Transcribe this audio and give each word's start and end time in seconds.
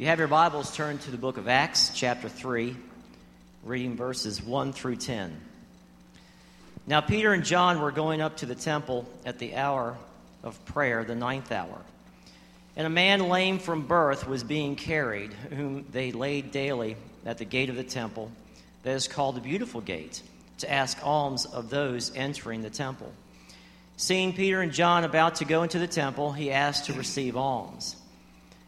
you 0.00 0.06
have 0.06 0.18
your 0.18 0.28
Bibles, 0.28 0.74
turn 0.74 0.96
to 0.96 1.10
the 1.10 1.18
book 1.18 1.36
of 1.36 1.46
Acts, 1.46 1.92
chapter 1.94 2.30
3, 2.30 2.74
reading 3.64 3.96
verses 3.96 4.42
1 4.42 4.72
through 4.72 4.96
10. 4.96 5.38
Now, 6.86 7.02
Peter 7.02 7.34
and 7.34 7.44
John 7.44 7.82
were 7.82 7.90
going 7.92 8.22
up 8.22 8.38
to 8.38 8.46
the 8.46 8.54
temple 8.54 9.04
at 9.26 9.38
the 9.38 9.56
hour 9.56 9.98
of 10.42 10.64
prayer, 10.64 11.04
the 11.04 11.14
ninth 11.14 11.52
hour. 11.52 11.76
And 12.76 12.86
a 12.86 12.90
man 12.90 13.28
lame 13.28 13.58
from 13.58 13.86
birth 13.86 14.26
was 14.26 14.42
being 14.42 14.74
carried, 14.74 15.34
whom 15.34 15.84
they 15.92 16.12
laid 16.12 16.50
daily 16.50 16.96
at 17.26 17.36
the 17.36 17.44
gate 17.44 17.68
of 17.68 17.76
the 17.76 17.84
temple, 17.84 18.32
that 18.84 18.92
is 18.92 19.06
called 19.06 19.36
the 19.36 19.42
Beautiful 19.42 19.82
Gate, 19.82 20.22
to 20.60 20.72
ask 20.72 20.96
alms 21.06 21.44
of 21.44 21.68
those 21.68 22.10
entering 22.16 22.62
the 22.62 22.70
temple. 22.70 23.12
Seeing 23.98 24.32
Peter 24.32 24.62
and 24.62 24.72
John 24.72 25.04
about 25.04 25.34
to 25.36 25.44
go 25.44 25.62
into 25.62 25.78
the 25.78 25.86
temple, 25.86 26.32
he 26.32 26.50
asked 26.50 26.86
to 26.86 26.94
receive 26.94 27.36
alms. 27.36 27.96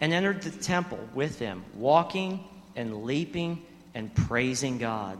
and 0.00 0.12
entered 0.12 0.42
the 0.42 0.50
temple 0.50 0.98
with 1.14 1.38
them, 1.38 1.64
walking 1.74 2.44
and 2.74 3.04
leaping 3.04 3.62
and 3.94 4.14
praising 4.14 4.78
God. 4.78 5.18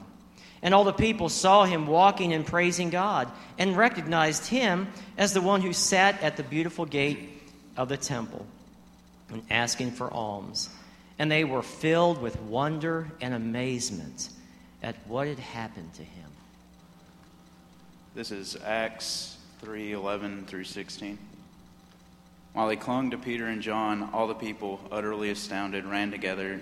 And 0.63 0.75
all 0.75 0.85
the 0.85 0.93
people 0.93 1.29
saw 1.29 1.65
him 1.65 1.87
walking 1.87 2.33
and 2.33 2.47
praising 2.47 2.91
God 2.91 3.31
and 3.59 3.77
recognized 3.77 4.47
him 4.47 4.89
as 5.17 5.33
the 5.33 5.41
one 5.41 5.61
who 5.61 5.73
sat 5.73 6.23
at 6.23 6.37
the 6.37 6.43
beautiful 6.43 6.85
gate 6.85 7.43
of 7.77 7.89
the 7.89 7.97
temple 7.97 8.47
and 9.31 9.43
asking 9.51 9.93
for 9.93 10.13
alms. 10.13 10.69
And 11.19 11.31
they 11.31 11.45
were 11.45 11.63
filled 11.63 12.21
with 12.21 12.41
wonder 12.43 13.11
and 13.21 13.33
amazement 13.35 14.31
at 14.83 14.97
what 15.07 15.27
had 15.29 15.39
happened 15.39 15.93
to 15.95 16.03
him. 16.03 16.31
This 18.15 18.31
is 18.31 18.57
Acts 18.65 19.37
3 19.61 19.93
11 19.93 20.47
through 20.47 20.65
16. 20.65 21.19
While 22.57 22.71
he 22.71 22.77
clung 22.79 23.11
to 23.11 23.19
Peter 23.19 23.49
and 23.49 23.61
John, 23.61 24.09
all 24.15 24.27
the 24.27 24.35
people, 24.35 24.81
utterly 24.91 25.29
astounded, 25.29 25.85
ran 25.85 26.11
together 26.11 26.59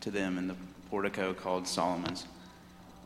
to 0.00 0.10
them 0.10 0.38
in 0.38 0.48
the 0.48 0.56
portico 0.90 1.34
called 1.34 1.68
Solomon's. 1.68 2.26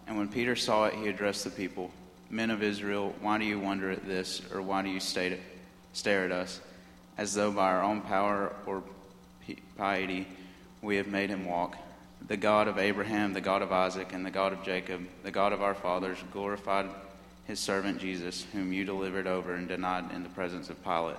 And 0.06 0.16
when 0.16 0.26
Peter 0.26 0.56
saw 0.56 0.86
it, 0.86 0.94
he 0.94 1.08
addressed 1.08 1.44
the 1.44 1.50
people 1.50 1.90
Men 2.30 2.50
of 2.50 2.62
Israel, 2.62 3.14
why 3.20 3.36
do 3.36 3.44
you 3.44 3.60
wonder 3.60 3.90
at 3.90 4.06
this, 4.06 4.40
or 4.54 4.62
why 4.62 4.80
do 4.80 4.88
you 4.88 5.00
stare 5.00 6.24
at 6.24 6.32
us, 6.32 6.62
as 7.18 7.34
though 7.34 7.52
by 7.52 7.72
our 7.72 7.82
own 7.82 8.00
power 8.00 8.56
or 8.64 8.82
piety 9.76 10.26
we 10.80 10.96
have 10.96 11.08
made 11.08 11.28
him 11.28 11.44
walk? 11.44 11.76
The 12.26 12.38
God 12.38 12.68
of 12.68 12.78
Abraham, 12.78 13.34
the 13.34 13.42
God 13.42 13.60
of 13.60 13.70
Isaac, 13.70 14.14
and 14.14 14.24
the 14.24 14.30
God 14.30 14.54
of 14.54 14.64
Jacob, 14.64 15.06
the 15.24 15.30
God 15.30 15.52
of 15.52 15.60
our 15.60 15.74
fathers, 15.74 16.16
glorified 16.32 16.86
his 17.46 17.60
servant 17.60 18.00
Jesus, 18.00 18.46
whom 18.54 18.72
you 18.72 18.86
delivered 18.86 19.26
over 19.26 19.54
and 19.54 19.68
denied 19.68 20.10
in 20.14 20.22
the 20.22 20.30
presence 20.30 20.70
of 20.70 20.82
Pilate 20.82 21.18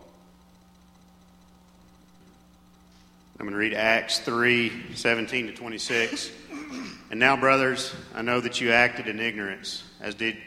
I'm 3.41 3.47
going 3.47 3.53
to 3.53 3.57
read 3.57 3.73
Acts 3.73 4.19
3 4.19 4.93
17 4.93 5.47
to 5.47 5.53
26. 5.53 6.29
And 7.09 7.19
now, 7.19 7.35
brothers, 7.35 7.91
I 8.13 8.21
know 8.21 8.39
that 8.39 8.61
you 8.61 8.71
acted 8.71 9.07
in 9.07 9.19
ignorance, 9.19 9.83
as 9.99 10.13
did 10.13 10.37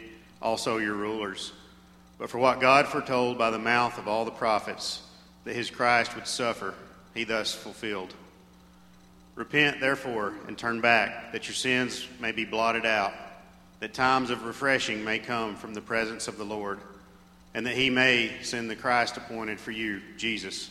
also 0.40 0.78
your 0.78 0.94
rulers. 0.94 1.50
But 2.20 2.30
for 2.30 2.38
what 2.38 2.60
God 2.60 2.86
foretold 2.86 3.36
by 3.36 3.50
the 3.50 3.58
mouth 3.58 3.98
of 3.98 4.06
all 4.06 4.24
the 4.24 4.30
prophets, 4.30 5.02
that 5.42 5.56
his 5.56 5.72
Christ 5.72 6.14
would 6.14 6.28
suffer, 6.28 6.72
he 7.14 7.24
thus 7.24 7.52
fulfilled. 7.52 8.14
Repent, 9.34 9.80
therefore, 9.80 10.32
and 10.46 10.56
turn 10.56 10.80
back, 10.80 11.32
that 11.32 11.48
your 11.48 11.56
sins 11.56 12.06
may 12.20 12.30
be 12.30 12.44
blotted 12.44 12.86
out, 12.86 13.12
that 13.80 13.92
times 13.92 14.30
of 14.30 14.44
refreshing 14.44 15.02
may 15.02 15.18
come 15.18 15.56
from 15.56 15.74
the 15.74 15.80
presence 15.80 16.28
of 16.28 16.38
the 16.38 16.44
Lord, 16.44 16.78
and 17.54 17.66
that 17.66 17.74
he 17.74 17.90
may 17.90 18.30
send 18.42 18.70
the 18.70 18.76
Christ 18.76 19.16
appointed 19.16 19.58
for 19.58 19.72
you, 19.72 20.00
Jesus 20.16 20.70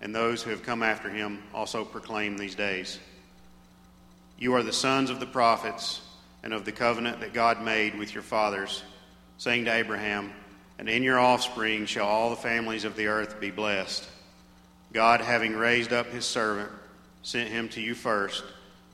and 0.00 0.14
those 0.14 0.42
who 0.42 0.50
have 0.50 0.62
come 0.62 0.82
after 0.82 1.10
him 1.10 1.42
also 1.52 1.84
proclaim 1.84 2.36
these 2.36 2.54
days. 2.54 2.98
You 4.38 4.54
are 4.54 4.62
the 4.62 4.72
sons 4.72 5.10
of 5.10 5.20
the 5.20 5.26
prophets 5.26 6.00
and 6.42 6.52
of 6.52 6.64
the 6.64 6.72
covenant 6.72 7.20
that 7.20 7.34
God 7.34 7.62
made 7.62 7.98
with 7.98 8.14
your 8.14 8.22
fathers, 8.22 8.82
saying 9.38 9.64
to 9.64 9.72
Abraham, 9.72 10.32
And 10.78 10.88
in 10.88 11.02
your 11.02 11.18
offspring 11.18 11.86
shall 11.86 12.06
all 12.06 12.30
the 12.30 12.36
families 12.36 12.84
of 12.84 12.96
the 12.96 13.08
earth 13.08 13.40
be 13.40 13.50
blessed. 13.50 14.08
God, 14.92 15.20
having 15.20 15.54
raised 15.54 15.92
up 15.92 16.06
his 16.06 16.24
servant, 16.24 16.70
sent 17.22 17.50
him 17.50 17.68
to 17.70 17.80
you 17.80 17.94
first 17.94 18.44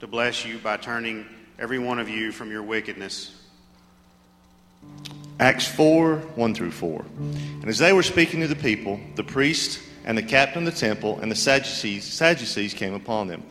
to 0.00 0.06
bless 0.06 0.44
you 0.44 0.58
by 0.58 0.76
turning 0.76 1.26
every 1.58 1.78
one 1.78 1.98
of 1.98 2.08
you 2.08 2.32
from 2.32 2.50
your 2.50 2.62
wickedness. 2.62 3.40
Acts 5.38 5.66
4 5.66 6.16
1 6.16 6.54
through 6.54 6.70
4. 6.70 7.04
And 7.18 7.68
as 7.68 7.78
they 7.78 7.92
were 7.92 8.02
speaking 8.02 8.40
to 8.40 8.48
the 8.48 8.56
people, 8.56 9.00
the 9.14 9.24
priest 9.24 9.80
and 10.04 10.16
the 10.16 10.22
captain 10.22 10.66
of 10.66 10.72
the 10.72 10.78
temple 10.78 11.18
and 11.20 11.30
the 11.30 11.36
Sadducees, 11.36 12.04
Sadducees 12.04 12.74
came 12.74 12.94
upon 12.94 13.26
them, 13.26 13.42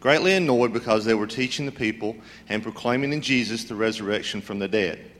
greatly 0.00 0.34
annoyed 0.34 0.72
because 0.72 1.04
they 1.04 1.14
were 1.14 1.26
teaching 1.26 1.66
the 1.66 1.72
people 1.72 2.16
and 2.48 2.62
proclaiming 2.62 3.12
in 3.12 3.20
Jesus 3.20 3.64
the 3.64 3.74
resurrection 3.74 4.40
from 4.40 4.58
the 4.58 4.68
dead. 4.68 5.10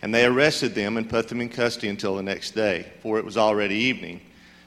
And 0.00 0.12
they 0.12 0.26
arrested 0.26 0.74
them 0.74 0.96
and 0.96 1.08
put 1.08 1.28
them 1.28 1.40
in 1.40 1.48
custody 1.48 1.88
until 1.88 2.16
the 2.16 2.22
next 2.22 2.52
day, 2.52 2.92
for 3.02 3.18
it 3.18 3.24
was 3.24 3.36
already 3.36 3.76
evening. 3.76 4.20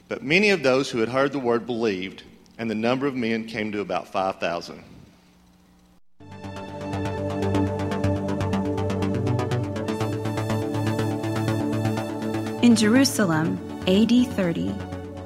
But 0.07 0.23
many 0.23 0.51
of 0.51 0.63
those 0.63 0.89
who 0.89 0.99
had 0.99 1.09
heard 1.09 1.33
the 1.33 1.39
word 1.39 1.65
believed, 1.65 2.23
and 2.57 2.69
the 2.69 2.75
number 2.75 3.05
of 3.05 3.15
men 3.15 3.45
came 3.45 3.71
to 3.73 3.81
about 3.81 4.07
5,000. 4.07 4.81
In 12.63 12.75
Jerusalem, 12.75 13.59
AD 13.87 14.27
30, 14.35 14.73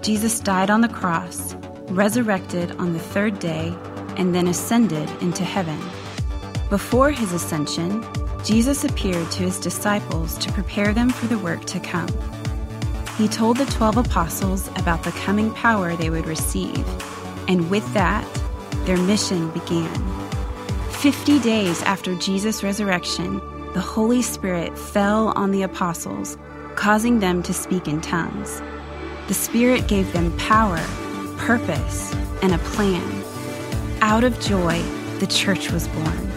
Jesus 0.01 0.40
died 0.40 0.69
on 0.69 0.81
the 0.81 0.88
cross, 0.88 1.56
resurrected 1.90 2.72
on 2.78 2.94
the 2.94 3.00
third 3.00 3.40
day, 3.40 3.75
and 4.16 4.34
then 4.34 4.48
ascended 4.48 5.10
into 5.22 5.44
heaven. 5.44 5.80
Before 6.69 7.12
his 7.12 7.34
ascension, 7.34 8.06
Jesus 8.44 8.86
appeared 8.86 9.30
to 9.31 9.44
his 9.44 9.60
disciples 9.60 10.38
to 10.38 10.51
prepare 10.54 10.94
them 10.94 11.10
for 11.10 11.28
the 11.28 11.38
work 11.38 11.66
to 11.66 11.80
come. 11.80 12.07
He 13.18 13.28
told 13.28 13.57
the 13.57 13.66
twelve 13.66 13.98
apostles 13.98 14.69
about 14.78 15.04
the 15.04 15.12
coming 15.12 15.51
power 15.51 15.96
they 15.96 16.10
would 16.10 16.25
receive, 16.25 16.86
and 17.50 17.69
with 17.69 17.94
that, 17.94 18.25
their 18.86 18.98
mission 18.98 19.51
began. 19.51 19.92
Fifty 20.92 21.40
days 21.40 21.84
after 21.84 22.16
Jesus' 22.16 22.63
resurrection, 22.63 23.42
the 23.74 23.81
Holy 23.81 24.22
Spirit 24.22 24.78
fell 24.78 25.34
on 25.36 25.51
the 25.51 25.63
apostles, 25.63 26.38
causing 26.75 27.19
them 27.19 27.44
to 27.44 27.54
speak 27.54 27.88
in 27.90 28.00
tongues. 28.00 28.62
The 29.29 29.35
Spirit 29.35 29.87
gave 29.87 30.11
them 30.11 30.35
power, 30.39 30.83
purpose, 31.37 32.11
and 32.41 32.51
a 32.51 32.57
plan. 32.57 33.23
Out 34.01 34.23
of 34.23 34.39
joy, 34.39 34.81
the 35.19 35.27
church 35.27 35.69
was 35.69 35.87
born. 35.87 36.31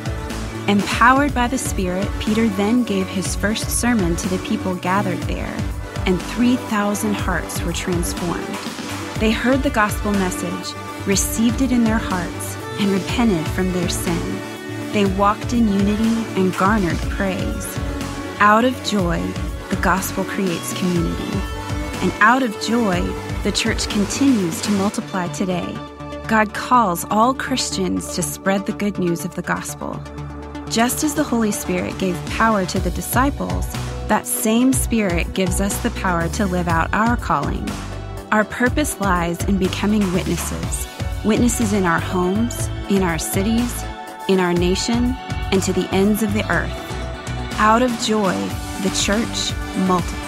Empowered 0.68 1.32
by 1.32 1.48
the 1.48 1.56
Spirit, 1.56 2.06
Peter 2.20 2.48
then 2.50 2.82
gave 2.82 3.06
his 3.08 3.34
first 3.34 3.80
sermon 3.80 4.14
to 4.16 4.28
the 4.28 4.46
people 4.46 4.74
gathered 4.74 5.20
there, 5.20 5.56
and 6.04 6.20
3,000 6.20 7.14
hearts 7.14 7.62
were 7.62 7.72
transformed. 7.72 8.58
They 9.18 9.30
heard 9.30 9.62
the 9.62 9.70
gospel 9.70 10.12
message, 10.12 10.76
received 11.06 11.62
it 11.62 11.72
in 11.72 11.84
their 11.84 11.96
hearts, 11.96 12.56
and 12.78 12.90
repented 12.90 13.46
from 13.52 13.72
their 13.72 13.88
sin. 13.88 14.92
They 14.92 15.06
walked 15.06 15.54
in 15.54 15.66
unity 15.66 16.26
and 16.38 16.54
garnered 16.58 16.98
praise. 17.08 17.78
Out 18.38 18.66
of 18.66 18.74
joy, 18.84 19.18
the 19.70 19.76
gospel 19.76 20.24
creates 20.24 20.78
community. 20.78 21.51
And 22.02 22.12
out 22.20 22.42
of 22.42 22.60
joy, 22.60 23.00
the 23.44 23.52
church 23.52 23.88
continues 23.88 24.60
to 24.62 24.70
multiply 24.72 25.28
today. 25.28 25.72
God 26.26 26.52
calls 26.52 27.06
all 27.10 27.32
Christians 27.32 28.14
to 28.14 28.22
spread 28.22 28.66
the 28.66 28.72
good 28.72 28.98
news 28.98 29.24
of 29.24 29.34
the 29.34 29.42
gospel. 29.42 29.98
Just 30.68 31.04
as 31.04 31.14
the 31.14 31.24
Holy 31.24 31.52
Spirit 31.52 31.96
gave 31.98 32.16
power 32.26 32.66
to 32.66 32.80
the 32.80 32.90
disciples, 32.90 33.72
that 34.08 34.26
same 34.26 34.72
Spirit 34.72 35.32
gives 35.32 35.60
us 35.60 35.80
the 35.82 35.90
power 35.92 36.28
to 36.30 36.46
live 36.46 36.68
out 36.68 36.92
our 36.92 37.16
calling. 37.16 37.68
Our 38.32 38.44
purpose 38.44 39.00
lies 39.00 39.44
in 39.44 39.58
becoming 39.58 40.12
witnesses 40.12 40.88
witnesses 41.24 41.72
in 41.72 41.84
our 41.84 42.00
homes, 42.00 42.66
in 42.90 43.02
our 43.02 43.18
cities, 43.18 43.84
in 44.28 44.40
our 44.40 44.52
nation, 44.52 45.14
and 45.52 45.62
to 45.62 45.72
the 45.72 45.88
ends 45.94 46.22
of 46.22 46.32
the 46.32 46.48
earth. 46.50 46.72
Out 47.58 47.82
of 47.82 47.90
joy, 48.00 48.34
the 48.82 48.90
church 49.00 49.52
multiplies. 49.86 50.21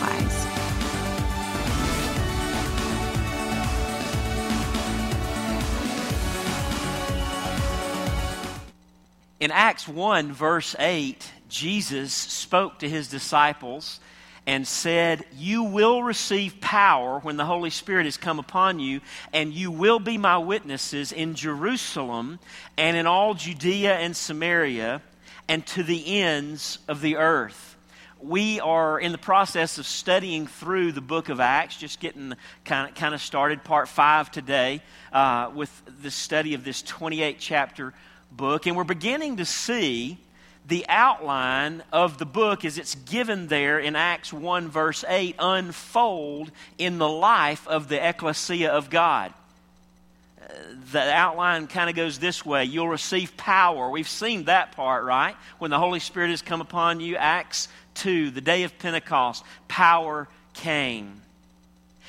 Acts 9.65 9.89
1, 9.89 10.31
verse 10.31 10.77
8, 10.79 11.33
Jesus 11.49 12.13
spoke 12.13 12.81
to 12.81 12.89
his 12.89 13.09
disciples 13.09 13.99
and 14.47 14.69
said, 14.69 15.25
You 15.33 15.63
will 15.63 16.03
receive 16.03 16.61
power 16.61 17.19
when 17.21 17.39
the 17.39 17.47
Holy 17.47 17.71
Spirit 17.71 18.05
has 18.05 18.19
come 18.19 18.39
upon 18.39 18.79
you, 18.79 19.01
and 19.33 19.55
you 19.55 19.71
will 19.71 20.01
be 20.01 20.19
my 20.19 20.37
witnesses 20.37 21.13
in 21.13 21.35
Jerusalem 21.35 22.41
and 22.77 22.95
in 22.95 23.07
all 23.07 23.33
Judea 23.33 23.95
and 23.95 24.15
Samaria 24.15 25.01
and 25.49 25.67
to 25.69 25.83
the 25.83 26.21
ends 26.21 26.79
of 26.87 27.01
the 27.01 27.17
earth. 27.17 27.79
We 28.21 28.61
are 28.61 29.01
in 29.01 29.13
the 29.13 29.19
process 29.19 29.79
of 29.79 29.87
studying 29.87 30.47
through 30.47 30.93
the 30.93 31.01
book 31.01 31.31
of 31.31 31.41
Acts, 31.41 31.79
just 31.79 32.01
getting 32.01 32.35
kind 32.67 32.91
of, 32.91 32.95
kind 32.97 33.15
of 33.15 33.23
started, 33.23 33.65
part 33.65 33.89
five 33.89 34.31
today, 34.31 34.83
uh, 35.11 35.51
with 35.55 35.73
the 36.03 36.11
study 36.11 36.53
of 36.53 36.65
this 36.65 36.83
28 36.83 37.39
chapter 37.39 37.95
book. 38.37 38.67
And 38.67 38.77
we're 38.77 38.85
beginning 38.85 39.39
to 39.39 39.45
see 39.45 40.19
the 40.67 40.87
outline 40.89 41.83
of 41.93 42.19
the 42.19 42.25
book 42.25 42.65
as 42.65 42.79
it's 42.79 42.95
given 42.95 43.49
there 43.49 43.79
in 43.79 43.97
Acts 43.97 44.33
1, 44.33 44.69
verse 44.69 45.05
8, 45.07 45.37
unfold 45.39 46.51
in 46.79 46.99
the 46.99 47.09
life 47.09 47.69
of 47.69 47.89
the 47.89 48.07
ecclesia 48.07 48.71
of 48.71 48.89
God. 48.89 49.33
Uh, 50.41 50.47
the 50.91 51.13
outline 51.13 51.67
kind 51.67 51.91
of 51.91 51.97
goes 51.97 52.19
this 52.19 52.47
way 52.47 52.65
you'll 52.65 52.89
receive 52.89 53.37
power. 53.37 53.91
We've 53.91 54.09
seen 54.09 54.45
that 54.45 54.73
part, 54.73 55.05
right? 55.05 55.37
When 55.59 55.71
the 55.71 55.79
Holy 55.79 56.01
Spirit 56.01 56.31
has 56.31 56.41
come 56.41 56.63
upon 56.63 57.01
you, 57.01 57.17
Acts 57.17 57.69
2, 57.95 58.31
the 58.31 58.41
day 58.41 58.63
of 58.63 58.79
Pentecost, 58.79 59.45
power 59.69 60.29
came. 60.55 61.21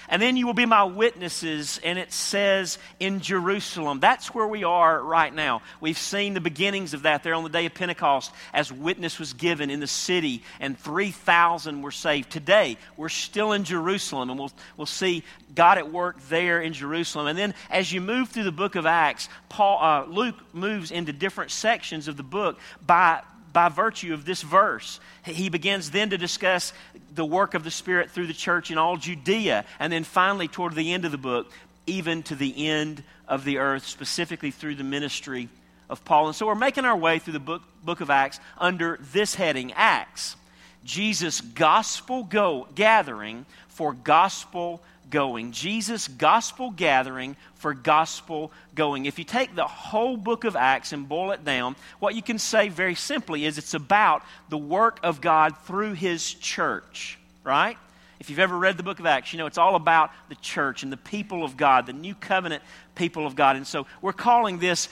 And 0.10 0.22
then 0.22 0.38
you 0.38 0.46
will 0.46 0.54
be 0.54 0.66
my 0.66 0.84
witnesses, 0.84 1.80
and 1.84 1.98
it 1.98 2.14
says 2.14 2.78
in 3.00 3.22
Jerusalem. 3.22 4.00
That's 4.00 4.34
where 4.34 4.48
we 4.48 4.64
are 4.64 5.02
right 5.02 5.34
now. 5.34 5.62
We've 5.82 5.98
seen 5.98 6.34
the 6.34 6.42
beginnings 6.42 6.94
of 6.94 7.04
that 7.04 7.24
there 7.24 7.34
on 7.34 7.44
the 7.44 7.50
day 7.50 7.66
of 7.66 7.74
Pentecost 7.74 8.32
as 8.54 8.72
witness 8.72 9.20
was 9.20 9.34
given 9.34 9.70
in 9.70 9.80
the 9.80 9.88
city, 9.88 10.44
and 10.60 10.78
3,000 10.78 11.82
were 11.82 11.92
saved. 11.92 12.32
Today, 12.32 12.78
we're 12.98 13.10
still 13.10 13.52
in 13.54 13.64
Jerusalem, 13.64 14.30
and 14.30 14.40
we'll, 14.40 14.52
we'll 14.78 14.86
see 14.86 15.24
God 15.56 15.78
at 15.78 15.92
work 15.92 16.20
there 16.30 16.62
in 16.62 16.74
Jerusalem. 16.74 17.28
And 17.28 17.38
then 17.38 17.54
as 17.70 17.92
you 17.92 18.02
move 18.02 18.30
through 18.30 18.44
the 18.44 18.52
book 18.52 18.76
of 18.76 18.86
Acts, 18.86 19.30
Paul, 19.50 19.80
uh, 19.82 20.06
Luke 20.06 20.36
moves 20.54 20.92
into 20.92 21.14
different 21.14 21.52
sections 21.52 22.08
of 22.08 22.18
the 22.18 22.24
book 22.24 22.60
by, 22.86 23.22
by 23.54 23.70
virtue 23.70 24.14
of 24.14 24.26
this 24.26 24.42
verse. 24.42 25.00
He 25.24 25.50
begins 25.50 25.92
then 25.92 26.12
to 26.12 26.18
discuss 26.18 26.74
the 27.16 27.26
work 27.26 27.54
of 27.54 27.64
the 27.64 27.72
Spirit 27.72 28.12
through 28.12 28.28
the 28.28 28.34
church 28.34 28.72
in 28.72 28.78
all 28.78 28.98
Judea, 28.98 29.66
and 29.80 29.92
then 29.92 30.04
finally, 30.04 30.48
toward 30.48 30.76
the 30.76 30.94
end 30.94 31.06
of 31.06 31.12
the 31.12 31.18
book, 31.18 31.52
even 31.88 32.24
to 32.24 32.36
the 32.36 32.68
end 32.68 33.04
of 33.28 33.44
the 33.44 33.58
earth, 33.58 33.86
specifically 33.86 34.52
through 34.52 34.76
the 34.76 34.84
ministry 34.84 35.50
of 35.90 36.04
Paul. 36.06 36.28
And 36.28 36.36
so 36.36 36.48
we're 36.48 36.56
making 36.56 36.86
our 36.86 36.98
way 36.98 37.20
through 37.20 37.34
the 37.34 37.40
book, 37.40 37.62
book 37.84 38.02
of 38.02 38.10
Acts 38.10 38.40
under 38.58 39.00
this 39.14 39.36
heading 39.36 39.72
Acts. 39.74 40.36
Jesus' 40.84 41.42
gospel 41.42 42.24
go, 42.24 42.68
gathering 42.76 43.46
for 43.68 43.94
gospel 43.94 44.82
going. 45.16 45.54
Jesus' 45.54 46.10
gospel 46.10 46.72
gathering 46.72 47.38
for 47.54 47.74
gospel 47.74 48.52
going. 48.76 49.06
If 49.06 49.18
you 49.18 49.24
take 49.24 49.56
the 49.56 49.66
whole 49.66 50.18
book 50.18 50.44
of 50.44 50.58
Acts 50.58 50.92
and 50.92 51.08
boil 51.08 51.32
it 51.32 51.46
down, 51.46 51.78
what 52.00 52.16
you 52.16 52.22
can 52.22 52.38
say 52.38 52.68
very 52.68 52.96
simply 52.96 53.46
is 53.46 53.58
it's 53.58 53.74
about 53.74 54.24
the 54.50 54.58
work 54.58 55.00
of 55.04 55.22
God 55.22 55.58
through 55.60 55.94
his 55.94 56.34
church, 56.34 57.18
right? 57.46 57.78
If 58.20 58.30
you've 58.30 58.40
ever 58.40 58.58
read 58.58 58.76
the 58.76 58.84
book 58.84 59.00
of 59.00 59.06
Acts, 59.06 59.32
you 59.32 59.40
know 59.40 59.46
it's 59.46 59.58
all 59.58 59.76
about 59.76 60.12
the 60.28 60.36
church 60.36 60.84
and 60.84 60.92
the 60.92 60.98
people 60.98 61.46
of 61.46 61.56
God, 61.56 61.86
the 61.86 61.94
new 61.94 62.14
covenant 62.14 62.62
people 62.96 63.26
of 63.26 63.38
God. 63.38 63.56
And 63.56 63.66
so 63.66 63.88
we're 64.02 64.12
calling 64.12 64.60
this 64.60 64.90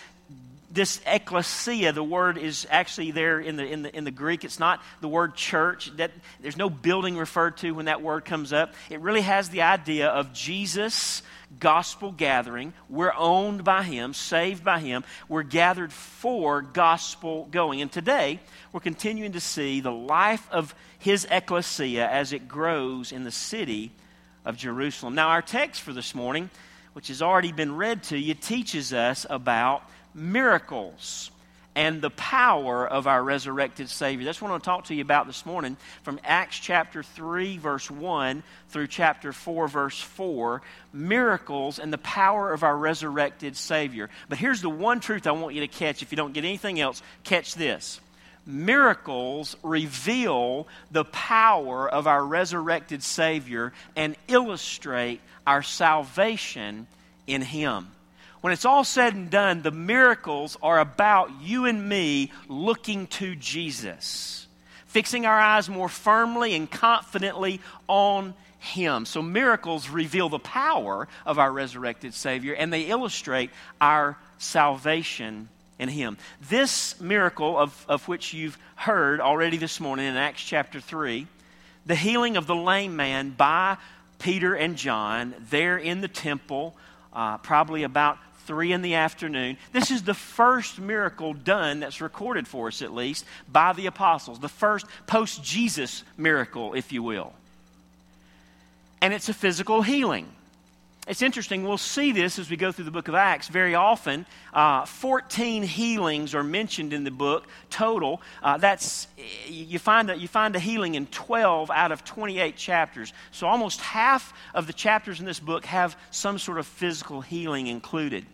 this 0.73 0.99
ecclesia, 1.05 1.91
the 1.91 2.03
word 2.03 2.37
is 2.37 2.65
actually 2.69 3.11
there 3.11 3.39
in 3.39 3.57
the, 3.57 3.65
in 3.65 3.83
the, 3.83 3.95
in 3.95 4.03
the 4.05 4.11
Greek. 4.11 4.43
It's 4.43 4.59
not 4.59 4.81
the 5.01 5.07
word 5.07 5.35
church. 5.35 5.95
That, 5.97 6.11
there's 6.41 6.57
no 6.57 6.69
building 6.69 7.15
referred 7.15 7.57
to 7.57 7.71
when 7.71 7.85
that 7.85 8.01
word 8.01 8.25
comes 8.25 8.51
up. 8.51 8.73
It 8.89 8.99
really 8.99 9.21
has 9.21 9.49
the 9.49 9.61
idea 9.61 10.07
of 10.07 10.33
Jesus' 10.33 11.21
gospel 11.59 12.11
gathering. 12.11 12.73
We're 12.89 13.13
owned 13.15 13.63
by 13.63 13.83
Him, 13.83 14.15
saved 14.15 14.63
by 14.63 14.79
Him. 14.79 15.03
We're 15.29 15.43
gathered 15.43 15.93
for 15.93 16.61
gospel 16.61 17.47
going. 17.51 17.81
And 17.81 17.91
today, 17.91 18.39
we're 18.71 18.79
continuing 18.79 19.33
to 19.33 19.39
see 19.39 19.79
the 19.79 19.91
life 19.91 20.47
of 20.51 20.73
His 20.97 21.27
ecclesia 21.29 22.09
as 22.09 22.33
it 22.33 22.47
grows 22.47 23.11
in 23.11 23.23
the 23.23 23.31
city 23.31 23.91
of 24.43 24.57
Jerusalem. 24.57 25.13
Now, 25.13 25.29
our 25.29 25.43
text 25.43 25.81
for 25.81 25.93
this 25.93 26.15
morning, 26.15 26.49
which 26.93 27.09
has 27.09 27.21
already 27.21 27.51
been 27.51 27.75
read 27.75 28.01
to 28.03 28.17
you, 28.17 28.33
teaches 28.33 28.91
us 28.91 29.27
about 29.29 29.83
miracles 30.13 31.31
and 31.75 32.01
the 32.01 32.09
power 32.11 32.87
of 32.87 33.07
our 33.07 33.23
resurrected 33.23 33.89
Savior. 33.89 34.25
That's 34.25 34.41
what 34.41 34.49
I 34.49 34.51
want 34.51 34.63
to 34.63 34.69
talk 34.69 34.83
to 34.85 34.95
you 34.95 35.01
about 35.01 35.27
this 35.27 35.45
morning 35.45 35.77
from 36.03 36.19
Acts 36.23 36.59
chapter 36.59 37.01
3, 37.01 37.57
verse 37.57 37.89
1 37.89 38.43
through 38.69 38.87
chapter 38.87 39.33
4, 39.33 39.67
verse 39.67 39.99
4. 39.99 40.61
Miracles 40.93 41.79
and 41.79 41.91
the 41.91 41.97
power 41.97 42.53
of 42.53 42.63
our 42.63 42.77
resurrected 42.77 43.57
Savior. 43.57 44.09
But 44.29 44.37
here's 44.37 44.61
the 44.61 44.69
one 44.69 44.99
truth 44.99 45.25
I 45.25 45.31
want 45.31 45.55
you 45.55 45.61
to 45.61 45.67
catch. 45.67 46.01
If 46.03 46.11
you 46.11 46.15
don't 46.15 46.33
get 46.33 46.45
anything 46.45 46.79
else, 46.79 47.01
catch 47.23 47.55
this. 47.55 47.99
Miracles 48.45 49.55
reveal 49.63 50.67
the 50.91 51.05
power 51.05 51.89
of 51.89 52.07
our 52.07 52.23
resurrected 52.23 53.01
Savior 53.01 53.73
and 53.95 54.15
illustrate 54.27 55.21
our 55.47 55.63
salvation 55.63 56.87
in 57.25 57.41
Him 57.41 57.87
when 58.43 58.51
it's 58.51 58.65
all 58.65 58.83
said 58.83 59.13
and 59.13 59.29
done, 59.29 59.61
the 59.61 59.71
miracles 59.71 60.57
are 60.61 60.77
about 60.77 61.31
you 61.41 61.63
and 61.63 61.87
me 61.87 62.29
looking 62.49 63.07
to 63.07 63.37
Jesus, 63.37 64.47
fixing 64.85 65.25
our 65.25 65.39
eyes 65.39 65.69
more 65.69 65.87
firmly 65.87 66.53
and 66.53 66.69
confidently 66.69 67.61
on 67.87 68.33
Him. 68.59 69.05
So, 69.05 69.21
miracles 69.21 69.87
reveal 69.87 70.27
the 70.27 70.39
power 70.39 71.07
of 71.25 71.39
our 71.39 71.49
resurrected 71.49 72.13
Savior 72.13 72.53
and 72.53 72.73
they 72.73 72.81
illustrate 72.81 73.49
our 73.79 74.17
salvation 74.39 75.47
in 75.79 75.87
Him. 75.87 76.17
This 76.49 76.99
miracle, 76.99 77.57
of, 77.57 77.85
of 77.87 78.05
which 78.09 78.33
you've 78.33 78.57
heard 78.75 79.21
already 79.21 79.55
this 79.55 79.79
morning 79.79 80.05
in 80.05 80.17
Acts 80.17 80.43
chapter 80.43 80.81
3, 80.81 81.27
the 81.85 81.95
healing 81.95 82.35
of 82.35 82.45
the 82.45 82.57
lame 82.57 82.97
man 82.97 83.29
by 83.29 83.77
Peter 84.19 84.53
and 84.53 84.75
John 84.75 85.33
there 85.49 85.77
in 85.77 86.01
the 86.01 86.09
temple, 86.09 86.75
uh, 87.13 87.37
probably 87.37 87.83
about 87.83 88.17
3 88.45 88.71
in 88.71 88.81
the 88.81 88.95
afternoon. 88.95 89.57
This 89.71 89.91
is 89.91 90.03
the 90.03 90.13
first 90.13 90.79
miracle 90.79 91.33
done 91.33 91.79
that's 91.79 92.01
recorded 92.01 92.47
for 92.47 92.67
us, 92.67 92.81
at 92.81 92.93
least, 92.93 93.25
by 93.51 93.73
the 93.73 93.87
apostles. 93.87 94.39
The 94.39 94.49
first 94.49 94.85
post 95.07 95.43
Jesus 95.43 96.03
miracle, 96.17 96.73
if 96.73 96.91
you 96.91 97.03
will. 97.03 97.33
And 99.01 99.13
it's 99.13 99.29
a 99.29 99.33
physical 99.33 99.81
healing. 99.81 100.27
It's 101.05 101.21
interesting, 101.21 101.65
we'll 101.65 101.77
see 101.77 102.13
this 102.13 102.39
as 102.39 102.49
we 102.49 102.55
go 102.55 102.71
through 102.71 102.85
the 102.85 102.91
book 102.91 103.09
of 103.09 103.15
Acts. 103.15 103.49
Very 103.49 103.75
often, 103.75 104.25
uh, 104.53 104.85
14 104.85 105.63
healings 105.63 106.33
are 106.33 106.45
mentioned 106.45 106.93
in 106.93 107.03
the 107.03 107.11
book 107.11 107.45
total. 107.69 108.21
Uh, 108.41 108.57
that's, 108.57 109.07
you 109.45 109.79
find, 109.79 110.09
a, 110.09 110.17
you 110.17 110.29
find 110.29 110.55
a 110.55 110.59
healing 110.59 110.95
in 110.95 111.07
12 111.07 111.69
out 111.69 111.91
of 111.91 112.05
28 112.05 112.55
chapters. 112.55 113.11
So 113.31 113.47
almost 113.47 113.81
half 113.81 114.33
of 114.53 114.65
the 114.65 114.71
chapters 114.71 115.19
in 115.19 115.25
this 115.25 115.41
book 115.41 115.65
have 115.65 115.97
some 116.09 116.39
sort 116.39 116.57
of 116.57 116.65
physical 116.65 117.19
healing 117.19 117.67
included. 117.67 118.25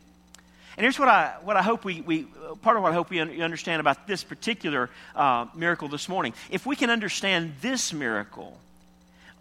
And 0.79 0.85
here's 0.85 0.97
what 0.97 1.09
I, 1.09 1.35
what 1.43 1.57
I 1.57 1.61
hope 1.61 1.83
we, 1.83 1.99
we 1.99 2.23
part 2.61 2.77
of 2.77 2.83
what 2.83 2.93
I 2.93 2.95
hope 2.95 3.09
we 3.09 3.19
un- 3.19 3.41
understand 3.41 3.81
about 3.81 4.07
this 4.07 4.23
particular 4.23 4.89
uh, 5.13 5.45
miracle 5.53 5.89
this 5.89 6.07
morning. 6.07 6.33
If 6.49 6.65
we 6.65 6.77
can 6.77 6.89
understand 6.89 7.55
this 7.59 7.91
miracle, 7.91 8.57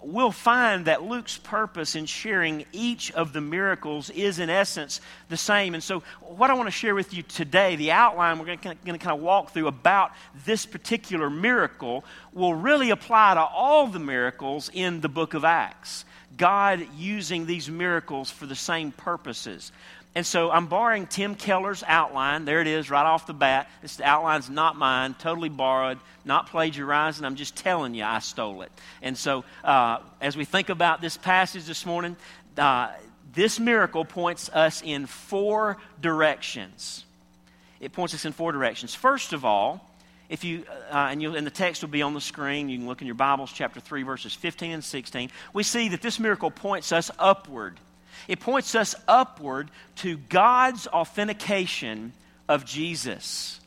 we'll 0.02 0.32
find 0.32 0.86
that 0.86 1.04
Luke's 1.04 1.38
purpose 1.38 1.94
in 1.94 2.06
sharing 2.06 2.64
each 2.72 3.12
of 3.12 3.32
the 3.32 3.40
miracles 3.40 4.10
is, 4.10 4.40
in 4.40 4.50
essence, 4.50 5.00
the 5.28 5.36
same. 5.36 5.74
And 5.74 5.82
so, 5.82 6.02
what 6.22 6.50
I 6.50 6.54
want 6.54 6.66
to 6.66 6.72
share 6.72 6.96
with 6.96 7.14
you 7.14 7.22
today, 7.22 7.76
the 7.76 7.92
outline 7.92 8.40
we're 8.40 8.46
going 8.46 8.58
to 8.58 8.74
kind 8.98 9.06
of 9.06 9.20
walk 9.20 9.52
through 9.52 9.68
about 9.68 10.10
this 10.44 10.66
particular 10.66 11.30
miracle, 11.30 12.04
will 12.32 12.54
really 12.54 12.90
apply 12.90 13.34
to 13.34 13.44
all 13.44 13.86
the 13.86 14.00
miracles 14.00 14.72
in 14.74 15.02
the 15.02 15.08
book 15.08 15.34
of 15.34 15.44
Acts. 15.44 16.04
God 16.36 16.86
using 16.96 17.46
these 17.46 17.70
miracles 17.70 18.30
for 18.30 18.46
the 18.46 18.56
same 18.56 18.92
purposes. 18.92 19.72
And 20.14 20.26
so 20.26 20.50
I'm 20.50 20.66
borrowing 20.66 21.06
Tim 21.06 21.34
Keller's 21.34 21.84
outline. 21.86 22.44
There 22.44 22.60
it 22.60 22.66
is, 22.66 22.90
right 22.90 23.04
off 23.04 23.26
the 23.26 23.34
bat. 23.34 23.70
This 23.82 24.00
outline's 24.00 24.50
not 24.50 24.76
mine, 24.76 25.14
totally 25.14 25.48
borrowed, 25.48 25.98
not 26.24 26.48
plagiarized, 26.48 27.18
and 27.18 27.26
I'm 27.26 27.36
just 27.36 27.54
telling 27.54 27.94
you 27.94 28.04
I 28.04 28.18
stole 28.18 28.62
it. 28.62 28.72
And 29.02 29.16
so 29.16 29.44
uh, 29.62 29.98
as 30.20 30.36
we 30.36 30.44
think 30.44 30.70
about 30.70 31.00
this 31.00 31.16
passage 31.16 31.66
this 31.66 31.86
morning, 31.86 32.16
uh, 32.56 32.90
this 33.34 33.60
miracle 33.60 34.04
points 34.04 34.48
us 34.48 34.82
in 34.82 35.06
four 35.06 35.76
directions. 36.00 37.04
It 37.78 37.92
points 37.92 38.14
us 38.14 38.24
in 38.24 38.32
four 38.32 38.50
directions. 38.52 38.94
First 38.94 39.32
of 39.32 39.44
all, 39.44 39.88
if 40.28 40.44
you 40.44 40.64
uh, 40.90 41.08
and, 41.10 41.22
and 41.22 41.46
the 41.46 41.50
text 41.50 41.82
will 41.82 41.90
be 41.90 42.02
on 42.02 42.12
the 42.12 42.20
screen 42.20 42.68
you 42.68 42.76
can 42.76 42.86
look 42.86 43.00
in 43.00 43.06
your 43.06 43.14
bibles 43.14 43.50
chapter 43.50 43.80
3 43.80 44.02
verses 44.02 44.34
15 44.34 44.72
and 44.72 44.84
16 44.84 45.30
we 45.54 45.62
see 45.62 45.88
that 45.88 46.02
this 46.02 46.20
miracle 46.20 46.50
points 46.50 46.92
us 46.92 47.10
upward 47.18 47.78
it 48.26 48.40
points 48.40 48.74
us 48.74 48.94
upward 49.06 49.70
to 49.96 50.16
God's 50.16 50.86
authentication 50.86 52.12
of 52.48 52.64
Jesus. 52.64 53.60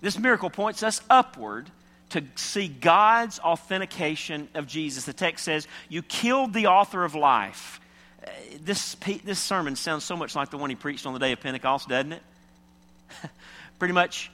This 0.00 0.18
miracle 0.18 0.50
points 0.50 0.82
us 0.82 1.00
upward 1.10 1.70
to 2.10 2.22
see 2.36 2.68
God's 2.68 3.38
authentication 3.38 4.48
of 4.54 4.66
Jesus. 4.66 5.04
The 5.04 5.12
text 5.12 5.44
says, 5.44 5.66
You 5.88 6.02
killed 6.02 6.52
the 6.54 6.68
author 6.68 7.04
of 7.04 7.14
life. 7.14 7.80
Uh, 8.22 8.30
this, 8.62 8.94
this 9.24 9.38
sermon 9.38 9.76
sounds 9.76 10.04
so 10.04 10.16
much 10.16 10.34
like 10.34 10.50
the 10.50 10.58
one 10.58 10.70
he 10.70 10.76
preached 10.76 11.06
on 11.06 11.12
the 11.12 11.18
day 11.18 11.32
of 11.32 11.40
Pentecost, 11.40 11.88
doesn't 11.88 12.12
it? 12.12 12.22
Pretty 13.78 13.94
much, 13.94 14.30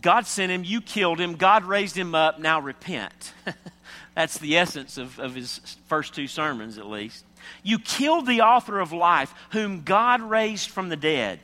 God 0.00 0.26
sent 0.26 0.50
him, 0.50 0.64
you 0.64 0.80
killed 0.80 1.20
him, 1.20 1.34
God 1.34 1.64
raised 1.64 1.96
him 1.96 2.14
up, 2.14 2.40
now 2.40 2.60
repent. 2.60 3.32
That's 4.14 4.38
the 4.38 4.58
essence 4.58 4.98
of, 4.98 5.18
of 5.18 5.34
his 5.34 5.58
first 5.86 6.14
two 6.14 6.26
sermons, 6.26 6.78
at 6.78 6.86
least. 6.86 7.24
You 7.62 7.78
killed 7.78 8.26
the 8.26 8.42
author 8.42 8.80
of 8.80 8.92
life, 8.92 9.34
whom 9.50 9.82
God 9.82 10.20
raised 10.20 10.70
from 10.70 10.88
the 10.88 10.96
dead. 10.96 11.40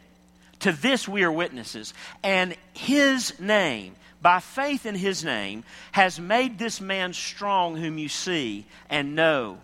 To 0.60 0.72
this 0.72 1.06
we 1.06 1.22
are 1.22 1.32
witnesses. 1.32 1.94
And 2.22 2.56
his 2.72 3.38
name, 3.38 3.94
by 4.20 4.40
faith 4.40 4.86
in 4.86 4.94
his 4.94 5.24
name, 5.24 5.64
has 5.92 6.18
made 6.18 6.58
this 6.58 6.80
man 6.80 7.12
strong 7.12 7.76
whom 7.76 7.98
you 7.98 8.08
see 8.08 8.66
and 8.90 9.14
know. 9.14 9.58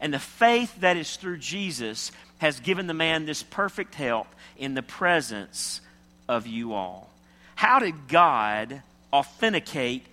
And 0.00 0.14
the 0.14 0.18
faith 0.18 0.80
that 0.80 0.96
is 0.96 1.16
through 1.16 1.38
Jesus 1.38 2.12
has 2.38 2.60
given 2.60 2.86
the 2.86 2.94
man 2.94 3.26
this 3.26 3.42
perfect 3.42 3.94
help 3.94 4.28
in 4.56 4.74
the 4.74 4.82
presence 4.82 5.80
of 6.28 6.46
you 6.46 6.74
all. 6.74 7.10
How 7.54 7.78
did 7.78 8.08
God 8.08 8.82
authenticate 9.12 10.04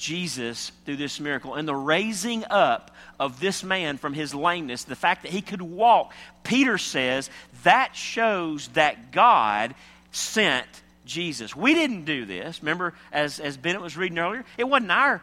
Jesus 0.00 0.72
through 0.84 0.96
this 0.96 1.20
miracle? 1.20 1.54
And 1.54 1.68
the 1.68 1.74
raising 1.74 2.44
up 2.50 2.90
of 3.20 3.38
this 3.38 3.62
man 3.62 3.98
from 3.98 4.14
his 4.14 4.34
lameness, 4.34 4.84
the 4.84 4.96
fact 4.96 5.22
that 5.22 5.30
he 5.30 5.42
could 5.42 5.62
walk, 5.62 6.12
Peter 6.42 6.78
says 6.78 7.30
that 7.62 7.94
shows 7.94 8.68
that 8.68 9.12
God 9.12 9.74
sent 10.10 10.66
Jesus. 11.04 11.54
We 11.54 11.74
didn't 11.74 12.04
do 12.04 12.24
this. 12.24 12.62
Remember, 12.62 12.94
as, 13.12 13.38
as 13.38 13.56
Bennett 13.56 13.82
was 13.82 13.96
reading 13.96 14.18
earlier, 14.18 14.44
it 14.56 14.64
wasn't 14.64 14.90
our 14.90 15.22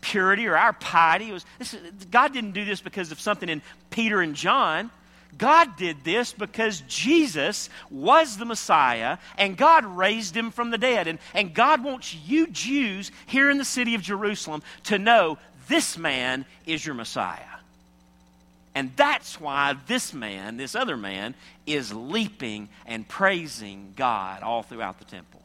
purity 0.00 0.46
or 0.46 0.56
our 0.56 0.72
piety. 0.72 1.30
It 1.30 1.32
was, 1.32 1.46
this, 1.58 1.76
God 2.10 2.32
didn't 2.32 2.52
do 2.52 2.64
this 2.64 2.80
because 2.80 3.12
of 3.12 3.20
something 3.20 3.48
in 3.48 3.62
Peter 3.90 4.20
and 4.20 4.34
John. 4.34 4.90
God 5.38 5.76
did 5.76 6.04
this 6.04 6.32
because 6.32 6.82
Jesus 6.88 7.68
was 7.90 8.36
the 8.36 8.44
Messiah 8.44 9.18
and 9.36 9.56
God 9.56 9.84
raised 9.84 10.36
him 10.36 10.50
from 10.50 10.70
the 10.70 10.78
dead. 10.78 11.06
And, 11.06 11.18
and 11.34 11.54
God 11.54 11.84
wants 11.84 12.14
you 12.14 12.46
Jews 12.48 13.10
here 13.26 13.50
in 13.50 13.58
the 13.58 13.64
city 13.64 13.94
of 13.94 14.02
Jerusalem 14.02 14.62
to 14.84 14.98
know 14.98 15.38
this 15.68 15.96
man 15.96 16.44
is 16.66 16.84
your 16.84 16.94
Messiah. 16.94 17.40
And 18.74 18.90
that's 18.96 19.40
why 19.40 19.76
this 19.86 20.12
man, 20.12 20.56
this 20.56 20.74
other 20.74 20.96
man, 20.96 21.34
is 21.64 21.92
leaping 21.92 22.68
and 22.86 23.06
praising 23.06 23.92
God 23.96 24.42
all 24.42 24.62
throughout 24.62 24.98
the 24.98 25.04
temple. 25.04 25.43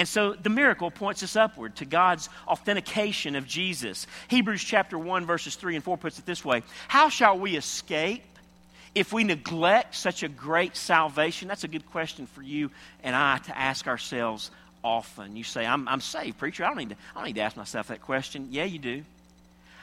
And 0.00 0.08
so 0.08 0.32
the 0.32 0.48
miracle 0.48 0.90
points 0.90 1.22
us 1.22 1.36
upward 1.36 1.76
to 1.76 1.84
God's 1.84 2.30
authentication 2.48 3.36
of 3.36 3.46
Jesus. 3.46 4.06
Hebrews 4.28 4.64
chapter 4.64 4.98
1, 4.98 5.26
verses 5.26 5.56
3 5.56 5.74
and 5.74 5.84
4 5.84 5.98
puts 5.98 6.18
it 6.18 6.24
this 6.24 6.42
way 6.42 6.62
How 6.88 7.10
shall 7.10 7.38
we 7.38 7.54
escape 7.54 8.24
if 8.94 9.12
we 9.12 9.24
neglect 9.24 9.94
such 9.94 10.22
a 10.22 10.28
great 10.28 10.74
salvation? 10.74 11.48
That's 11.48 11.64
a 11.64 11.68
good 11.68 11.84
question 11.90 12.26
for 12.26 12.40
you 12.40 12.70
and 13.04 13.14
I 13.14 13.38
to 13.40 13.58
ask 13.58 13.86
ourselves 13.86 14.50
often? 14.82 15.36
You 15.36 15.44
say, 15.44 15.66
I'm, 15.66 15.86
I'm 15.86 16.00
saved, 16.00 16.38
preacher. 16.38 16.64
I 16.64 16.68
don't, 16.68 16.78
need 16.78 16.88
to, 16.88 16.96
I 17.14 17.18
don't 17.18 17.26
need 17.26 17.36
to 17.36 17.42
ask 17.42 17.58
myself 17.58 17.88
that 17.88 18.00
question. 18.00 18.48
Yeah, 18.52 18.64
you 18.64 18.78
do. 18.78 19.02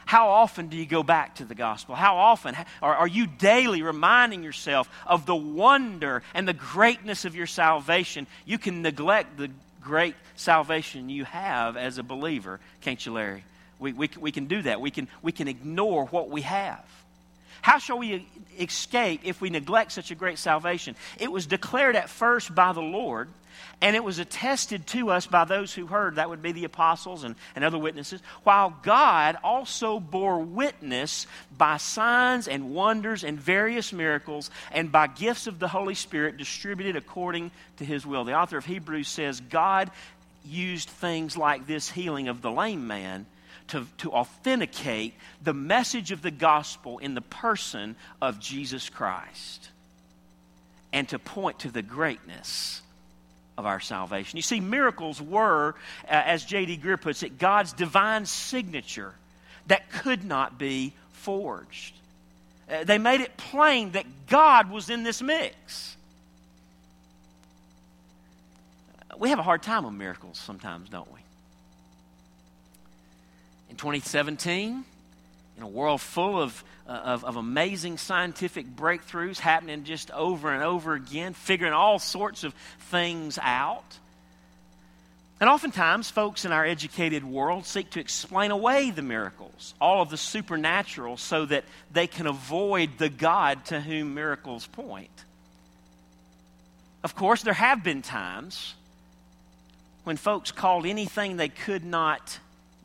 How 0.08 0.30
often 0.30 0.70
do 0.70 0.78
you 0.78 0.88
go 0.88 1.04
back 1.04 1.36
to 1.36 1.46
the 1.46 1.54
gospel? 1.54 1.94
How 1.94 2.18
often 2.18 2.56
are, 2.82 2.96
are 2.96 3.08
you 3.08 3.28
daily 3.28 3.84
reminding 3.84 4.42
yourself 4.42 4.90
of 5.06 5.28
the 5.28 5.36
wonder 5.36 6.24
and 6.34 6.48
the 6.48 6.54
greatness 6.54 7.24
of 7.26 7.36
your 7.36 7.46
salvation? 7.46 8.26
You 8.46 8.58
can 8.58 8.82
neglect 8.82 9.38
the 9.38 9.52
great 9.88 10.16
salvation 10.36 11.08
you 11.08 11.24
have 11.24 11.78
as 11.78 11.98
a 11.98 12.04
believer, 12.04 12.60
can't 12.82 13.04
you, 13.06 13.14
Larry? 13.14 13.46
We, 13.80 13.94
we, 13.94 14.10
we 14.20 14.34
can 14.34 14.48
do 14.48 14.62
that. 14.64 14.82
We 14.82 14.92
can, 14.92 15.08
we 15.22 15.32
can 15.32 15.48
ignore 15.48 16.06
what 16.08 16.30
we 16.30 16.42
have. 16.42 16.84
How 17.62 17.78
shall 17.80 17.98
we 17.98 18.28
escape 18.60 19.22
if 19.24 19.40
we 19.40 19.50
neglect 19.50 19.94
such 19.94 20.12
a 20.12 20.16
great 20.16 20.40
salvation? 20.40 20.96
It 21.20 21.32
was 21.32 21.48
declared 21.48 21.96
at 21.96 22.10
first 22.10 22.54
by 22.54 22.74
the 22.74 22.82
Lord 22.82 23.30
and 23.82 23.96
it 23.96 24.04
was 24.04 24.20
attested 24.20 24.88
to 24.88 25.10
us 25.10 25.28
by 25.28 25.46
those 25.46 25.74
who 25.74 25.86
heard, 25.86 26.16
that 26.16 26.30
would 26.30 26.42
be 26.42 26.52
the 26.52 26.64
apostles 26.64 27.24
and, 27.24 27.36
and 27.56 27.64
other 27.64 27.78
witnesses, 27.78 28.22
while 28.44 28.76
God 28.82 29.38
also 29.44 30.00
bore 30.00 30.40
witness 30.40 31.28
by 31.58 31.78
signs 31.78 32.48
and 32.48 32.72
wonders 32.74 33.24
and 33.24 33.40
various 33.40 33.94
miracles 33.94 34.50
and 34.72 34.92
by 34.92 35.08
gifts 35.08 35.48
of 35.48 35.60
the 35.60 35.68
Holy 35.68 35.96
Spirit 35.96 36.38
distributed 36.38 36.96
according 36.96 37.52
to 37.78 37.86
his 37.86 38.06
will. 38.06 38.24
The 38.24 38.38
author 38.38 38.58
of 38.58 38.66
Hebrews 38.66 39.08
says 39.08 39.40
God 39.42 39.92
used 40.44 40.90
things 40.90 41.38
like 41.38 41.68
this 41.68 41.90
healing 41.90 42.28
of 42.28 42.42
the 42.42 42.52
lame 42.52 42.88
man 42.88 43.26
to, 43.68 43.86
to 43.98 44.12
authenticate 44.12 45.14
the 45.44 45.54
message 45.54 46.12
of 46.12 46.22
the 46.22 46.32
gospel 46.32 46.98
in 47.00 47.14
the 47.14 47.22
person 47.22 47.96
of 48.22 48.40
Jesus 48.40 48.90
Christ 48.90 49.70
and 50.94 51.08
to 51.10 51.20
point 51.20 51.60
to 51.60 51.72
the 51.72 51.82
greatness 51.82 52.82
of 53.58 53.66
our 53.66 53.80
salvation. 53.80 54.38
You 54.38 54.44
see, 54.44 54.60
miracles 54.60 55.22
were, 55.22 55.76
uh, 56.06 56.08
as 56.10 56.46
J.D. 56.46 56.78
Greear 56.78 57.00
puts 57.00 57.24
it, 57.24 57.38
God's 57.38 57.74
divine 57.74 58.26
signature 58.26 59.14
that 59.68 59.92
could 59.92 60.24
not 60.24 60.58
be 60.58 60.94
forged. 61.14 61.96
Uh, 62.70 62.84
they 62.84 62.98
made 62.98 63.22
it 63.22 63.36
plain 63.38 63.92
that 63.92 64.06
God 64.28 64.70
was 64.70 64.90
in 64.90 65.04
this 65.04 65.22
mix. 65.22 65.96
We 69.18 69.30
have 69.30 69.40
a 69.40 69.44
hard 69.44 69.64
time 69.64 69.84
with 69.86 69.94
miracles 69.94 70.38
sometimes, 70.38 70.90
don't 70.90 71.12
we? 71.12 71.20
In 73.70 73.76
2017, 73.76 74.86
in 75.58 75.64
a 75.64 75.68
world 75.68 76.00
full 76.00 76.42
of 76.42 76.64
uh, 76.88 76.92
of, 77.04 77.26
of 77.26 77.36
amazing 77.36 77.98
scientific 77.98 78.66
breakthroughs 78.76 79.40
happening 79.40 79.84
just 79.84 80.10
over 80.12 80.54
and 80.54 80.64
over 80.64 80.94
again, 80.94 81.34
figuring 81.34 81.74
all 81.74 82.00
sorts 82.00 82.46
of 82.46 82.54
things 82.92 83.38
out. 83.42 83.98
And 85.40 85.50
oftentimes, 85.50 86.10
folks 86.10 86.46
in 86.46 86.52
our 86.52 86.66
educated 86.66 87.24
world 87.24 87.66
seek 87.66 87.92
to 87.92 88.00
explain 88.00 88.52
away 88.52 88.90
the 88.90 89.02
miracles, 89.02 89.76
all 89.80 90.02
of 90.02 90.10
the 90.10 90.18
supernatural, 90.18 91.18
so 91.18 91.46
that 91.46 91.66
they 91.92 92.08
can 92.08 92.26
avoid 92.26 92.98
the 92.98 93.10
God 93.10 93.66
to 93.66 93.80
whom 93.82 94.16
miracles 94.16 94.66
point. 94.66 95.12
Of 97.04 97.16
course, 97.16 97.44
there 97.44 97.54
have 97.54 97.84
been 97.84 98.02
times 98.02 98.74
when 100.06 100.18
folks 100.18 100.52
called 100.52 100.86
anything 100.86 101.38
they 101.38 101.50
could 101.50 101.84
not 101.84 102.40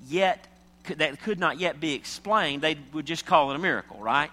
yet 0.08 0.46
that 0.84 1.20
could 1.20 1.38
not 1.38 1.58
yet 1.58 1.80
be 1.80 1.94
explained, 1.94 2.62
they 2.62 2.76
would 2.92 3.06
just 3.06 3.26
call 3.26 3.50
it 3.52 3.56
a 3.56 3.58
miracle, 3.58 3.98
right? 3.98 4.30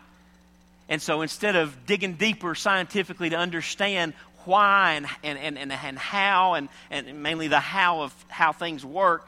And 0.88 1.01
so 1.01 1.22
instead 1.22 1.56
of 1.56 1.86
digging 1.86 2.13
deeper 2.13 2.56
scientifically 2.56 3.29
to 3.29 3.38
understand 3.38 4.13
why 4.46 4.94
and, 4.94 5.08
and, 5.24 5.58
and, 5.58 5.72
and, 5.72 6.00
how, 6.00 6.56
and, 6.56 6.70
and 6.89 7.22
mainly 7.22 7.48
the 7.48 7.60
how 7.60 8.01
of 8.01 8.25
how 8.29 8.51
things 8.51 8.84
work, 8.84 9.27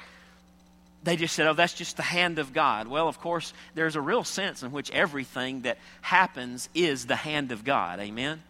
they 1.03 1.15
just 1.15 1.35
said, 1.35 1.47
oh, 1.47 1.53
that's 1.53 1.73
just 1.73 1.97
the 1.97 2.03
hand 2.03 2.39
of 2.39 2.53
God. 2.53 2.87
Well, 2.87 3.07
of 3.07 3.19
course, 3.19 3.53
there's 3.75 3.95
a 3.95 4.01
real 4.01 4.23
sense 4.23 4.63
in 4.63 4.71
which 4.71 4.91
everything 4.91 5.61
that 5.61 5.77
happens 6.01 6.69
is 6.73 7.05
the 7.05 7.15
hand 7.15 7.51
of 7.51 7.63
God. 7.63 7.99
Amen? 7.99 8.41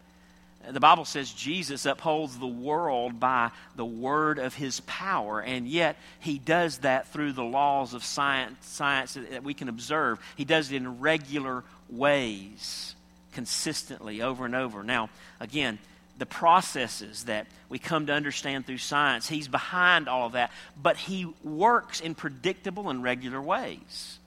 The 0.70 0.80
Bible 0.80 1.06
says 1.06 1.32
Jesus 1.32 1.86
upholds 1.86 2.38
the 2.38 2.46
world 2.46 3.20
by 3.20 3.52
the 3.76 3.86
word 3.86 4.38
of 4.38 4.54
his 4.54 4.80
power, 4.82 5.42
and 5.42 5.68
yet 5.68 5.98
he 6.20 6.38
does 6.38 6.80
that 6.80 7.08
through 7.08 7.34
the 7.34 7.44
laws 7.44 7.94
of 7.94 8.04
science, 8.04 8.58
science 8.68 9.16
that 9.16 9.44
we 9.44 9.54
can 9.54 9.70
observe. 9.70 10.20
He 10.36 10.46
does 10.46 10.72
it 10.72 10.76
in 10.76 11.00
regular 11.00 11.64
ways, 11.90 12.96
consistently, 13.34 14.22
over 14.22 14.46
and 14.46 14.54
over. 14.54 14.84
Now, 14.84 15.10
again, 15.40 15.80
the 16.18 16.26
processes 16.28 17.24
that 17.24 17.48
we 17.68 17.80
come 17.80 18.06
to 18.06 18.14
understand 18.14 18.68
through 18.68 18.78
science, 18.78 19.28
he's 19.28 19.48
behind 19.48 20.08
all 20.08 20.28
of 20.28 20.34
that, 20.34 20.52
but 20.80 20.96
he 20.96 21.34
works 21.44 22.00
in 22.00 22.14
predictable 22.14 22.90
and 22.90 23.02
regular 23.02 23.42
ways. 23.42 24.20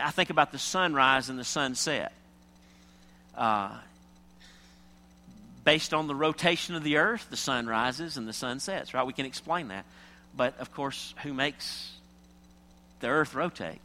I 0.00 0.10
think 0.10 0.30
about 0.30 0.52
the 0.52 0.58
sunrise 0.58 1.28
and 1.28 1.38
the 1.38 1.44
sunset. 1.44 2.12
Uh, 3.36 3.76
based 5.70 5.94
on 5.94 6.08
the 6.08 6.14
rotation 6.16 6.74
of 6.74 6.82
the 6.82 6.96
earth, 6.96 7.28
the 7.30 7.36
sun 7.36 7.64
rises 7.64 8.16
and 8.16 8.26
the 8.26 8.32
sun 8.32 8.58
sets, 8.58 8.92
right? 8.92 9.06
We 9.06 9.12
can 9.12 9.24
explain 9.24 9.68
that. 9.68 9.84
But 10.36 10.58
of 10.58 10.74
course, 10.74 11.14
who 11.22 11.32
makes 11.32 11.92
the 12.98 13.06
earth 13.06 13.36
rotate? 13.36 13.80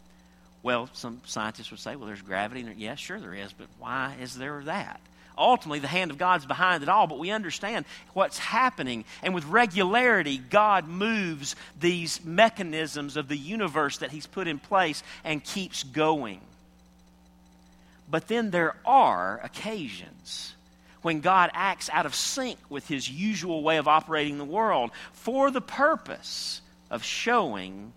Well, 0.63 0.89
some 0.93 1.21
scientists 1.25 1.69
would 1.69 1.79
say, 1.79 1.95
well, 1.95 2.07
there's 2.07 2.23
gravity. 2.23 2.61
Yes, 2.61 2.75
yeah, 2.75 2.95
sure 2.95 3.19
there 3.19 3.35
is, 3.35 3.53
but 3.53 3.67
why 3.77 4.15
is 4.19 4.35
there 4.35 4.63
that? 4.63 4.99
Ultimately, 5.37 5.77
the 5.77 5.87
hand 5.87 6.09
of 6.09 6.17
God's 6.17 6.47
behind 6.47 6.81
it 6.81 6.89
all, 6.89 7.05
but 7.05 7.19
we 7.19 7.29
understand 7.29 7.85
what's 8.13 8.39
happening. 8.39 9.05
And 9.21 9.35
with 9.35 9.45
regularity, 9.45 10.39
God 10.39 10.87
moves 10.87 11.55
these 11.79 12.25
mechanisms 12.25 13.15
of 13.15 13.27
the 13.27 13.37
universe 13.37 13.99
that 13.99 14.09
He's 14.09 14.25
put 14.25 14.47
in 14.47 14.57
place 14.57 15.03
and 15.23 15.43
keeps 15.43 15.83
going. 15.83 16.41
But 18.09 18.27
then 18.27 18.49
there 18.49 18.75
are 18.87 19.39
occasions 19.43 20.55
when 21.05 21.21
God 21.21 21.51
acts 21.53 21.87
out 21.93 22.07
of 22.07 22.15
sync 22.15 22.57
with 22.67 22.87
his 22.87 23.07
usual 23.07 23.61
way 23.61 23.77
of 23.77 23.87
operating 23.87 24.39
the 24.39 24.43
world 24.43 24.89
for 25.13 25.51
the 25.51 25.61
purpose 25.61 26.61
of 26.89 27.03
showing 27.03 27.93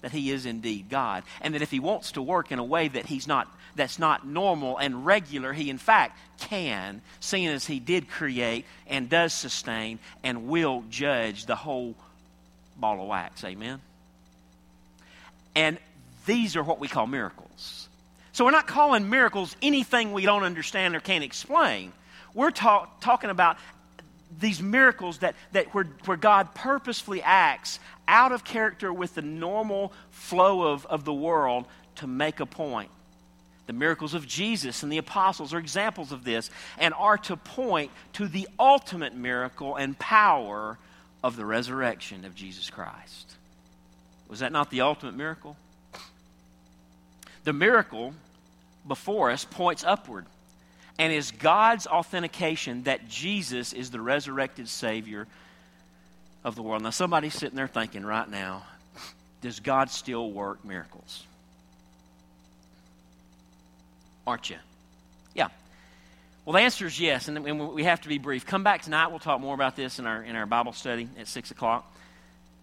that 0.00 0.10
he 0.10 0.32
is 0.32 0.44
indeed 0.44 0.88
God 0.90 1.22
and 1.40 1.54
that 1.54 1.62
if 1.62 1.70
he 1.70 1.78
wants 1.78 2.10
to 2.12 2.20
work 2.20 2.50
in 2.50 2.58
a 2.58 2.64
way 2.64 2.88
that 2.88 3.06
he's 3.06 3.28
not 3.28 3.46
that's 3.76 4.00
not 4.00 4.26
normal 4.26 4.76
and 4.76 5.06
regular 5.06 5.52
he 5.52 5.70
in 5.70 5.78
fact 5.78 6.18
can 6.40 7.00
seeing 7.20 7.46
as 7.46 7.64
he 7.64 7.78
did 7.78 8.10
create 8.10 8.64
and 8.88 9.08
does 9.08 9.32
sustain 9.32 10.00
and 10.24 10.48
will 10.48 10.82
judge 10.90 11.46
the 11.46 11.54
whole 11.54 11.94
ball 12.76 13.00
of 13.00 13.06
wax. 13.06 13.44
Amen? 13.44 13.80
And 15.54 15.78
these 16.26 16.56
are 16.56 16.64
what 16.64 16.80
we 16.80 16.88
call 16.88 17.06
miracles. 17.06 17.88
So 18.32 18.44
we're 18.44 18.50
not 18.50 18.66
calling 18.66 19.08
miracles 19.08 19.54
anything 19.62 20.12
we 20.12 20.24
don't 20.24 20.42
understand 20.42 20.96
or 20.96 21.00
can't 21.00 21.22
explain 21.22 21.92
we're 22.38 22.52
talk, 22.52 23.00
talking 23.00 23.30
about 23.30 23.56
these 24.38 24.62
miracles 24.62 25.18
that, 25.18 25.34
that 25.50 25.74
where, 25.74 25.82
where 26.04 26.16
God 26.16 26.54
purposefully 26.54 27.20
acts 27.20 27.80
out 28.06 28.30
of 28.30 28.44
character 28.44 28.92
with 28.92 29.16
the 29.16 29.22
normal 29.22 29.92
flow 30.12 30.72
of, 30.72 30.86
of 30.86 31.04
the 31.04 31.12
world 31.12 31.66
to 31.96 32.06
make 32.06 32.38
a 32.38 32.46
point. 32.46 32.92
The 33.66 33.72
miracles 33.72 34.14
of 34.14 34.24
Jesus 34.24 34.84
and 34.84 34.92
the 34.92 34.98
apostles 34.98 35.52
are 35.52 35.58
examples 35.58 36.12
of 36.12 36.22
this 36.22 36.48
and 36.78 36.94
are 36.94 37.18
to 37.18 37.36
point 37.36 37.90
to 38.12 38.28
the 38.28 38.48
ultimate 38.56 39.16
miracle 39.16 39.74
and 39.74 39.98
power 39.98 40.78
of 41.24 41.34
the 41.34 41.44
resurrection 41.44 42.24
of 42.24 42.36
Jesus 42.36 42.70
Christ. 42.70 43.34
Was 44.28 44.38
that 44.38 44.52
not 44.52 44.70
the 44.70 44.82
ultimate 44.82 45.16
miracle? 45.16 45.56
The 47.42 47.52
miracle 47.52 48.14
before 48.86 49.32
us 49.32 49.44
points 49.44 49.82
upward 49.82 50.24
and 50.98 51.12
is 51.12 51.30
God's 51.30 51.86
authentication 51.86 52.82
that 52.84 53.08
Jesus 53.08 53.72
is 53.72 53.90
the 53.90 54.00
resurrected 54.00 54.68
Savior 54.68 55.26
of 56.44 56.56
the 56.56 56.62
world. 56.62 56.82
Now, 56.82 56.90
somebody's 56.90 57.34
sitting 57.34 57.56
there 57.56 57.68
thinking 57.68 58.04
right 58.04 58.28
now, 58.28 58.64
does 59.40 59.60
God 59.60 59.90
still 59.90 60.30
work 60.30 60.64
miracles? 60.64 61.24
Aren't 64.26 64.50
you? 64.50 64.56
Yeah. 65.34 65.48
Well, 66.44 66.54
the 66.54 66.60
answer 66.60 66.86
is 66.86 66.98
yes, 66.98 67.28
and 67.28 67.44
we 67.72 67.84
have 67.84 68.00
to 68.02 68.08
be 68.08 68.18
brief. 68.18 68.44
Come 68.44 68.64
back 68.64 68.82
tonight. 68.82 69.08
We'll 69.08 69.20
talk 69.20 69.40
more 69.40 69.54
about 69.54 69.76
this 69.76 69.98
in 69.98 70.06
our, 70.06 70.22
in 70.22 70.34
our 70.34 70.46
Bible 70.46 70.72
study 70.72 71.08
at 71.18 71.28
6 71.28 71.50
o'clock. 71.52 71.90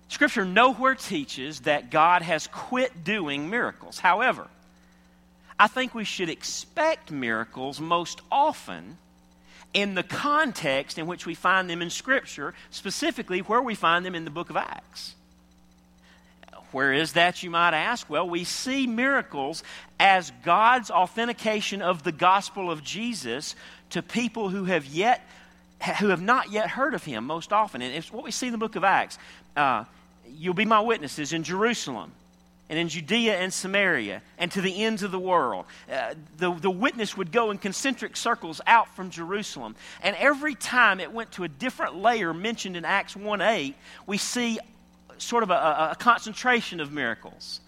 Scripture 0.10 0.45
nowhere 0.45 0.95
teaches 0.95 1.62
that 1.62 1.89
God 1.89 2.21
has 2.21 2.48
quit 2.48 3.04
doing 3.04 3.50
miracles. 3.50 3.98
However, 3.98 4.48
I 5.58 5.68
think 5.68 5.96
we 5.96 6.04
should 6.04 6.30
expect 6.30 7.12
miracles 7.12 7.80
most 7.80 8.22
often 8.32 8.98
in 9.74 9.94
the 9.94 10.04
context 10.04 10.98
in 10.98 11.08
which 11.08 11.26
we 11.26 11.36
find 11.36 11.70
them 11.70 11.82
in 11.82 11.89
Scripture, 11.89 12.54
specifically 12.72 13.39
where 13.39 13.62
we 13.62 13.76
find 13.76 14.06
them 14.06 14.15
in 14.15 14.26
the 14.26 14.32
book 14.32 14.50
of 14.50 14.58
Acts. 14.58 15.15
Where 16.72 16.91
is 16.91 17.13
that, 17.13 17.41
you 17.41 17.50
might 17.50 17.74
ask? 17.74 18.10
Well, 18.10 18.28
we 18.28 18.44
see 18.44 18.86
miracles 18.86 19.63
as 19.98 20.32
God's 20.44 20.91
authentication 20.91 21.82
of 21.82 22.04
the 22.04 22.12
gospel 22.12 22.70
of 22.70 22.84
Jesus 22.84 23.56
to 23.91 24.02
people 24.02 24.50
who 24.50 24.65
have 24.65 24.86
yet 24.86 25.26
who 26.00 26.08
have 26.08 26.22
not 26.22 26.52
yet 26.52 26.70
heard 26.70 26.94
of 26.94 27.04
him 27.04 27.26
most 27.26 27.54
often. 27.54 27.82
And 27.82 27.94
it's 27.94 28.12
what 28.12 28.24
we 28.24 28.32
see 28.32 28.48
in 28.48 28.54
the 28.54 28.58
book 28.58 28.76
of 28.76 28.84
Acts. 28.84 29.20
Uh, 29.56 29.84
you'll 30.28 30.54
be 30.54 30.65
my 30.65 30.80
witnesses 30.80 31.32
in 31.34 31.44
Jerusalem 31.44 32.12
and 32.69 32.80
in 32.80 32.89
Judea 32.89 33.38
and 33.38 33.54
Samaria 33.54 34.21
and 34.38 34.51
to 34.51 34.62
the 34.62 34.84
ends 34.84 35.04
of 35.04 35.12
the 35.12 35.19
world. 35.19 35.65
Uh, 35.91 36.15
the, 36.38 36.51
the 36.54 36.71
witness 36.71 37.15
would 37.15 37.32
go 37.32 37.51
in 37.51 37.58
concentric 37.58 38.17
circles 38.17 38.60
out 38.65 38.95
from 38.95 39.12
Jerusalem. 39.12 39.75
And 40.01 40.15
every 40.15 40.56
time 40.56 40.99
it 40.99 41.12
went 41.12 41.34
to 41.34 41.43
a 41.43 41.47
different 41.47 41.95
layer 41.95 42.34
mentioned 42.34 42.75
in 42.75 42.86
Acts 42.86 43.15
1 43.15 43.41
8, 43.41 43.75
we 44.08 44.17
see 44.17 44.60
sort 45.17 45.43
of 45.43 45.51
a, 45.51 45.89
a 45.91 45.95
concentration 45.99 46.80
of 46.80 46.91
miracles. 46.91 47.62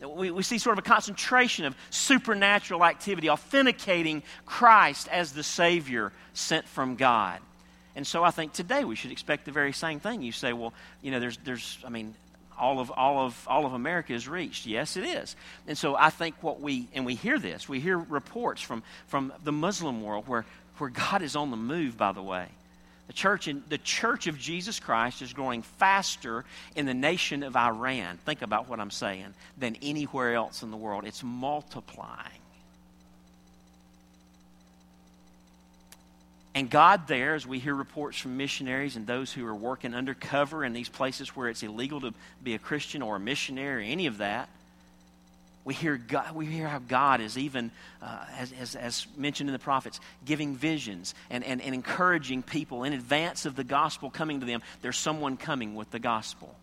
We, 0.00 0.30
we 0.30 0.42
see 0.42 0.58
sort 0.58 0.78
of 0.78 0.84
a 0.84 0.88
concentration 0.88 1.64
of 1.64 1.76
supernatural 1.90 2.84
activity, 2.84 3.30
authenticating 3.30 4.22
Christ 4.44 5.08
as 5.08 5.32
the 5.32 5.44
Savior 5.44 6.12
sent 6.34 6.66
from 6.66 6.96
God. 6.96 7.40
And 7.94 8.06
so 8.06 8.24
I 8.24 8.30
think 8.30 8.52
today 8.52 8.84
we 8.84 8.96
should 8.96 9.12
expect 9.12 9.44
the 9.44 9.52
very 9.52 9.72
same 9.72 10.00
thing. 10.00 10.22
You 10.22 10.32
say, 10.32 10.52
well, 10.52 10.72
you 11.02 11.10
know, 11.10 11.20
there's, 11.20 11.36
there's 11.38 11.78
I 11.86 11.90
mean, 11.90 12.14
all 12.58 12.80
of, 12.80 12.90
all 12.90 13.24
of, 13.24 13.46
all 13.48 13.66
of 13.66 13.72
America 13.72 14.12
is 14.12 14.28
reached. 14.28 14.66
Yes, 14.66 14.96
it 14.96 15.04
is. 15.04 15.36
And 15.66 15.76
so 15.76 15.96
I 15.96 16.10
think 16.10 16.34
what 16.42 16.60
we, 16.60 16.88
and 16.94 17.06
we 17.06 17.14
hear 17.14 17.38
this, 17.38 17.68
we 17.68 17.80
hear 17.80 17.98
reports 17.98 18.60
from, 18.62 18.82
from 19.08 19.32
the 19.44 19.52
Muslim 19.52 20.02
world 20.02 20.28
where, 20.28 20.44
where 20.78 20.90
God 20.90 21.22
is 21.22 21.36
on 21.36 21.50
the 21.50 21.56
move, 21.56 21.96
by 21.96 22.12
the 22.12 22.22
way. 22.22 22.46
The 23.08 23.12
church, 23.12 23.48
in, 23.48 23.62
the 23.68 23.78
church 23.78 24.26
of 24.26 24.38
Jesus 24.38 24.78
Christ 24.78 25.22
is 25.22 25.32
growing 25.32 25.62
faster 25.62 26.44
in 26.76 26.86
the 26.86 26.94
nation 26.94 27.42
of 27.42 27.56
Iran. 27.56 28.18
Think 28.18 28.42
about 28.42 28.68
what 28.68 28.80
I'm 28.80 28.90
saying, 28.90 29.34
than 29.58 29.76
anywhere 29.82 30.34
else 30.34 30.62
in 30.62 30.70
the 30.70 30.76
world. 30.76 31.04
It's 31.04 31.22
multiplying. 31.22 32.41
And 36.54 36.68
God, 36.68 37.08
there, 37.08 37.34
as 37.34 37.46
we 37.46 37.58
hear 37.58 37.74
reports 37.74 38.18
from 38.18 38.36
missionaries 38.36 38.96
and 38.96 39.06
those 39.06 39.32
who 39.32 39.46
are 39.46 39.54
working 39.54 39.94
undercover 39.94 40.64
in 40.64 40.74
these 40.74 40.88
places 40.88 41.34
where 41.34 41.48
it's 41.48 41.62
illegal 41.62 42.00
to 42.02 42.12
be 42.42 42.54
a 42.54 42.58
Christian 42.58 43.00
or 43.00 43.16
a 43.16 43.20
missionary 43.20 43.82
or 43.82 43.92
any 43.92 44.06
of 44.06 44.18
that, 44.18 44.50
we 45.64 45.74
hear, 45.74 45.96
God, 45.96 46.34
we 46.34 46.44
hear 46.44 46.66
how 46.66 46.80
God 46.80 47.20
is 47.20 47.38
even, 47.38 47.70
uh, 48.02 48.24
as, 48.36 48.52
as, 48.52 48.74
as, 48.74 49.06
mentioned 49.16 49.48
in 49.48 49.52
the 49.52 49.60
prophets, 49.60 50.00
giving 50.24 50.56
visions 50.56 51.14
and, 51.30 51.44
and, 51.44 51.62
and 51.62 51.74
encouraging 51.74 52.42
people 52.42 52.82
in 52.82 52.92
advance 52.92 53.46
of 53.46 53.54
the 53.54 53.64
gospel 53.64 54.10
coming 54.10 54.40
to 54.40 54.46
them. 54.46 54.60
There's 54.82 54.98
someone 54.98 55.36
coming 55.36 55.74
with 55.74 55.90
the 55.90 56.00
gospel. 56.00 56.54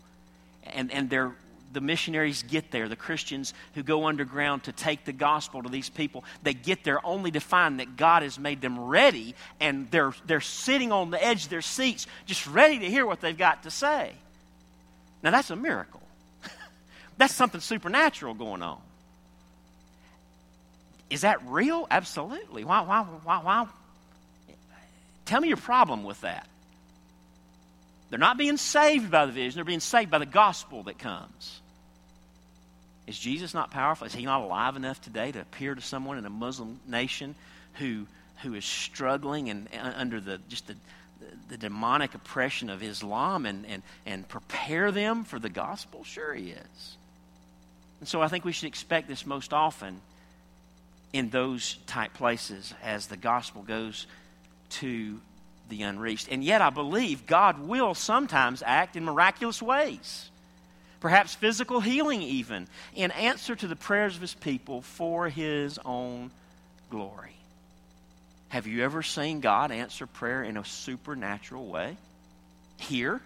And, 0.64 0.92
and 0.92 1.08
they're 1.08 1.32
the 1.72 1.80
missionaries 1.80 2.42
get 2.42 2.70
there, 2.70 2.88
the 2.88 2.96
Christians 2.96 3.54
who 3.74 3.82
go 3.82 4.06
underground 4.06 4.64
to 4.64 4.72
take 4.72 5.04
the 5.04 5.12
gospel 5.12 5.62
to 5.62 5.68
these 5.68 5.88
people, 5.88 6.24
they 6.42 6.54
get 6.54 6.84
there 6.84 7.04
only 7.06 7.30
to 7.30 7.40
find 7.40 7.80
that 7.80 7.96
God 7.96 8.22
has 8.22 8.38
made 8.38 8.60
them 8.60 8.78
ready 8.78 9.34
and 9.60 9.90
they're, 9.90 10.12
they're 10.26 10.40
sitting 10.40 10.92
on 10.92 11.10
the 11.10 11.24
edge 11.24 11.44
of 11.44 11.50
their 11.50 11.62
seats 11.62 12.06
just 12.26 12.46
ready 12.46 12.80
to 12.80 12.86
hear 12.86 13.06
what 13.06 13.20
they've 13.20 13.36
got 13.36 13.62
to 13.62 13.70
say. 13.70 14.12
Now, 15.22 15.30
that's 15.30 15.50
a 15.50 15.56
miracle. 15.56 16.02
that's 17.18 17.34
something 17.34 17.60
supernatural 17.60 18.34
going 18.34 18.62
on. 18.62 18.80
Is 21.10 21.22
that 21.22 21.44
real? 21.46 21.86
Absolutely. 21.90 22.64
Why, 22.64 22.80
why, 22.80 23.02
why, 23.02 23.38
why? 23.38 23.66
Tell 25.24 25.40
me 25.40 25.48
your 25.48 25.56
problem 25.56 26.02
with 26.02 26.20
that. 26.22 26.46
They're 28.10 28.18
not 28.18 28.36
being 28.36 28.56
saved 28.56 29.10
by 29.10 29.26
the 29.26 29.32
vision, 29.32 29.56
they're 29.56 29.64
being 29.64 29.80
saved 29.80 30.10
by 30.10 30.18
the 30.18 30.26
gospel 30.26 30.82
that 30.84 30.98
comes. 30.98 31.60
Is 33.06 33.18
Jesus 33.18 33.54
not 33.54 33.70
powerful? 33.70 34.06
Is 34.06 34.14
he 34.14 34.24
not 34.24 34.42
alive 34.42 34.76
enough 34.76 35.00
today 35.00 35.32
to 35.32 35.40
appear 35.40 35.74
to 35.74 35.80
someone 35.80 36.18
in 36.18 36.26
a 36.26 36.30
Muslim 36.30 36.78
nation 36.86 37.34
who, 37.74 38.06
who 38.42 38.54
is 38.54 38.64
struggling 38.64 39.48
and, 39.50 39.68
and 39.72 39.94
under 39.96 40.20
the, 40.20 40.38
just 40.48 40.66
the, 40.66 40.76
the 41.48 41.56
demonic 41.56 42.14
oppression 42.14 42.70
of 42.70 42.82
Islam 42.82 43.46
and, 43.46 43.66
and, 43.66 43.82
and 44.06 44.28
prepare 44.28 44.92
them 44.92 45.24
for 45.24 45.38
the 45.38 45.48
gospel? 45.48 46.04
Sure, 46.04 46.34
he 46.34 46.50
is. 46.50 46.96
And 48.00 48.08
so 48.08 48.22
I 48.22 48.28
think 48.28 48.44
we 48.44 48.52
should 48.52 48.68
expect 48.68 49.08
this 49.08 49.26
most 49.26 49.52
often 49.52 50.00
in 51.12 51.30
those 51.30 51.78
type 51.86 52.14
places 52.14 52.72
as 52.82 53.08
the 53.08 53.16
gospel 53.16 53.62
goes 53.62 54.06
to 54.70 55.20
the 55.70 55.82
unreached. 55.82 56.28
And 56.30 56.44
yet, 56.44 56.60
I 56.60 56.70
believe 56.70 57.26
God 57.26 57.60
will 57.60 57.94
sometimes 57.94 58.62
act 58.64 58.96
in 58.96 59.04
miraculous 59.04 59.62
ways, 59.62 60.30
perhaps 61.00 61.34
physical 61.34 61.80
healing, 61.80 62.20
even, 62.22 62.68
in 62.94 63.10
answer 63.12 63.56
to 63.56 63.66
the 63.66 63.76
prayers 63.76 64.16
of 64.16 64.20
His 64.20 64.34
people 64.34 64.82
for 64.82 65.28
His 65.28 65.78
own 65.84 66.30
glory. 66.90 67.34
Have 68.50 68.66
you 68.66 68.82
ever 68.82 69.02
seen 69.02 69.40
God 69.40 69.70
answer 69.70 70.06
prayer 70.06 70.42
in 70.42 70.56
a 70.56 70.64
supernatural 70.64 71.66
way? 71.66 71.96
Here? 72.76 73.20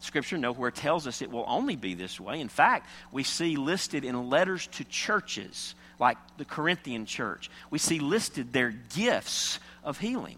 Scripture 0.00 0.36
nowhere 0.36 0.70
tells 0.70 1.06
us 1.06 1.22
it 1.22 1.30
will 1.30 1.46
only 1.48 1.76
be 1.76 1.94
this 1.94 2.20
way. 2.20 2.40
In 2.40 2.50
fact, 2.50 2.86
we 3.10 3.22
see 3.22 3.56
listed 3.56 4.04
in 4.04 4.28
letters 4.28 4.66
to 4.72 4.84
churches, 4.84 5.74
like 5.98 6.18
the 6.36 6.44
Corinthian 6.44 7.06
church, 7.06 7.50
we 7.70 7.78
see 7.78 8.00
listed 8.00 8.52
their 8.52 8.74
gifts 8.94 9.58
of 9.82 9.98
healing. 9.98 10.36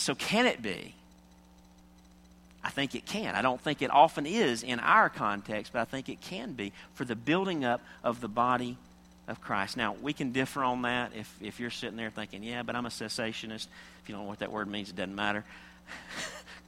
So, 0.00 0.14
can 0.14 0.46
it 0.46 0.62
be? 0.62 0.94
I 2.64 2.70
think 2.70 2.94
it 2.94 3.04
can. 3.04 3.34
I 3.34 3.42
don't 3.42 3.60
think 3.60 3.82
it 3.82 3.90
often 3.90 4.24
is 4.24 4.62
in 4.62 4.80
our 4.80 5.10
context, 5.10 5.72
but 5.74 5.80
I 5.80 5.84
think 5.84 6.08
it 6.08 6.22
can 6.22 6.54
be 6.54 6.72
for 6.94 7.04
the 7.04 7.14
building 7.14 7.64
up 7.64 7.82
of 8.02 8.22
the 8.22 8.28
body 8.28 8.78
of 9.28 9.40
Christ. 9.40 9.76
Now, 9.76 9.94
we 10.00 10.14
can 10.14 10.32
differ 10.32 10.64
on 10.64 10.82
that 10.82 11.12
if, 11.14 11.34
if 11.42 11.60
you're 11.60 11.70
sitting 11.70 11.96
there 11.96 12.10
thinking, 12.10 12.42
yeah, 12.42 12.62
but 12.62 12.74
I'm 12.74 12.86
a 12.86 12.90
cessationist. 12.90 13.66
If 14.02 14.08
you 14.08 14.14
don't 14.14 14.24
know 14.24 14.28
what 14.28 14.38
that 14.38 14.50
word 14.50 14.68
means, 14.68 14.88
it 14.88 14.96
doesn't 14.96 15.14
matter. 15.14 15.44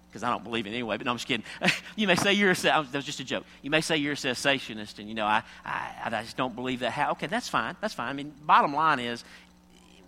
Because 0.09 0.23
I 0.23 0.31
don't 0.31 0.45
believe 0.45 0.67
it 0.67 0.71
anyway, 0.71 0.97
but 0.97 1.05
no, 1.05 1.11
I'm 1.11 1.19
just 1.19 1.29
kidding. 1.29 1.45
you 1.97 2.07
may 2.07 2.15
say 2.15 2.33
you're 2.33 2.53
a, 2.53 2.55
that 2.55 2.91
was 2.95 3.05
just 3.05 3.21
a 3.21 3.25
joke. 3.25 3.45
You 3.61 3.69
may 3.69 3.83
say 3.83 3.99
you're 3.99 4.15
a 4.15 4.17
cessationist, 4.17 4.99
and 4.99 5.11
you 5.11 5.15
know, 5.15 5.27
I, 5.27 5.43
I, 5.63 5.91
I 6.05 6.23
just 6.23 6.39
don't 6.39 6.55
believe 6.55 6.81
that. 6.81 6.93
How? 6.93 7.11
Okay, 7.11 7.27
that's 7.27 7.51
fine. 7.51 7.77
That's 7.83 7.93
fine. 7.93 8.09
I 8.09 8.13
mean, 8.15 8.33
bottom 8.47 8.73
line 8.73 8.99
is, 8.99 9.25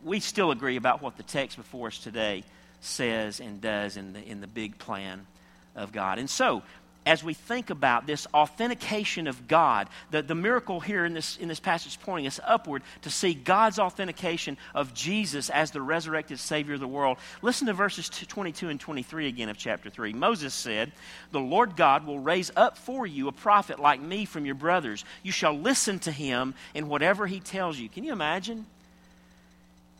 we 0.02 0.20
still 0.20 0.50
agree 0.50 0.76
about 0.76 1.02
what 1.02 1.18
the 1.18 1.24
text 1.24 1.59
before 1.59 1.88
us 1.88 1.98
today 1.98 2.44
says 2.81 3.41
and 3.41 3.61
does 3.61 3.97
in 3.97 4.12
the, 4.12 4.23
in 4.23 4.41
the 4.41 4.47
big 4.47 4.79
plan 4.79 5.27
of 5.75 5.93
God. 5.93 6.19
And 6.19 6.29
so, 6.29 6.62
as 7.09 7.25
we 7.25 7.33
think 7.33 7.71
about 7.71 8.07
this 8.07 8.27
authentication 8.35 9.29
of 9.29 9.49
God, 9.49 9.88
the, 10.11 10.21
the 10.21 10.35
miracle 10.35 10.79
here 10.79 11.07
in 11.07 11.14
this, 11.14 11.38
in 11.38 11.49
this 11.49 11.59
passage 11.59 11.99
pointing 12.01 12.27
us 12.27 12.38
upward 12.47 12.83
to 13.03 13.11
see 13.11 13.33
God's 13.33 13.79
authentication 13.79 14.59
of 14.75 14.93
Jesus 14.93 15.49
as 15.49 15.71
the 15.71 15.81
resurrected 15.81 16.38
Savior 16.38 16.75
of 16.75 16.81
the 16.81 16.87
world. 16.87 17.17
Listen 17.41 17.67
to 17.69 17.73
verses 17.73 18.11
22 18.11 18.69
and 18.69 18.79
23 18.79 19.27
again 19.27 19.49
of 19.49 19.57
chapter 19.57 19.88
3. 19.88 20.12
Moses 20.12 20.53
said, 20.53 20.93
The 21.33 21.41
Lord 21.41 21.77
God 21.77 22.07
will 22.07 22.19
raise 22.19 22.51
up 22.55 22.77
for 22.77 23.07
you 23.07 23.29
a 23.29 23.33
prophet 23.33 23.81
like 23.81 24.03
me 24.03 24.27
from 24.27 24.45
your 24.45 24.55
brothers. 24.55 25.03
You 25.23 25.33
shall 25.33 25.55
listen 25.59 26.01
to 26.01 26.12
him 26.12 26.53
in 26.75 26.88
whatever 26.88 27.27
he 27.27 27.41
tells 27.41 27.79
you. 27.79 27.88
Can 27.88 28.05
you 28.05 28.12
imagine 28.12 28.67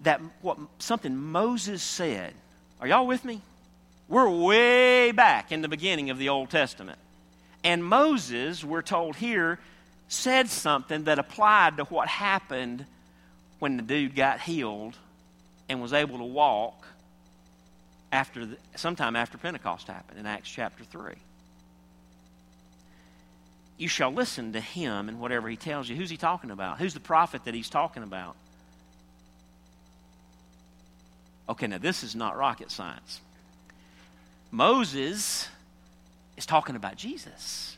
that 0.03 0.21
what 0.43 0.59
something 0.79 1.17
Moses 1.17 1.83
said? 1.83 2.35
Are 2.81 2.87
y'all 2.87 3.07
with 3.07 3.25
me? 3.25 3.41
We're 4.09 4.29
way 4.29 5.13
back 5.13 5.53
in 5.53 5.63
the 5.63 5.69
beginning 5.69 6.11
of 6.11 6.19
the 6.19 6.29
Old 6.29 6.51
Testament. 6.51 6.99
And 7.65 7.85
Moses, 7.85 8.65
we're 8.65 8.83
told 8.83 9.17
here, 9.17 9.59
said 10.09 10.49
something 10.49 11.05
that 11.05 11.19
applied 11.19 11.77
to 11.79 11.85
what 11.85 12.09
happened 12.09 12.87
when 13.59 13.77
the 13.77 13.83
dude 13.83 14.15
got 14.15 14.41
healed 14.41 14.97
and 15.69 15.83
was 15.83 15.93
able 15.93 16.19
to 16.19 16.25
walk 16.25 16.87
after 18.13 18.47
the, 18.47 18.57
sometime 18.77 19.17
after 19.17 19.37
Pentecost 19.37 19.89
happened 19.89 20.19
in 20.19 20.27
Acts 20.27 20.49
chapter 20.49 20.85
3. 20.85 21.15
You 23.77 23.89
shall 23.89 24.13
listen 24.13 24.53
to 24.55 24.61
him 24.61 25.09
and 25.09 25.21
whatever 25.21 25.49
he 25.49 25.57
tells 25.57 25.89
you. 25.89 25.97
Who's 25.97 26.11
he 26.11 26.17
talking 26.17 26.51
about? 26.51 26.79
Who's 26.79 26.95
the 26.95 27.01
prophet 27.01 27.45
that 27.45 27.55
he's 27.55 27.69
talking 27.69 28.03
about? 28.03 28.35
Okay, 31.49 31.67
now 31.67 31.79
this 31.79 32.05
is 32.05 32.15
not 32.15 32.37
rocket 32.37 32.71
science. 32.71 33.21
Moses 34.51 35.49
is 36.37 36.47
talking 36.47 36.77
about 36.77 36.97
Jesus. 36.97 37.77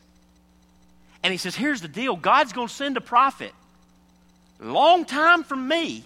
And 1.23 1.31
he 1.31 1.37
says, 1.37 1.55
Here's 1.55 1.81
the 1.81 1.87
deal 1.87 2.15
God's 2.15 2.53
going 2.53 2.67
to 2.67 2.73
send 2.73 2.97
a 2.97 3.01
prophet. 3.01 3.53
Long 4.59 5.05
time 5.05 5.43
from 5.43 5.67
me. 5.67 6.05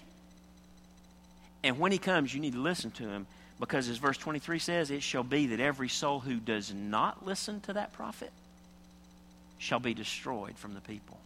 And 1.62 1.78
when 1.78 1.92
he 1.92 1.98
comes, 1.98 2.32
you 2.32 2.40
need 2.40 2.52
to 2.52 2.60
listen 2.60 2.90
to 2.92 3.08
him 3.08 3.26
because, 3.58 3.88
as 3.88 3.96
verse 3.96 4.16
23 4.18 4.58
says, 4.58 4.90
it 4.90 5.02
shall 5.02 5.24
be 5.24 5.48
that 5.48 5.60
every 5.60 5.88
soul 5.88 6.20
who 6.20 6.36
does 6.36 6.72
not 6.72 7.26
listen 7.26 7.60
to 7.62 7.72
that 7.72 7.92
prophet 7.92 8.30
shall 9.58 9.80
be 9.80 9.94
destroyed 9.94 10.56
from 10.56 10.74
the 10.74 10.80
people. 10.80 11.18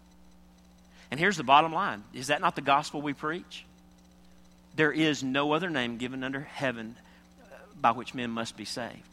And 1.11 1.19
here's 1.19 1.37
the 1.37 1.45
bottom 1.45 1.73
line 1.73 2.05
Is 2.15 2.29
that 2.29 2.41
not 2.41 2.57
the 2.57 2.63
gospel 2.63 3.03
we 3.03 3.13
preach? 3.13 3.65
There 4.81 4.93
is 4.93 5.23
no 5.23 5.53
other 5.53 5.69
name 5.69 5.99
given 5.99 6.25
under 6.25 6.41
heaven 6.41 6.97
uh, 7.43 7.55
by 7.79 7.91
which 7.91 8.15
men 8.15 8.31
must 8.31 8.57
be 8.57 8.65
saved 8.65 9.11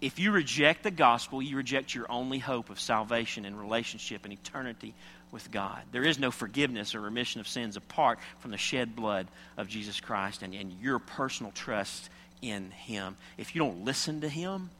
if 0.00 0.18
you 0.18 0.30
reject 0.30 0.82
the 0.82 0.90
gospel, 0.90 1.42
you 1.42 1.56
reject 1.56 1.94
your 1.94 2.10
only 2.10 2.38
hope 2.38 2.70
of 2.70 2.78
salvation 2.78 3.44
and 3.44 3.58
relationship 3.58 4.24
and 4.24 4.32
eternity 4.32 4.94
with 5.32 5.50
God. 5.50 5.82
There 5.92 6.04
is 6.04 6.18
no 6.18 6.30
forgiveness 6.30 6.94
or 6.94 7.00
remission 7.00 7.40
of 7.40 7.48
sins 7.48 7.76
apart 7.76 8.18
from 8.38 8.52
the 8.52 8.58
shed 8.58 8.94
blood 8.94 9.26
of 9.56 9.68
Jesus 9.68 10.00
Christ 10.00 10.42
and, 10.42 10.54
and 10.54 10.72
your 10.80 10.98
personal 10.98 11.52
trust 11.52 12.08
in 12.40 12.70
Him. 12.70 13.16
If 13.36 13.54
you 13.54 13.60
don't 13.60 13.84
listen 13.84 14.20
to 14.20 14.28
Him, 14.28 14.70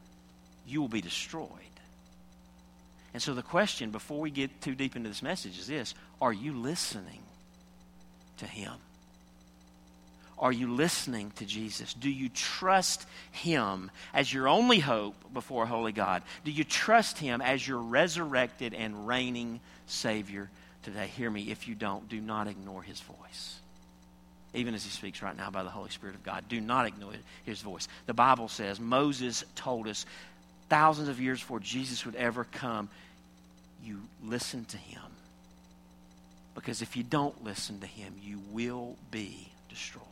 you 0.65 0.79
will 0.79 0.87
be 0.87 1.01
destroyed. 1.01 1.49
And 3.13 3.21
so 3.21 3.33
the 3.33 3.43
question 3.43 3.91
before 3.91 4.19
we 4.19 4.31
get 4.31 4.61
too 4.61 4.75
deep 4.75 4.95
into 4.95 5.09
this 5.09 5.23
message 5.23 5.59
is 5.59 5.67
this 5.67 5.93
Are 6.21 6.33
you 6.33 6.53
listening 6.53 7.23
to 8.37 8.45
Him? 8.45 8.73
Are 10.39 10.53
you 10.53 10.73
listening 10.73 11.31
to 11.35 11.45
Jesus? 11.45 11.93
Do 11.93 12.09
you 12.09 12.29
trust 12.29 13.05
Him 13.31 13.91
as 14.13 14.33
your 14.33 14.47
only 14.47 14.79
hope 14.79 15.15
before 15.33 15.65
holy 15.65 15.91
God? 15.91 16.23
Do 16.45 16.51
you 16.51 16.63
trust 16.63 17.17
Him 17.17 17.41
as 17.41 17.67
your 17.67 17.79
resurrected 17.79 18.73
and 18.73 19.05
reigning 19.05 19.59
Savior 19.85 20.49
today? 20.83 21.07
Hear 21.07 21.29
me. 21.29 21.51
If 21.51 21.67
you 21.67 21.75
don't, 21.75 22.07
do 22.07 22.21
not 22.21 22.47
ignore 22.47 22.81
His 22.81 23.01
voice. 23.01 23.59
Even 24.53 24.73
as 24.73 24.85
He 24.85 24.91
speaks 24.91 25.21
right 25.21 25.35
now 25.35 25.51
by 25.51 25.63
the 25.63 25.69
Holy 25.69 25.89
Spirit 25.89 26.15
of 26.15 26.23
God, 26.23 26.45
do 26.47 26.61
not 26.61 26.87
ignore 26.87 27.11
His 27.43 27.59
voice. 27.59 27.89
The 28.05 28.13
Bible 28.13 28.47
says 28.47 28.79
Moses 28.79 29.43
told 29.55 29.89
us 29.89 30.05
thousands 30.69 31.09
of 31.09 31.19
years 31.19 31.41
before 31.41 31.59
Jesus 31.59 32.05
would 32.05 32.15
ever 32.15 32.45
come, 32.45 32.87
you 33.83 33.99
listen 34.23 34.63
to 34.65 34.77
Him. 34.77 35.01
Because 36.55 36.81
if 36.81 36.95
you 36.95 37.03
don't 37.03 37.43
listen 37.43 37.81
to 37.81 37.87
Him, 37.87 38.13
you 38.23 38.39
will 38.51 38.95
be 39.11 39.49
destroyed. 39.67 40.05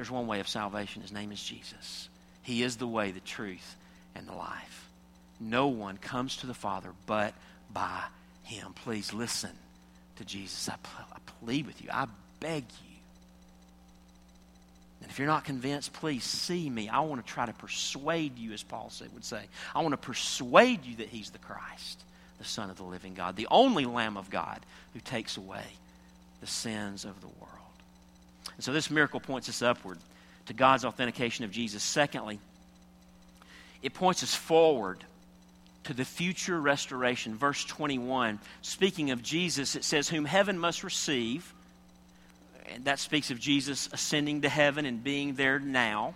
There's 0.00 0.10
one 0.10 0.26
way 0.26 0.40
of 0.40 0.48
salvation. 0.48 1.02
His 1.02 1.12
name 1.12 1.30
is 1.30 1.42
Jesus. 1.44 2.08
He 2.40 2.62
is 2.62 2.78
the 2.78 2.86
way, 2.86 3.10
the 3.10 3.20
truth, 3.20 3.76
and 4.14 4.26
the 4.26 4.32
life. 4.32 4.88
No 5.38 5.66
one 5.66 5.98
comes 5.98 6.38
to 6.38 6.46
the 6.46 6.54
Father 6.54 6.88
but 7.04 7.34
by 7.70 8.04
Him. 8.44 8.72
Please 8.72 9.12
listen 9.12 9.50
to 10.16 10.24
Jesus. 10.24 10.70
I, 10.70 10.72
I 10.72 11.18
plead 11.44 11.66
with 11.66 11.82
you. 11.82 11.90
I 11.92 12.06
beg 12.40 12.64
you. 12.64 12.96
And 15.02 15.10
if 15.10 15.18
you're 15.18 15.28
not 15.28 15.44
convinced, 15.44 15.92
please 15.92 16.24
see 16.24 16.70
me. 16.70 16.88
I 16.88 17.00
want 17.00 17.20
to 17.20 17.30
try 17.30 17.44
to 17.44 17.52
persuade 17.52 18.38
you, 18.38 18.54
as 18.54 18.62
Paul 18.62 18.88
said, 18.88 19.12
would 19.12 19.26
say. 19.26 19.42
I 19.74 19.82
want 19.82 19.92
to 19.92 19.98
persuade 19.98 20.86
you 20.86 20.96
that 20.96 21.08
He's 21.08 21.28
the 21.28 21.38
Christ, 21.40 22.02
the 22.38 22.46
Son 22.46 22.70
of 22.70 22.78
the 22.78 22.84
living 22.84 23.12
God, 23.12 23.36
the 23.36 23.48
only 23.50 23.84
Lamb 23.84 24.16
of 24.16 24.30
God 24.30 24.60
who 24.94 25.00
takes 25.00 25.36
away 25.36 25.66
the 26.40 26.46
sins 26.46 27.04
of 27.04 27.20
the 27.20 27.28
world. 27.38 27.59
And 28.56 28.64
so 28.64 28.72
this 28.72 28.90
miracle 28.90 29.20
points 29.20 29.48
us 29.48 29.62
upward 29.62 29.98
to 30.46 30.52
God's 30.52 30.84
authentication 30.84 31.44
of 31.44 31.50
Jesus. 31.50 31.82
Secondly, 31.82 32.38
it 33.82 33.94
points 33.94 34.22
us 34.22 34.34
forward 34.34 35.04
to 35.84 35.94
the 35.94 36.04
future 36.04 36.60
restoration. 36.60 37.34
Verse 37.34 37.64
21, 37.64 38.38
speaking 38.62 39.10
of 39.10 39.22
Jesus, 39.22 39.76
it 39.76 39.84
says, 39.84 40.08
Whom 40.08 40.24
heaven 40.24 40.58
must 40.58 40.84
receive. 40.84 41.52
And 42.72 42.84
that 42.84 42.98
speaks 42.98 43.30
of 43.30 43.40
Jesus 43.40 43.88
ascending 43.92 44.42
to 44.42 44.48
heaven 44.48 44.86
and 44.86 45.02
being 45.02 45.34
there 45.34 45.58
now 45.58 46.14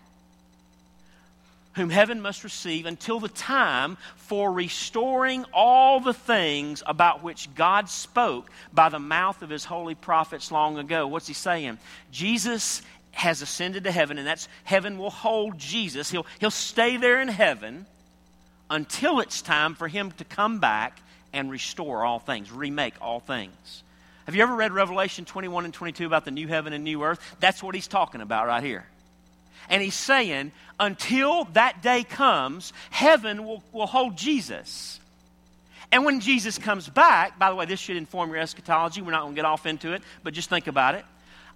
whom 1.75 1.91
heaven 1.91 2.21
must 2.21 2.45
receive 2.45 2.87
until 2.87 3.21
the 3.21 3.29
time 3.29 3.97
for 4.17 4.53
restoring 4.53 5.45
all 5.53 6.01
the 6.01 6.15
things 6.15 6.83
about 6.87 7.23
which 7.23 7.53
God 7.55 7.89
spoke 7.89 8.51
by 8.73 8.89
the 8.89 8.99
mouth 8.99 9.43
of 9.43 9.51
his 9.51 9.65
holy 9.65 9.95
prophets 9.95 10.53
long 10.53 10.79
ago. 10.79 11.07
What's 11.07 11.27
he 11.27 11.35
saying? 11.35 11.79
Jesus 12.11 12.83
has 13.13 13.43
ascended 13.43 13.85
to 13.85 13.93
heaven, 13.93 14.19
and 14.19 14.27
that's 14.27 14.49
heaven 14.65 14.99
will 14.99 15.11
hold 15.11 15.59
Jesus. 15.59 16.11
He'll, 16.11 16.27
he'll 16.41 16.51
stay 16.51 16.97
there 16.97 17.21
in 17.21 17.29
heaven 17.29 17.87
until 18.71 19.21
it's 19.21 19.43
time 19.43 19.75
for 19.75 19.89
him 19.89 20.11
to 20.13 20.25
come 20.25 20.59
back 20.59 21.01
and 21.33 21.51
restore 21.51 22.05
all 22.05 22.19
things, 22.19 22.51
remake 22.51 22.95
all 23.01 23.21
things. 23.21 23.83
Have 24.27 24.35
you 24.35 24.43
ever 24.43 24.55
read 24.55 24.73
Revelation 24.73 25.25
21 25.25 25.67
and 25.67 25.75
22 25.75 26.07
about 26.07 26.25
the 26.25 26.31
new 26.31 26.49
heaven 26.49 26.73
and 26.73 26.83
new 26.83 27.03
earth? 27.03 27.37
That's 27.41 27.63
what 27.63 27.75
he's 27.75 27.89
talking 27.89 28.21
about 28.21 28.47
right 28.47 28.63
here. 28.63 28.87
And 29.69 29.83
he's 29.83 29.95
saying, 29.95 30.53
until 30.79 31.45
that 31.53 31.83
day 31.83 32.05
comes, 32.05 32.73
heaven 32.91 33.45
will, 33.45 33.63
will 33.73 33.87
hold 33.87 34.17
Jesus. 34.17 35.01
And 35.93 36.05
when 36.05 36.21
Jesus 36.21 36.59
comes 36.59 36.89
back, 36.89 37.39
by 37.39 37.51
the 37.51 37.57
way, 37.57 37.67
this 37.67 37.79
should 37.79 37.97
inform 37.97 38.31
your 38.31 38.39
eschatology. 38.39 39.01
We're 39.01 39.13
not 39.13 39.23
going 39.23 39.35
to 39.35 39.37
get 39.37 39.45
off 39.45 39.67
into 39.67 39.93
it, 39.93 40.03
but 40.23 40.35
just 40.35 40.51
think 40.51 40.67
about 40.67 40.97
it. 40.97 41.05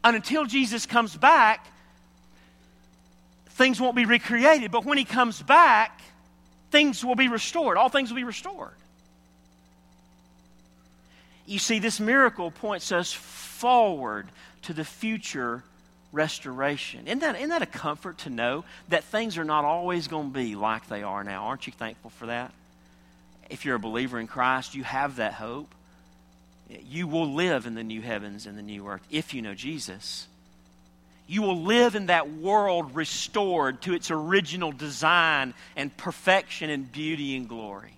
And 0.04 0.14
until 0.14 0.44
Jesus 0.44 0.86
comes 0.86 1.16
back, 1.16 1.66
things 3.50 3.80
won't 3.80 3.96
be 3.96 4.04
recreated. 4.04 4.70
But 4.70 4.84
when 4.84 4.96
he 4.96 5.04
comes 5.04 5.42
back, 5.42 6.00
things 6.70 7.04
will 7.04 7.16
be 7.16 7.28
restored. 7.28 7.76
All 7.76 7.88
things 7.88 8.10
will 8.10 8.16
be 8.16 8.24
restored. 8.24 8.74
You 11.46 11.58
see, 11.58 11.78
this 11.78 11.98
miracle 11.98 12.50
points 12.50 12.92
us 12.92 13.12
forward 13.12 14.28
to 14.62 14.72
the 14.72 14.84
future 14.84 15.64
restoration. 16.12 17.06
Isn't 17.06 17.20
that, 17.20 17.36
isn't 17.36 17.50
that 17.50 17.62
a 17.62 17.66
comfort 17.66 18.18
to 18.18 18.30
know 18.30 18.64
that 18.88 19.04
things 19.04 19.38
are 19.38 19.44
not 19.44 19.64
always 19.64 20.08
going 20.08 20.28
to 20.28 20.34
be 20.34 20.54
like 20.54 20.88
they 20.88 21.02
are 21.02 21.24
now? 21.24 21.44
Aren't 21.44 21.66
you 21.66 21.72
thankful 21.72 22.10
for 22.10 22.26
that? 22.26 22.52
If 23.50 23.64
you're 23.64 23.76
a 23.76 23.80
believer 23.80 24.18
in 24.18 24.26
Christ, 24.26 24.74
you 24.74 24.84
have 24.84 25.16
that 25.16 25.34
hope. 25.34 25.74
You 26.68 27.06
will 27.06 27.32
live 27.32 27.66
in 27.66 27.74
the 27.74 27.82
new 27.82 28.02
heavens 28.02 28.46
and 28.46 28.58
the 28.58 28.62
new 28.62 28.86
earth 28.86 29.06
if 29.10 29.32
you 29.32 29.40
know 29.40 29.54
Jesus. 29.54 30.26
You 31.26 31.42
will 31.42 31.62
live 31.62 31.94
in 31.94 32.06
that 32.06 32.30
world 32.30 32.94
restored 32.94 33.82
to 33.82 33.92
its 33.92 34.10
original 34.10 34.72
design 34.72 35.52
and 35.76 35.94
perfection 35.94 36.70
and 36.70 36.90
beauty 36.90 37.36
and 37.36 37.48
glory. 37.48 37.92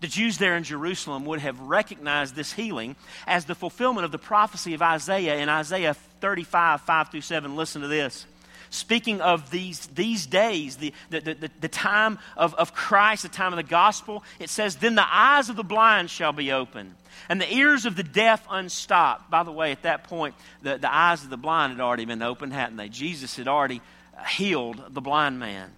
The 0.00 0.08
Jews 0.08 0.38
there 0.38 0.56
in 0.56 0.64
Jerusalem 0.64 1.26
would 1.26 1.40
have 1.40 1.60
recognized 1.60 2.34
this 2.34 2.52
healing 2.52 2.96
as 3.26 3.44
the 3.44 3.54
fulfillment 3.54 4.06
of 4.06 4.12
the 4.12 4.18
prophecy 4.18 4.72
of 4.72 4.80
Isaiah 4.80 5.36
in 5.36 5.48
Isaiah 5.48 5.94
35, 5.94 6.80
5 6.80 7.10
through 7.10 7.20
7. 7.20 7.54
Listen 7.54 7.82
to 7.82 7.88
this. 7.88 8.26
Speaking 8.70 9.20
of 9.20 9.50
these, 9.50 9.88
these 9.88 10.26
days, 10.26 10.76
the, 10.76 10.94
the, 11.10 11.20
the, 11.20 11.50
the 11.60 11.68
time 11.68 12.18
of, 12.36 12.54
of 12.54 12.72
Christ, 12.72 13.24
the 13.24 13.28
time 13.28 13.52
of 13.52 13.56
the 13.56 13.62
gospel, 13.64 14.22
it 14.38 14.48
says, 14.48 14.76
Then 14.76 14.94
the 14.94 15.06
eyes 15.06 15.48
of 15.48 15.56
the 15.56 15.64
blind 15.64 16.08
shall 16.08 16.32
be 16.32 16.52
opened, 16.52 16.94
and 17.28 17.40
the 17.40 17.52
ears 17.52 17.84
of 17.84 17.96
the 17.96 18.04
deaf 18.04 18.46
unstopped. 18.48 19.28
By 19.28 19.42
the 19.42 19.50
way, 19.50 19.72
at 19.72 19.82
that 19.82 20.04
point, 20.04 20.36
the, 20.62 20.78
the 20.78 20.92
eyes 20.92 21.24
of 21.24 21.30
the 21.30 21.36
blind 21.36 21.72
had 21.72 21.80
already 21.80 22.04
been 22.04 22.22
opened, 22.22 22.52
hadn't 22.52 22.76
they? 22.76 22.88
Jesus 22.88 23.36
had 23.36 23.48
already 23.48 23.82
uh, 24.16 24.22
healed 24.22 24.80
the 24.94 25.00
blind 25.00 25.40
man. 25.40 25.72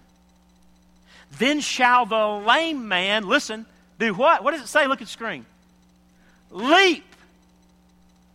Then 1.39 1.61
shall 1.61 2.05
the 2.05 2.27
lame 2.45 2.87
man, 2.87 3.27
listen, 3.27 3.65
do 3.99 4.13
what? 4.13 4.43
What 4.43 4.51
does 4.51 4.61
it 4.61 4.67
say? 4.67 4.87
Look 4.87 5.01
at 5.01 5.07
the 5.07 5.11
screen. 5.11 5.45
Leap. 6.51 7.05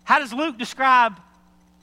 How 0.05 0.18
does 0.18 0.33
Luke 0.33 0.59
describe 0.59 1.16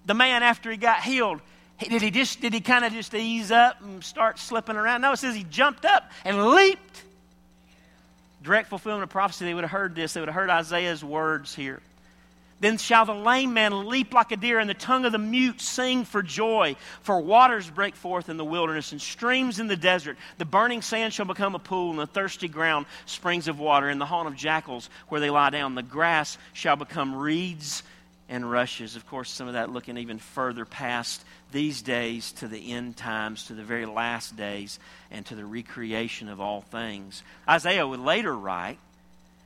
the 0.05 0.13
man 0.13 0.43
after 0.43 0.71
he 0.71 0.77
got 0.77 1.01
healed? 1.01 1.41
Did 1.79 2.01
he 2.01 2.09
just 2.09 2.41
did 2.41 2.53
he 2.53 2.61
kind 2.61 2.85
of 2.85 2.93
just 2.93 3.13
ease 3.13 3.51
up 3.51 3.81
and 3.81 4.03
start 4.03 4.39
slipping 4.39 4.77
around? 4.77 5.01
No, 5.01 5.11
it 5.11 5.17
says 5.17 5.35
he 5.35 5.43
jumped 5.43 5.85
up 5.85 6.09
and 6.23 6.45
leaped. 6.47 7.03
Direct 8.43 8.69
fulfillment 8.69 9.03
of 9.03 9.09
prophecy, 9.09 9.45
they 9.45 9.53
would 9.53 9.63
have 9.63 9.71
heard 9.71 9.95
this. 9.95 10.13
They 10.13 10.21
would 10.21 10.29
have 10.29 10.35
heard 10.35 10.49
Isaiah's 10.49 11.03
words 11.03 11.53
here. 11.53 11.81
Then 12.65 12.79
shall 12.79 13.05
the 13.05 13.13
lame 13.13 13.53
man 13.53 13.87
leap 13.87 14.11
like 14.11 14.31
a 14.31 14.37
deer, 14.37 14.57
and 14.57 14.67
the 14.67 14.73
tongue 14.73 15.05
of 15.05 15.11
the 15.11 15.19
mute 15.19 15.61
sing 15.61 16.03
for 16.03 16.23
joy. 16.23 16.75
For 17.03 17.21
waters 17.21 17.69
break 17.69 17.95
forth 17.95 18.27
in 18.27 18.37
the 18.37 18.43
wilderness, 18.43 18.91
and 18.91 18.99
streams 18.99 19.59
in 19.59 19.67
the 19.67 19.75
desert. 19.75 20.17
The 20.39 20.45
burning 20.45 20.81
sand 20.81 21.13
shall 21.13 21.27
become 21.27 21.53
a 21.53 21.59
pool, 21.59 21.91
and 21.91 21.99
the 21.99 22.07
thirsty 22.07 22.47
ground 22.47 22.87
springs 23.05 23.47
of 23.47 23.59
water. 23.59 23.87
In 23.87 23.99
the 23.99 24.07
haunt 24.07 24.27
of 24.27 24.35
jackals, 24.35 24.89
where 25.09 25.21
they 25.21 25.29
lie 25.29 25.51
down, 25.51 25.75
the 25.75 25.83
grass 25.83 26.39
shall 26.53 26.75
become 26.75 27.13
reeds 27.13 27.83
and 28.29 28.49
rushes. 28.49 28.95
Of 28.95 29.05
course, 29.05 29.29
some 29.29 29.45
of 29.45 29.53
that 29.53 29.69
looking 29.69 29.99
even 29.99 30.17
further 30.17 30.65
past 30.65 31.23
these 31.51 31.83
days 31.83 32.31
to 32.31 32.47
the 32.47 32.73
end 32.73 32.97
times, 32.97 33.43
to 33.45 33.53
the 33.53 33.61
very 33.61 33.85
last 33.85 34.35
days, 34.35 34.79
and 35.11 35.23
to 35.27 35.35
the 35.35 35.45
recreation 35.45 36.29
of 36.29 36.41
all 36.41 36.61
things. 36.61 37.21
Isaiah 37.47 37.85
would 37.85 37.99
later 37.99 38.35
write 38.35 38.79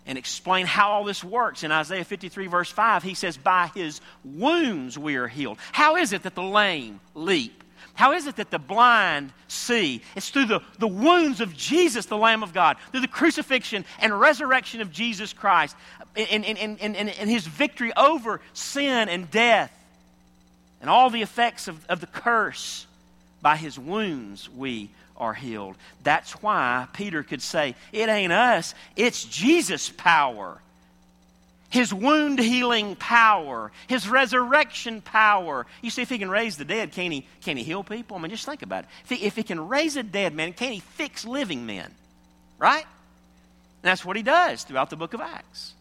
and 0.09 0.17
explain 0.17 0.65
how 0.65 0.89
all 0.89 1.03
this 1.03 1.23
works. 1.23 1.63
In 1.63 1.71
Isaiah 1.71 2.03
53, 2.03 2.47
verse 2.47 2.71
5, 2.71 3.03
he 3.03 3.13
says, 3.13 3.37
By 3.37 3.69
his 3.75 4.01
wounds 4.25 4.97
we 4.97 5.17
are 5.17 5.27
healed. 5.27 5.59
How 5.71 5.97
is 5.97 6.13
it 6.13 6.23
that 6.23 6.33
the 6.33 6.41
lame 6.41 6.99
leap? 7.13 7.63
How 7.93 8.13
is 8.13 8.25
it 8.25 8.37
that 8.37 8.49
the 8.49 8.57
blind 8.57 9.31
see? 9.47 10.01
It's 10.15 10.31
through 10.31 10.45
the, 10.45 10.61
the 10.79 10.87
wounds 10.87 11.41
of 11.41 11.55
Jesus, 11.55 12.07
the 12.07 12.17
Lamb 12.17 12.41
of 12.41 12.53
God, 12.53 12.77
through 12.89 13.01
the 13.01 13.07
crucifixion 13.07 13.85
and 13.99 14.19
resurrection 14.19 14.81
of 14.81 14.91
Jesus 14.91 15.31
Christ, 15.31 15.75
and, 16.15 16.43
and, 16.43 16.57
and, 16.57 16.81
and, 16.81 16.95
and 16.95 17.29
his 17.29 17.45
victory 17.45 17.93
over 17.95 18.41
sin 18.53 19.09
and 19.09 19.29
death, 19.29 19.71
and 20.81 20.89
all 20.89 21.11
the 21.11 21.21
effects 21.21 21.67
of, 21.67 21.85
of 21.85 22.01
the 22.01 22.07
curse. 22.07 22.87
By 23.43 23.57
his 23.57 23.77
wounds 23.77 24.49
we 24.49 24.89
are 25.19 25.33
healed. 25.33 25.75
That's 26.03 26.31
why 26.41 26.87
Peter 26.93 27.23
could 27.23 27.41
say, 27.41 27.75
It 27.91 28.09
ain't 28.09 28.33
us, 28.33 28.73
it's 28.95 29.23
Jesus' 29.23 29.89
power. 29.89 30.59
His 31.69 31.93
wound 31.93 32.39
healing 32.39 32.95
power, 32.95 33.71
his 33.87 34.07
resurrection 34.09 35.01
power. 35.01 35.67
You 35.83 35.91
see, 35.91 36.01
if 36.01 36.09
he 36.09 36.17
can 36.17 36.29
raise 36.29 36.57
the 36.57 36.65
dead, 36.65 36.93
can 36.93 37.11
he, 37.11 37.27
can 37.43 37.57
he 37.57 37.63
heal 37.63 37.83
people? 37.83 38.17
I 38.17 38.21
mean, 38.21 38.31
just 38.31 38.45
think 38.45 38.63
about 38.63 38.85
it. 38.85 38.89
If 39.03 39.09
he, 39.09 39.25
if 39.25 39.35
he 39.35 39.43
can 39.43 39.67
raise 39.67 39.95
a 39.95 40.01
dead 40.01 40.33
man, 40.33 40.53
can 40.53 40.71
he 40.71 40.79
fix 40.79 41.25
living 41.25 41.67
men? 41.67 41.91
Right? 42.57 42.83
And 42.83 43.83
that's 43.83 44.03
what 44.03 44.17
he 44.17 44.23
does 44.23 44.63
throughout 44.63 44.89
the 44.89 44.95
book 44.95 45.13
of 45.13 45.21
Acts. 45.21 45.73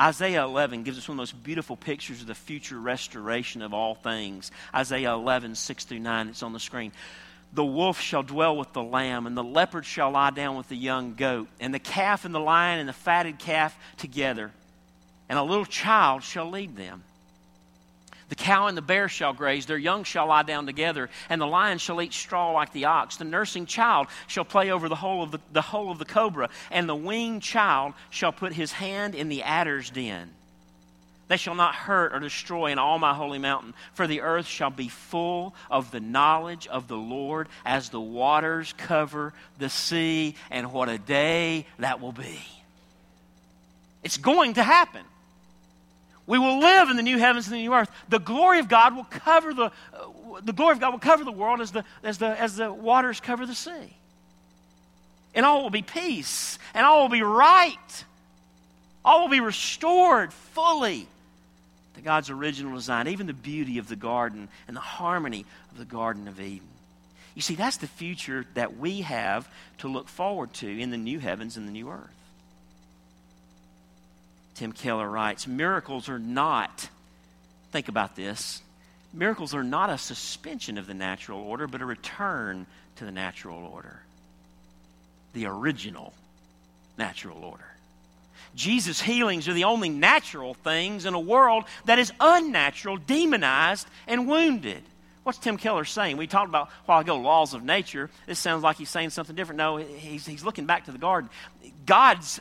Isaiah 0.00 0.44
11 0.44 0.82
gives 0.82 0.96
us 0.96 1.06
one 1.06 1.14
of 1.14 1.16
the 1.18 1.34
most 1.34 1.44
beautiful 1.44 1.76
pictures 1.76 2.22
of 2.22 2.26
the 2.26 2.34
future 2.34 2.80
restoration 2.80 3.60
of 3.60 3.74
all 3.74 3.94
things. 3.94 4.50
Isaiah 4.74 5.12
11, 5.12 5.54
6 5.54 5.84
through 5.84 5.98
9, 5.98 6.28
it's 6.28 6.42
on 6.42 6.54
the 6.54 6.60
screen. 6.60 6.92
The 7.52 7.64
wolf 7.64 8.00
shall 8.00 8.22
dwell 8.22 8.56
with 8.56 8.72
the 8.72 8.82
lamb, 8.82 9.26
and 9.26 9.36
the 9.36 9.44
leopard 9.44 9.84
shall 9.84 10.12
lie 10.12 10.30
down 10.30 10.56
with 10.56 10.68
the 10.68 10.76
young 10.76 11.14
goat, 11.14 11.48
and 11.58 11.74
the 11.74 11.78
calf 11.78 12.24
and 12.24 12.34
the 12.34 12.40
lion 12.40 12.78
and 12.78 12.88
the 12.88 12.94
fatted 12.94 13.38
calf 13.38 13.76
together, 13.98 14.52
and 15.28 15.38
a 15.38 15.42
little 15.42 15.66
child 15.66 16.22
shall 16.22 16.48
lead 16.48 16.76
them. 16.76 17.02
The 18.30 18.36
cow 18.36 18.68
and 18.68 18.76
the 18.76 18.82
bear 18.82 19.08
shall 19.08 19.32
graze, 19.32 19.66
their 19.66 19.76
young 19.76 20.04
shall 20.04 20.26
lie 20.26 20.44
down 20.44 20.64
together, 20.64 21.10
and 21.28 21.40
the 21.40 21.48
lion 21.48 21.78
shall 21.78 22.00
eat 22.00 22.12
straw 22.12 22.52
like 22.52 22.72
the 22.72 22.84
ox. 22.84 23.16
The 23.16 23.24
nursing 23.24 23.66
child 23.66 24.06
shall 24.28 24.44
play 24.44 24.70
over 24.70 24.88
the 24.88 24.94
hole 24.94 25.24
of 25.24 25.32
the, 25.32 25.40
the 25.52 25.60
hole 25.60 25.90
of 25.90 25.98
the 25.98 26.04
cobra, 26.04 26.48
and 26.70 26.88
the 26.88 26.94
weaned 26.94 27.42
child 27.42 27.92
shall 28.08 28.30
put 28.30 28.52
his 28.52 28.70
hand 28.70 29.16
in 29.16 29.28
the 29.28 29.42
adder's 29.42 29.90
den. 29.90 30.30
They 31.26 31.38
shall 31.38 31.56
not 31.56 31.74
hurt 31.74 32.12
or 32.12 32.20
destroy 32.20 32.70
in 32.70 32.78
all 32.78 33.00
my 33.00 33.14
holy 33.14 33.38
mountain, 33.38 33.74
for 33.94 34.06
the 34.06 34.20
earth 34.20 34.46
shall 34.46 34.70
be 34.70 34.88
full 34.88 35.52
of 35.68 35.90
the 35.90 36.00
knowledge 36.00 36.68
of 36.68 36.86
the 36.86 36.96
Lord 36.96 37.48
as 37.64 37.88
the 37.88 38.00
waters 38.00 38.72
cover 38.78 39.32
the 39.58 39.68
sea, 39.68 40.36
and 40.50 40.72
what 40.72 40.88
a 40.88 40.98
day 40.98 41.66
that 41.80 42.00
will 42.00 42.12
be. 42.12 42.40
It's 44.04 44.18
going 44.18 44.54
to 44.54 44.62
happen. 44.62 45.04
We 46.30 46.38
will 46.38 46.60
live 46.60 46.90
in 46.90 46.96
the 46.96 47.02
new 47.02 47.18
heavens 47.18 47.48
and 47.48 47.54
the 47.56 47.58
new 47.58 47.74
earth. 47.74 47.90
The 48.08 48.20
glory 48.20 48.60
of 48.60 48.68
God 48.68 48.94
will 48.94 49.02
cover 49.02 49.52
the, 49.52 49.64
uh, 49.64 50.40
the 50.44 50.52
glory 50.52 50.74
of 50.74 50.80
God 50.80 50.92
will 50.92 51.00
cover 51.00 51.24
the 51.24 51.32
world 51.32 51.60
as 51.60 51.72
the, 51.72 51.82
as, 52.04 52.18
the, 52.18 52.28
as 52.40 52.54
the 52.54 52.72
waters 52.72 53.18
cover 53.18 53.46
the 53.46 53.54
sea. 53.56 53.96
And 55.34 55.44
all 55.44 55.64
will 55.64 55.70
be 55.70 55.82
peace, 55.82 56.56
and 56.72 56.86
all 56.86 57.02
will 57.02 57.08
be 57.08 57.22
right. 57.22 58.04
All 59.04 59.22
will 59.22 59.28
be 59.28 59.40
restored 59.40 60.32
fully 60.32 61.08
to 61.96 62.00
God's 62.00 62.30
original 62.30 62.76
design, 62.76 63.08
even 63.08 63.26
the 63.26 63.32
beauty 63.32 63.78
of 63.78 63.88
the 63.88 63.96
garden 63.96 64.48
and 64.68 64.76
the 64.76 64.80
harmony 64.80 65.44
of 65.72 65.78
the 65.78 65.84
Garden 65.84 66.28
of 66.28 66.38
Eden. 66.38 66.68
You 67.34 67.42
see, 67.42 67.56
that's 67.56 67.78
the 67.78 67.88
future 67.88 68.46
that 68.54 68.76
we 68.76 69.00
have 69.00 69.48
to 69.78 69.88
look 69.88 70.08
forward 70.08 70.52
to 70.54 70.68
in 70.68 70.90
the 70.90 70.96
new 70.96 71.18
heavens 71.18 71.56
and 71.56 71.66
the 71.66 71.72
new 71.72 71.90
earth. 71.90 72.14
Tim 74.60 74.72
Keller 74.72 75.08
writes 75.08 75.46
Miracles 75.46 76.10
are 76.10 76.18
not, 76.18 76.90
think 77.72 77.88
about 77.88 78.14
this, 78.14 78.60
miracles 79.10 79.54
are 79.54 79.64
not 79.64 79.88
a 79.88 79.96
suspension 79.96 80.76
of 80.76 80.86
the 80.86 80.92
natural 80.92 81.40
order, 81.40 81.66
but 81.66 81.80
a 81.80 81.86
return 81.86 82.66
to 82.96 83.06
the 83.06 83.10
natural 83.10 83.64
order, 83.64 84.02
the 85.32 85.46
original 85.46 86.12
natural 86.98 87.42
order. 87.42 87.64
Jesus' 88.54 89.00
healings 89.00 89.48
are 89.48 89.54
the 89.54 89.64
only 89.64 89.88
natural 89.88 90.52
things 90.52 91.06
in 91.06 91.14
a 91.14 91.20
world 91.20 91.64
that 91.86 91.98
is 91.98 92.12
unnatural, 92.20 92.98
demonized, 92.98 93.86
and 94.06 94.28
wounded. 94.28 94.82
What's 95.22 95.38
Tim 95.38 95.56
Keller 95.56 95.86
saying? 95.86 96.18
We 96.18 96.26
talked 96.26 96.50
about 96.50 96.68
a 96.68 96.70
while 96.84 97.00
ago 97.00 97.16
laws 97.16 97.54
of 97.54 97.64
nature. 97.64 98.10
This 98.26 98.38
sounds 98.38 98.62
like 98.62 98.76
he's 98.76 98.90
saying 98.90 99.08
something 99.08 99.34
different. 99.34 99.56
No, 99.56 99.78
he's, 99.78 100.26
he's 100.26 100.44
looking 100.44 100.66
back 100.66 100.84
to 100.84 100.92
the 100.92 100.98
garden. 100.98 101.30
God's 101.86 102.40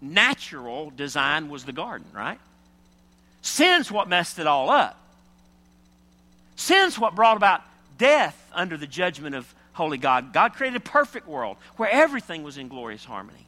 natural 0.00 0.90
design 0.90 1.48
was 1.48 1.64
the 1.64 1.72
garden, 1.72 2.06
right? 2.12 2.38
Sin's 3.42 3.90
what 3.90 4.08
messed 4.08 4.38
it 4.38 4.46
all 4.46 4.70
up. 4.70 4.98
Sin's 6.56 6.98
what 6.98 7.14
brought 7.14 7.36
about 7.36 7.62
death 7.98 8.36
under 8.52 8.76
the 8.76 8.86
judgment 8.86 9.34
of 9.34 9.52
holy 9.72 9.98
God. 9.98 10.32
God 10.32 10.54
created 10.54 10.76
a 10.76 10.80
perfect 10.80 11.28
world 11.28 11.56
where 11.76 11.90
everything 11.90 12.42
was 12.42 12.58
in 12.58 12.68
glorious 12.68 13.04
harmony. 13.04 13.46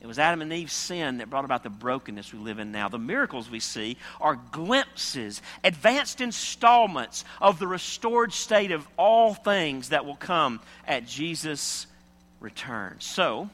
It 0.00 0.06
was 0.06 0.18
Adam 0.18 0.42
and 0.42 0.52
Eve's 0.52 0.72
sin 0.72 1.18
that 1.18 1.30
brought 1.30 1.44
about 1.44 1.64
the 1.64 1.70
brokenness 1.70 2.32
we 2.32 2.38
live 2.38 2.60
in 2.60 2.70
now. 2.70 2.88
The 2.88 2.98
miracles 2.98 3.50
we 3.50 3.58
see 3.58 3.96
are 4.20 4.38
glimpses, 4.52 5.42
advanced 5.64 6.20
installments 6.20 7.24
of 7.40 7.58
the 7.58 7.66
restored 7.66 8.32
state 8.32 8.70
of 8.70 8.86
all 8.96 9.34
things 9.34 9.88
that 9.88 10.04
will 10.04 10.16
come 10.16 10.60
at 10.86 11.06
Jesus' 11.06 11.86
return. 12.38 12.96
So, 13.00 13.50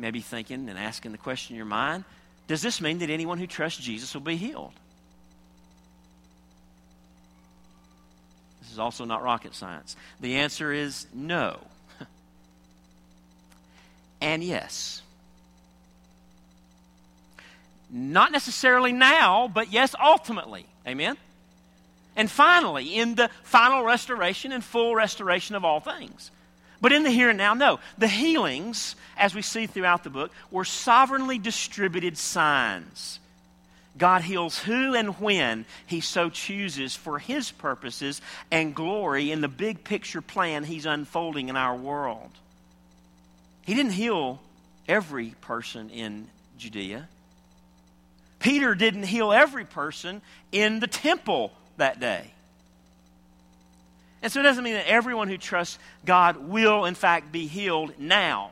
you 0.00 0.02
may 0.02 0.10
be 0.12 0.20
thinking 0.22 0.70
and 0.70 0.78
asking 0.78 1.12
the 1.12 1.18
question 1.18 1.52
in 1.52 1.58
your 1.58 1.66
mind 1.66 2.04
does 2.46 2.62
this 2.62 2.80
mean 2.80 3.00
that 3.00 3.10
anyone 3.10 3.36
who 3.36 3.46
trusts 3.46 3.78
Jesus 3.78 4.14
will 4.14 4.22
be 4.22 4.34
healed? 4.34 4.72
This 8.62 8.72
is 8.72 8.78
also 8.78 9.04
not 9.04 9.22
rocket 9.22 9.54
science. 9.54 9.94
The 10.20 10.36
answer 10.36 10.72
is 10.72 11.06
no. 11.14 11.60
and 14.22 14.42
yes. 14.42 15.02
Not 17.90 18.32
necessarily 18.32 18.92
now, 18.92 19.46
but 19.46 19.70
yes, 19.70 19.94
ultimately. 20.02 20.64
Amen? 20.88 21.18
And 22.16 22.28
finally, 22.28 22.96
in 22.96 23.16
the 23.16 23.30
final 23.44 23.84
restoration 23.84 24.50
and 24.50 24.64
full 24.64 24.96
restoration 24.96 25.54
of 25.54 25.64
all 25.64 25.78
things. 25.78 26.32
But 26.80 26.92
in 26.92 27.02
the 27.02 27.10
here 27.10 27.28
and 27.28 27.38
now, 27.38 27.54
no. 27.54 27.78
The 27.98 28.08
healings, 28.08 28.96
as 29.16 29.34
we 29.34 29.42
see 29.42 29.66
throughout 29.66 30.02
the 30.02 30.10
book, 30.10 30.32
were 30.50 30.64
sovereignly 30.64 31.38
distributed 31.38 32.16
signs. 32.16 33.18
God 33.98 34.22
heals 34.22 34.58
who 34.58 34.94
and 34.94 35.20
when 35.20 35.66
He 35.86 36.00
so 36.00 36.30
chooses 36.30 36.96
for 36.96 37.18
His 37.18 37.50
purposes 37.50 38.22
and 38.50 38.74
glory 38.74 39.30
in 39.30 39.40
the 39.40 39.48
big 39.48 39.84
picture 39.84 40.22
plan 40.22 40.64
He's 40.64 40.86
unfolding 40.86 41.48
in 41.48 41.56
our 41.56 41.76
world. 41.76 42.30
He 43.62 43.74
didn't 43.74 43.92
heal 43.92 44.40
every 44.88 45.34
person 45.42 45.90
in 45.90 46.28
Judea. 46.56 47.08
Peter 48.38 48.74
didn't 48.74 49.02
heal 49.02 49.32
every 49.32 49.66
person 49.66 50.22
in 50.50 50.80
the 50.80 50.86
temple 50.86 51.52
that 51.76 52.00
day. 52.00 52.32
And 54.22 54.30
so 54.30 54.40
it 54.40 54.44
doesn't 54.44 54.64
mean 54.64 54.74
that 54.74 54.88
everyone 54.88 55.28
who 55.28 55.38
trusts 55.38 55.78
God 56.04 56.36
will, 56.36 56.84
in 56.84 56.94
fact, 56.94 57.32
be 57.32 57.46
healed 57.46 57.98
now. 57.98 58.50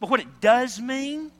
But 0.00 0.10
what 0.10 0.20
it 0.20 0.40
does 0.40 0.80
mean 0.80 1.30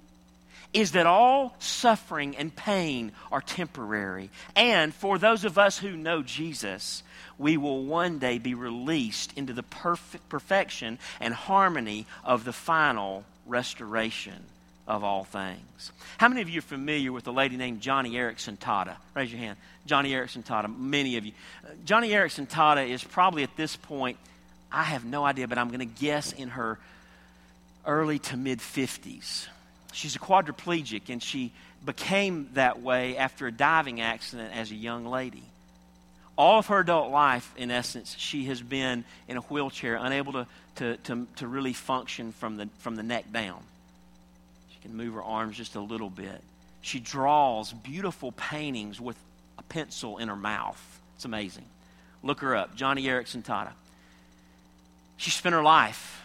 is 0.73 0.93
that 0.93 1.07
all 1.07 1.55
suffering 1.59 2.37
and 2.37 2.55
pain 2.55 3.13
are 3.31 3.41
temporary. 3.41 4.31
And 4.57 4.95
for 4.95 5.19
those 5.19 5.45
of 5.45 5.59
us 5.59 5.79
who 5.79 5.97
know 5.97 6.23
Jesus, 6.23 7.03
we 7.39 7.57
will 7.57 7.85
one 7.85 8.19
day 8.19 8.39
be 8.39 8.55
released 8.55 9.33
into 9.37 9.53
the 9.53 9.63
perfect 9.63 10.29
perfection 10.29 10.99
and 11.21 11.35
harmony 11.35 12.07
of 12.25 12.45
the 12.45 12.53
final 12.53 13.25
restoration 13.47 14.45
of 14.87 15.05
all 15.05 15.25
things. 15.25 15.93
How 16.19 16.29
many 16.29 16.43
of 16.43 16.49
you 16.49 16.59
are 16.59 16.63
familiar 16.63 17.13
with 17.13 17.27
a 17.27 17.31
lady 17.31 17.57
named 17.57 17.81
Joni 17.81 18.13
Eareckson 18.13 18.59
Tada? 18.59 18.97
Raise 19.15 19.31
your 19.31 19.41
hand. 19.41 19.57
Joni 19.87 20.11
Eareckson 20.11 20.45
Tada. 20.45 20.77
Many 20.77 21.17
of 21.17 21.27
you. 21.27 21.33
Uh, 21.65 21.71
Joni 21.85 22.11
Eareckson 22.11 22.49
Tada 22.49 22.89
is 22.89 23.03
probably 23.03 23.43
at 23.43 23.57
this 23.57 23.77
point, 23.77 24.17
I 24.71 24.85
have 24.85 25.05
no 25.05 25.25
idea, 25.25 25.47
but 25.47 25.59
I'm 25.59 25.69
going 25.69 25.81
to 25.81 26.01
guess 26.01 26.33
in 26.33 26.49
her 26.51 26.79
early 27.87 28.19
to 28.19 28.37
mid 28.37 28.59
50s. 28.59 29.47
She's 29.93 30.17
a 30.17 30.19
quadriplegic, 30.19 31.11
and 31.11 31.23
she 31.23 31.53
became 31.85 32.49
that 32.55 32.81
way 32.81 33.17
after 33.17 33.47
a 33.47 33.53
diving 33.53 34.01
accident 34.01 34.55
as 34.55 34.71
a 34.71 34.75
young 34.75 35.05
lady. 35.05 35.43
All 36.37 36.59
of 36.59 36.69
her 36.69 36.79
adult 36.79 37.11
life, 37.11 37.53
in 37.57 37.71
essence, 37.71 38.17
she 38.19 38.47
has 38.47 38.63
been 38.63 39.05
in 39.29 39.37
a 39.37 39.41
wheelchair, 39.43 39.97
unable 39.97 40.33
to, 40.33 40.47
to, 40.77 40.97
to, 40.97 41.27
to 41.37 41.47
really 41.47 41.75
function 41.75 42.33
from 42.33 42.57
the, 42.57 42.69
from 42.79 42.97
the 42.97 43.03
neck 43.03 43.31
down. 43.31 43.63
Can 44.83 44.97
move 44.97 45.15
her 45.15 45.23
arms 45.23 45.57
just 45.57 45.77
a 45.77 45.81
little 45.81 46.11
bit. 46.11 46.41
She 46.81 46.99
draws 46.99 47.73
beautiful 47.73 48.33
paintings 48.33 49.01
with 49.01 49.17
a 49.59 49.63
pencil 49.63 50.19
in 50.19 50.29
her 50.29 50.37
mouth. 50.37 51.01
It's 51.17 51.25
amazing. 51.25 51.65
Look 52.23 52.41
her 52.41 52.57
up, 52.57 52.77
Joni 52.77 53.05
Eareckson 53.05 53.45
Tada. 53.45 53.73
She 55.17 55.31
spent 55.31 55.55
her 55.55 55.63
life 55.63 56.21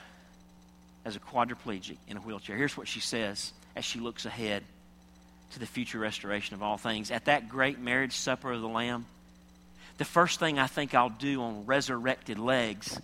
as 1.05 1.15
a 1.15 1.19
quadriplegic 1.19 1.97
in 2.07 2.17
a 2.17 2.19
wheelchair. 2.19 2.57
Here's 2.57 2.75
what 2.75 2.87
she 2.87 2.99
says 2.99 3.53
as 3.75 3.85
she 3.85 3.99
looks 3.99 4.25
ahead 4.25 4.63
to 5.53 5.59
the 5.59 5.65
future 5.65 5.99
restoration 5.99 6.55
of 6.55 6.63
all 6.63 6.77
things. 6.77 7.11
At 7.11 7.25
that 7.25 7.47
great 7.47 7.79
marriage 7.79 8.13
supper 8.13 8.51
of 8.51 8.61
the 8.61 8.67
Lamb, 8.67 9.05
the 9.97 10.05
first 10.05 10.39
thing 10.39 10.59
I 10.59 10.67
think 10.67 10.93
I'll 10.93 11.09
do 11.09 11.41
on 11.43 11.65
resurrected 11.65 12.39
legs 12.39 12.99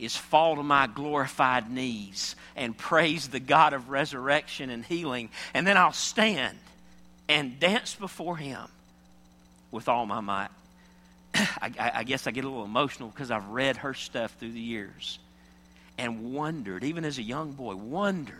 is 0.00 0.16
fall 0.16 0.56
to 0.56 0.62
my 0.62 0.86
glorified 0.86 1.70
knees 1.70 2.36
and 2.56 2.76
praise 2.76 3.28
the 3.28 3.40
God 3.40 3.72
of 3.72 3.90
resurrection 3.90 4.70
and 4.70 4.84
healing. 4.84 5.30
And 5.54 5.66
then 5.66 5.76
I'll 5.76 5.92
stand 5.92 6.58
and 7.28 7.60
dance 7.60 7.94
before 7.94 8.36
Him 8.36 8.66
with 9.70 9.88
all 9.88 10.06
my 10.06 10.20
might. 10.20 10.50
I, 11.34 11.92
I, 11.94 12.04
guess 12.04 12.26
I 12.26 12.32
get 12.32 12.44
a 12.44 12.48
little 12.48 12.64
emotional 12.64 13.08
because 13.08 13.30
I've 13.30 13.48
read 13.48 13.78
her 13.78 13.94
stuff 13.94 14.34
through 14.40 14.52
the 14.52 14.60
years 14.60 15.18
and 15.96 16.34
wondered, 16.34 16.82
even 16.82 17.04
as 17.04 17.18
a 17.18 17.22
young 17.22 17.52
boy, 17.52 17.76
wondered 17.76 18.34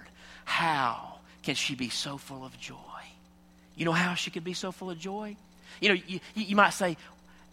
how 0.45 1.19
can 1.43 1.55
she 1.55 1.75
be 1.75 1.89
so 1.89 2.17
full 2.17 2.45
of 2.45 2.59
joy? 2.59 2.77
You 3.77 3.85
know 3.85 3.93
how 3.93 4.15
she 4.15 4.31
could 4.31 4.45
be 4.45 4.55
so 4.55 4.73
full 4.73 4.91
of 4.91 4.99
joy? 4.99 5.37
You 5.81 5.91
know, 5.91 6.01
you, 6.07 6.21
you 6.35 6.57
might 6.57 6.71
say, 6.71 6.97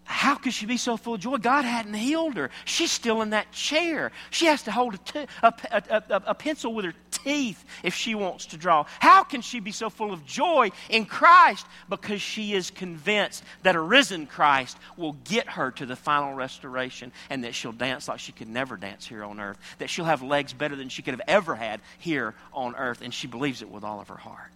how 0.08 0.36
could 0.36 0.54
she 0.54 0.65
be 0.65 0.78
so 0.78 0.96
full 0.96 1.15
of 1.15 1.20
joy? 1.20 1.36
God 1.36 1.65
hadn't 1.65 1.93
healed 1.93 2.38
her. 2.38 2.50
She's 2.63 2.91
still 2.91 3.22
in 3.22 3.32
that 3.32 3.52
chair. 3.52 4.13
She 4.30 4.46
has 4.46 4.63
to 4.63 4.72
hold 4.72 4.98
a, 5.43 6.34
pencil 6.34 6.74
with 6.74 6.86
her 6.86 6.93
teeth 7.12 7.65
if 7.84 7.93
she 7.93 8.15
wants 8.15 8.46
to 8.48 8.58
draw. 8.58 8.86
How 9.02 9.24
can 9.24 9.41
she 9.41 9.60
be 9.60 9.74
so 9.74 9.89
full 9.89 10.13
of 10.13 10.26
joy 10.26 10.72
in 10.89 11.06
Christ? 11.06 11.65
Because 11.89 12.22
she 12.22 12.54
is 12.54 12.72
convinced 12.72 13.43
that 13.63 13.76
a 13.76 13.82
risen 13.82 14.28
Christ 14.28 14.78
will 14.96 15.17
get 15.26 15.50
her 15.50 15.72
to 15.72 15.86
the 15.86 15.98
final 15.98 16.34
restoration 16.34 17.12
and 17.30 17.43
that 17.43 17.54
she'll 17.54 17.74
dance 17.74 18.08
like 18.08 18.22
she 18.22 18.32
could 18.32 18.48
never 18.48 18.78
dance 18.78 19.06
here 19.06 19.26
on 19.26 19.41
earth, 19.41 19.60
that 19.80 19.89
she'll 19.89 20.06
have 20.06 20.24
legs 20.24 20.54
better 20.54 20.78
than 20.78 20.88
she 20.88 21.02
could 21.02 21.15
have 21.15 21.28
ever 21.28 21.54
had 21.54 21.82
here 22.00 22.34
on 22.54 22.76
earth, 22.78 23.02
and 23.02 23.13
she 23.13 23.28
believes 23.28 23.62
it 23.62 23.70
with 23.70 23.84
all 23.84 24.00
of 24.00 24.08
her 24.08 24.15
heart. 24.15 24.52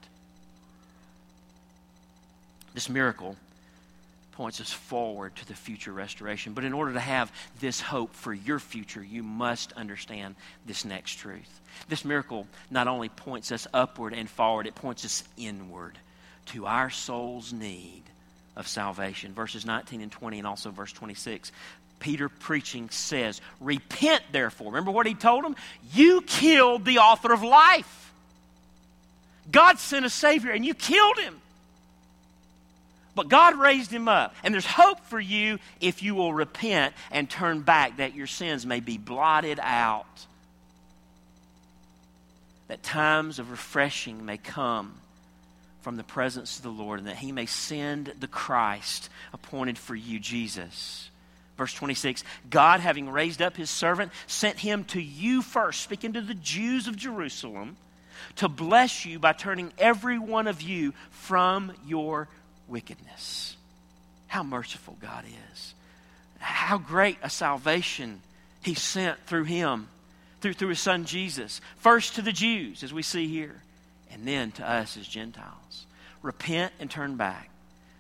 This 2.74 2.88
miracle 2.88 3.36
points 4.32 4.62
us 4.62 4.72
forward 4.72 5.36
to 5.36 5.48
the 5.48 5.54
future 5.54 5.92
restoration. 5.92 6.54
But 6.54 6.64
in 6.64 6.74
order 6.74 6.94
to 6.94 7.00
have 7.00 7.32
this 7.60 7.82
hope 7.82 8.14
for 8.14 8.34
your 8.34 8.60
future, 8.60 9.04
you 9.04 9.24
must 9.24 9.74
understand 9.74 10.36
this 10.66 10.86
next 10.86 11.16
truth. 11.16 11.62
This 11.90 12.06
miracle 12.06 12.48
not 12.70 12.88
only 12.88 13.10
points 13.10 13.52
us 13.52 13.68
upward 13.74 14.14
and 14.14 14.30
forward, 14.30 14.68
it 14.68 14.76
points 14.76 15.06
us 15.06 15.24
inward 15.38 15.98
to 16.48 16.66
our 16.66 16.90
soul's 16.90 17.54
need 17.54 18.04
of 18.56 18.68
salvation. 18.68 19.34
Verses 19.34 19.66
19 19.66 20.02
and 20.02 20.12
20, 20.12 20.40
and 20.40 20.48
also 20.48 20.72
verse 20.72 20.92
26. 20.92 21.52
Peter 22.00 22.30
preaching 22.30 22.90
says, 22.90 23.40
Repent 23.60 24.24
therefore. 24.32 24.68
Remember 24.68 24.92
what 24.92 25.06
he 25.06 25.14
told 25.14 25.46
them? 25.46 25.56
You 25.94 26.22
killed 26.22 26.84
the 26.84 27.00
author 27.00 27.32
of 27.32 27.44
life. 27.44 28.12
God 29.52 29.80
sent 29.80 30.06
a 30.06 30.10
Savior 30.10 30.52
and 30.52 30.66
you 30.66 30.74
killed 30.74 31.18
him. 31.18 31.42
But 33.22 33.30
God 33.30 33.60
raised 33.60 33.92
him 33.92 34.08
up. 34.08 34.34
And 34.44 34.52
there's 34.52 34.66
hope 34.66 35.00
for 35.06 35.20
you 35.20 35.60
if 35.80 36.02
you 36.02 36.16
will 36.16 36.34
repent 36.34 36.96
and 37.12 37.30
turn 37.30 37.62
back, 37.62 37.98
that 37.98 38.16
your 38.16 38.26
sins 38.26 38.66
may 38.66 38.80
be 38.80 38.98
blotted 38.98 39.60
out. 39.62 40.26
That 42.68 42.82
times 42.82 43.38
of 43.38 43.52
refreshing 43.52 44.26
may 44.26 44.38
come 44.38 44.96
from 45.82 45.98
the 45.98 46.04
presence 46.04 46.58
of 46.58 46.64
the 46.64 46.72
Lord, 46.72 46.98
and 46.98 47.08
that 47.08 47.18
he 47.18 47.32
may 47.32 47.46
send 47.46 48.12
the 48.20 48.28
Christ 48.28 49.12
appointed 49.34 49.78
for 49.78 49.94
you, 49.94 50.20
Jesus. 50.20 51.12
Verse 51.58 51.76
26 51.76 52.24
God, 52.50 52.80
having 52.80 53.08
raised 53.08 53.40
up 53.40 53.56
his 53.56 53.70
servant, 53.70 54.12
sent 54.26 54.58
him 54.58 54.84
to 54.86 55.00
you 55.00 55.44
first, 55.44 55.82
speaking 55.82 56.14
to 56.14 56.22
the 56.22 56.34
Jews 56.34 56.88
of 56.88 56.96
Jerusalem, 56.96 57.78
to 58.38 58.48
bless 58.48 59.06
you 59.06 59.20
by 59.20 59.34
turning 59.34 59.72
every 59.78 60.18
one 60.18 60.48
of 60.48 60.64
you 60.64 60.96
from 61.12 61.72
your 61.86 62.28
wickedness. 62.72 63.56
How 64.28 64.44
merciful 64.44 64.98
God 65.02 65.26
is. 65.54 65.76
How 66.40 66.78
great 66.78 67.18
a 67.22 67.30
salvation 67.30 68.22
He 68.64 68.74
sent 68.74 69.20
through 69.26 69.44
Him, 69.44 69.90
through, 70.40 70.54
through 70.54 70.70
His 70.70 70.80
Son 70.80 71.06
Jesus. 71.06 71.62
First 71.78 72.16
to 72.16 72.22
the 72.22 72.32
Jews, 72.32 72.82
as 72.82 72.94
we 72.94 73.04
see 73.04 73.28
here, 73.28 73.62
and 74.12 74.28
then 74.28 74.52
to 74.54 74.68
us 74.68 74.98
as 74.98 75.08
Gentiles. 75.08 75.86
Repent 76.22 76.74
and 76.80 76.90
turn 76.90 77.18
back. 77.18 77.50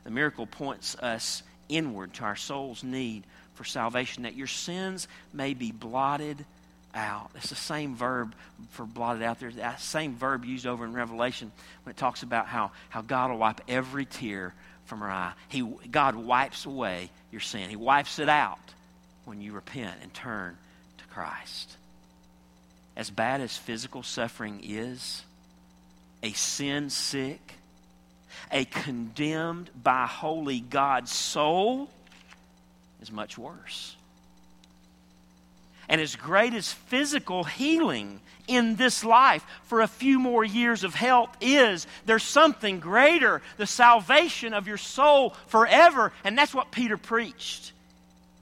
The 0.03 0.09
miracle 0.09 0.47
points 0.47 0.95
us 0.95 1.43
inward 1.69 2.13
to 2.15 2.23
our 2.23 2.35
soul's 2.35 2.83
need 2.83 3.23
for 3.53 3.63
salvation, 3.63 4.23
that 4.23 4.35
your 4.35 4.47
sins 4.47 5.07
may 5.33 5.53
be 5.53 5.71
blotted 5.71 6.45
out. 6.93 7.31
It's 7.35 7.49
the 7.49 7.55
same 7.55 7.95
verb 7.95 8.33
for 8.71 8.85
blotted 8.85 9.21
out. 9.21 9.39
There's 9.39 9.55
that 9.55 9.81
same 9.81 10.15
verb 10.15 10.45
used 10.45 10.65
over 10.65 10.85
in 10.85 10.93
Revelation 10.93 11.51
when 11.83 11.91
it 11.91 11.97
talks 11.97 12.23
about 12.23 12.47
how, 12.47 12.71
how 12.89 13.01
God 13.01 13.31
will 13.31 13.37
wipe 13.37 13.61
every 13.67 14.05
tear 14.05 14.53
from 14.91 15.03
our 15.03 15.09
eye. 15.09 15.31
He, 15.47 15.61
God 15.89 16.17
wipes 16.17 16.65
away 16.65 17.11
your 17.31 17.39
sin. 17.39 17.69
He 17.69 17.77
wipes 17.77 18.19
it 18.19 18.27
out 18.27 18.59
when 19.23 19.39
you 19.39 19.53
repent 19.53 19.95
and 20.01 20.13
turn 20.13 20.57
to 20.97 21.05
Christ. 21.05 21.77
As 22.97 23.09
bad 23.09 23.39
as 23.39 23.55
physical 23.55 24.03
suffering 24.03 24.59
is, 24.61 25.23
a 26.21 26.33
sin 26.33 26.89
sick, 26.89 27.53
a 28.51 28.65
condemned 28.65 29.69
by 29.81 30.07
holy 30.07 30.59
God's 30.59 31.13
soul 31.13 31.89
is 33.01 33.13
much 33.13 33.37
worse. 33.37 33.95
And 35.91 35.99
as 35.99 36.15
great 36.15 36.53
as 36.53 36.71
physical 36.71 37.43
healing 37.43 38.21
in 38.47 38.77
this 38.77 39.03
life 39.03 39.45
for 39.63 39.81
a 39.81 39.87
few 39.87 40.19
more 40.19 40.41
years 40.41 40.85
of 40.85 40.95
health 40.95 41.35
is, 41.41 41.85
there's 42.05 42.23
something 42.23 42.79
greater 42.79 43.41
the 43.57 43.67
salvation 43.67 44.53
of 44.53 44.69
your 44.69 44.77
soul 44.77 45.31
forever. 45.47 46.13
And 46.23 46.37
that's 46.37 46.55
what 46.55 46.71
Peter 46.71 46.95
preached 46.95 47.73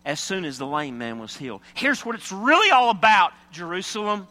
as 0.06 0.20
soon 0.20 0.46
as 0.46 0.60
the 0.60 0.68
lame 0.68 1.00
man 1.00 1.18
was 1.18 1.36
healed. 1.36 1.62
Here's 1.74 2.06
what 2.06 2.14
it's 2.14 2.32
really 2.32 2.70
all 2.70 2.92
about, 2.92 3.34
Jerusalem. 3.52 4.28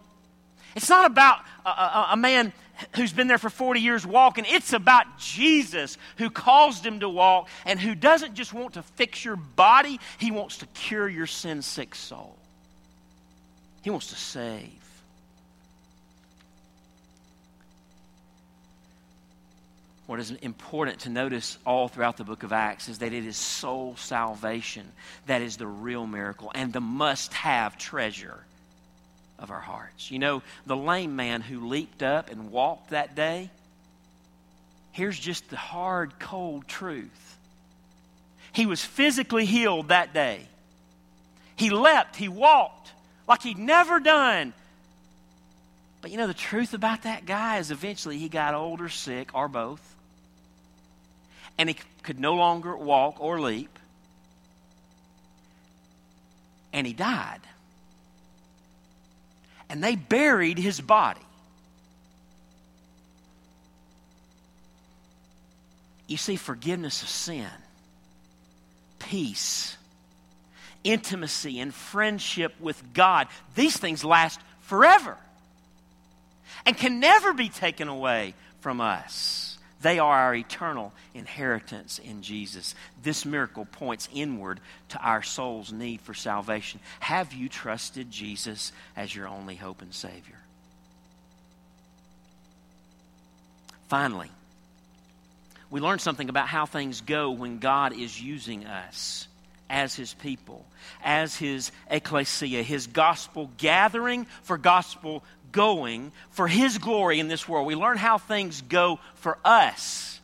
It's 0.76 0.88
not 0.88 1.10
about 1.10 1.40
a, 1.66 1.70
a, 1.70 2.08
a 2.12 2.16
man 2.16 2.52
who's 2.94 3.12
been 3.12 3.26
there 3.26 3.36
for 3.36 3.50
40 3.50 3.80
years 3.80 4.06
walking. 4.06 4.44
It's 4.46 4.72
about 4.72 5.18
Jesus 5.18 5.98
who 6.18 6.30
caused 6.30 6.86
him 6.86 7.00
to 7.00 7.08
walk 7.08 7.48
and 7.66 7.80
who 7.80 7.96
doesn't 7.96 8.34
just 8.34 8.52
want 8.52 8.74
to 8.74 8.82
fix 8.82 9.24
your 9.24 9.34
body, 9.34 9.98
he 10.18 10.30
wants 10.30 10.58
to 10.58 10.66
cure 10.66 11.08
your 11.08 11.26
sin 11.26 11.62
sick 11.62 11.96
soul. 11.96 12.37
He 13.82 13.90
wants 13.90 14.08
to 14.08 14.16
save. 14.16 14.72
What 20.06 20.20
is 20.20 20.30
important 20.30 21.00
to 21.00 21.10
notice 21.10 21.58
all 21.66 21.88
throughout 21.88 22.16
the 22.16 22.24
book 22.24 22.42
of 22.42 22.50
Acts 22.50 22.88
is 22.88 22.98
that 23.00 23.12
it 23.12 23.26
is 23.26 23.36
soul 23.36 23.94
salvation 23.96 24.90
that 25.26 25.42
is 25.42 25.58
the 25.58 25.66
real 25.66 26.06
miracle 26.06 26.50
and 26.54 26.72
the 26.72 26.80
must 26.80 27.34
have 27.34 27.76
treasure 27.76 28.42
of 29.38 29.50
our 29.50 29.60
hearts. 29.60 30.10
You 30.10 30.18
know, 30.18 30.42
the 30.64 30.76
lame 30.76 31.14
man 31.14 31.42
who 31.42 31.68
leaped 31.68 32.02
up 32.02 32.30
and 32.30 32.50
walked 32.50 32.90
that 32.90 33.14
day, 33.14 33.50
here's 34.92 35.18
just 35.18 35.50
the 35.50 35.56
hard, 35.56 36.18
cold 36.18 36.66
truth. 36.66 37.36
He 38.52 38.64
was 38.64 38.82
physically 38.82 39.44
healed 39.44 39.88
that 39.88 40.14
day. 40.14 40.46
He 41.54 41.68
leapt, 41.68 42.16
he 42.16 42.28
walked 42.28 42.92
like 43.28 43.42
he'd 43.42 43.58
never 43.58 44.00
done. 44.00 44.52
But 46.00 46.10
you 46.10 46.16
know, 46.16 46.26
the 46.26 46.34
truth 46.34 46.74
about 46.74 47.02
that 47.02 47.26
guy 47.26 47.58
is 47.58 47.70
eventually 47.70 48.18
he 48.18 48.28
got 48.28 48.54
old 48.54 48.80
or 48.80 48.88
sick, 48.88 49.34
or 49.34 49.46
both, 49.46 49.82
and 51.58 51.68
he 51.68 51.76
could 52.02 52.18
no 52.18 52.34
longer 52.34 52.76
walk 52.76 53.20
or 53.20 53.40
leap, 53.40 53.78
and 56.72 56.86
he 56.86 56.92
died 56.92 57.40
and 59.68 59.82
they 59.82 59.96
buried 59.96 60.58
his 60.58 60.80
body. 60.80 61.20
You 66.06 66.16
see, 66.16 66.36
forgiveness 66.36 67.02
of 67.02 67.08
sin, 67.08 67.50
peace, 68.98 69.76
intimacy, 70.88 71.60
and 71.60 71.72
friendship 71.74 72.54
with 72.60 72.92
God, 72.94 73.28
these 73.54 73.76
things 73.76 74.04
last 74.04 74.40
forever 74.62 75.16
and 76.66 76.76
can 76.76 77.00
never 77.00 77.32
be 77.32 77.48
taken 77.48 77.88
away 77.88 78.34
from 78.60 78.80
us. 78.80 79.58
They 79.80 80.00
are 80.00 80.18
our 80.18 80.34
eternal 80.34 80.92
inheritance 81.14 82.00
in 82.00 82.22
Jesus. 82.22 82.74
This 83.02 83.24
miracle 83.24 83.64
points 83.64 84.08
inward 84.12 84.60
to 84.88 84.98
our 84.98 85.22
soul's 85.22 85.72
need 85.72 86.00
for 86.00 86.14
salvation. 86.14 86.80
Have 86.98 87.32
you 87.32 87.48
trusted 87.48 88.10
Jesus 88.10 88.72
as 88.96 89.14
your 89.14 89.28
only 89.28 89.54
hope 89.54 89.82
and 89.82 89.94
Savior? 89.94 90.38
Finally, 93.88 94.30
we 95.70 95.80
learn 95.80 96.00
something 96.00 96.28
about 96.28 96.48
how 96.48 96.66
things 96.66 97.02
go 97.02 97.30
when 97.30 97.58
God 97.58 97.92
is 97.92 98.20
using 98.20 98.66
us 98.66 99.27
as 99.70 99.94
his 99.94 100.14
people, 100.14 100.64
as 101.02 101.36
his 101.36 101.72
ecclesia, 101.90 102.62
his 102.62 102.86
gospel 102.86 103.50
gathering 103.58 104.26
for 104.42 104.56
gospel 104.58 105.22
going 105.52 106.12
for 106.30 106.48
His 106.48 106.78
glory 106.78 107.20
in 107.20 107.28
this 107.28 107.48
world. 107.48 107.66
We 107.66 107.74
learn 107.74 107.96
how 107.96 108.18
things 108.18 108.60
go 108.62 108.98
for 109.16 109.38
us 109.44 110.20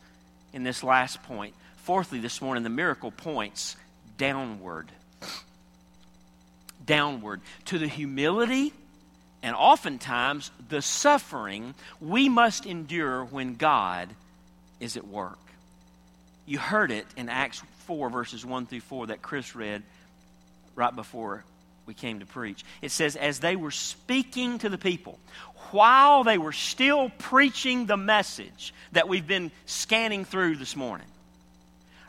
in 0.52 0.62
this 0.62 0.82
last 0.82 1.22
point. 1.24 1.54
Fourthly, 1.76 2.18
this 2.18 2.40
morning, 2.40 2.62
the 2.62 2.70
miracle 2.70 3.10
points 3.10 3.76
downward. 4.16 4.88
Downward 6.84 7.40
to 7.66 7.78
the 7.78 7.88
humility 7.88 8.72
and 9.42 9.54
oftentimes 9.56 10.50
the 10.68 10.82
suffering 10.82 11.74
we 12.00 12.28
must 12.28 12.66
endure 12.66 13.24
when 13.24 13.54
God 13.54 14.08
is 14.80 14.96
at 14.96 15.06
work. 15.06 15.38
You 16.46 16.58
heard 16.58 16.90
it 16.90 17.06
in 17.16 17.28
Acts 17.28 17.62
4, 17.86 18.10
verses 18.10 18.44
1 18.44 18.66
through 18.66 18.80
4, 18.80 19.06
that 19.08 19.22
Chris 19.22 19.54
read 19.54 19.82
right 20.74 20.94
before 20.94 21.44
we 21.86 21.94
came 21.94 22.20
to 22.20 22.26
preach. 22.26 22.64
It 22.82 22.90
says, 22.90 23.16
as 23.16 23.40
they 23.40 23.56
were 23.56 23.70
speaking 23.70 24.58
to 24.58 24.68
the 24.68 24.78
people, 24.78 25.18
while 25.70 26.24
they 26.24 26.38
were 26.38 26.52
still 26.52 27.10
preaching 27.18 27.86
the 27.86 27.96
message 27.96 28.72
that 28.92 29.08
we've 29.08 29.26
been 29.26 29.50
scanning 29.66 30.24
through 30.24 30.56
this 30.56 30.76
morning, 30.76 31.06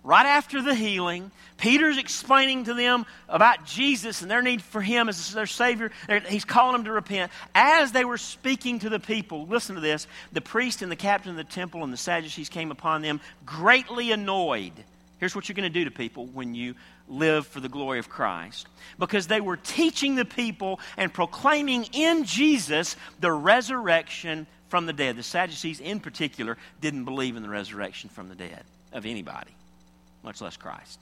right 0.04 0.26
after 0.26 0.62
the 0.62 0.76
healing, 0.76 1.32
Peter's 1.58 1.98
explaining 1.98 2.66
to 2.66 2.74
them 2.74 3.06
about 3.28 3.66
Jesus 3.66 4.22
and 4.22 4.30
their 4.30 4.42
need 4.42 4.62
for 4.62 4.82
him 4.82 5.10
as 5.10 5.34
their 5.34 5.46
Savior. 5.46 5.92
He's 6.28 6.46
calling 6.46 6.74
them 6.74 6.86
to 6.86 6.92
repent. 6.92 7.32
As 7.54 7.92
they 7.92 8.06
were 8.06 8.18
speaking 8.18 8.80
to 8.80 8.90
the 8.90 9.00
people, 9.00 9.48
listen 9.48 9.76
to 9.76 9.82
this 9.82 10.08
the 10.32 10.42
priest 10.42 10.82
and 10.82 10.92
the 10.92 10.96
captain 10.96 11.32
of 11.32 11.38
the 11.38 11.44
temple 11.44 11.84
and 11.84 11.92
the 11.92 11.98
Sadducees 11.98 12.50
came 12.50 12.72
upon 12.72 13.02
them, 13.02 13.20
greatly 13.46 14.12
annoyed. 14.12 14.74
Here's 15.26 15.36
what 15.36 15.50
you're 15.50 15.56
going 15.56 15.64
to 15.64 15.80
do 15.80 15.86
to 15.86 15.90
people 15.90 16.28
when 16.28 16.54
you 16.54 16.76
live 17.08 17.48
for 17.48 17.60
the 17.60 17.68
glory 17.68 17.98
of 17.98 18.10
Christ 18.10 18.68
because 19.00 19.26
they 19.26 19.42
were 19.42 19.58
teaching 19.58 20.14
the 20.14 20.24
people 20.24 20.80
and 20.98 21.12
proclaiming 21.12 21.88
in 21.94 22.26
Jesus 22.26 22.96
the 23.22 23.32
resurrection 23.32 24.46
from 24.68 24.86
the 24.86 24.94
dead. 24.94 25.16
The 25.16 25.24
Sadducees, 25.24 25.80
in 25.80 26.00
particular, 26.00 26.60
didn't 26.80 27.06
believe 27.06 27.38
in 27.38 27.42
the 27.42 27.50
resurrection 27.50 28.12
from 28.12 28.30
the 28.30 28.36
dead 28.36 28.62
of 28.94 29.08
anybody, 29.08 29.50
much 30.22 30.42
less 30.42 30.58
Christ. 30.58 31.00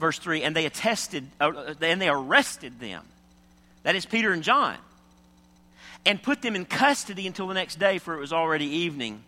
Verse 0.00 0.18
3 0.18 0.42
And 0.42 0.56
they 0.56 0.66
attested, 0.66 1.28
uh, 1.40 1.74
and 1.80 2.02
they 2.02 2.08
arrested 2.08 2.80
them. 2.80 3.04
That 3.84 3.94
is 3.94 4.04
Peter 4.04 4.32
and 4.32 4.42
John. 4.42 4.76
And 6.04 6.20
put 6.20 6.42
them 6.42 6.56
in 6.56 6.64
custody 6.64 7.28
until 7.28 7.46
the 7.46 7.54
next 7.54 7.78
day, 7.78 7.98
for 7.98 8.12
it 8.14 8.18
was 8.18 8.32
already 8.32 8.66
evening. 8.66 9.22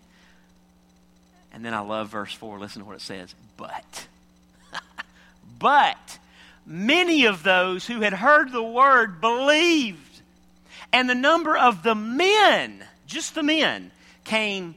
And 1.53 1.65
then 1.65 1.73
I 1.73 1.79
love 1.79 2.09
verse 2.09 2.35
4. 2.35 2.59
Listen 2.59 2.83
to 2.83 2.89
what 2.89 2.97
it 2.97 3.01
says. 3.01 3.33
But 3.57 4.09
but 5.65 6.19
many 6.67 7.25
of 7.25 7.43
those 7.43 7.87
who 7.87 8.03
had 8.03 8.13
heard 8.13 8.53
the 8.53 8.63
word 8.63 9.23
believed. 9.23 10.21
And 10.93 11.09
the 11.09 11.15
number 11.15 11.57
of 11.57 11.83
the 11.83 11.95
men, 11.95 12.85
just 13.07 13.35
the 13.35 13.43
men, 13.43 13.91
came 14.25 14.75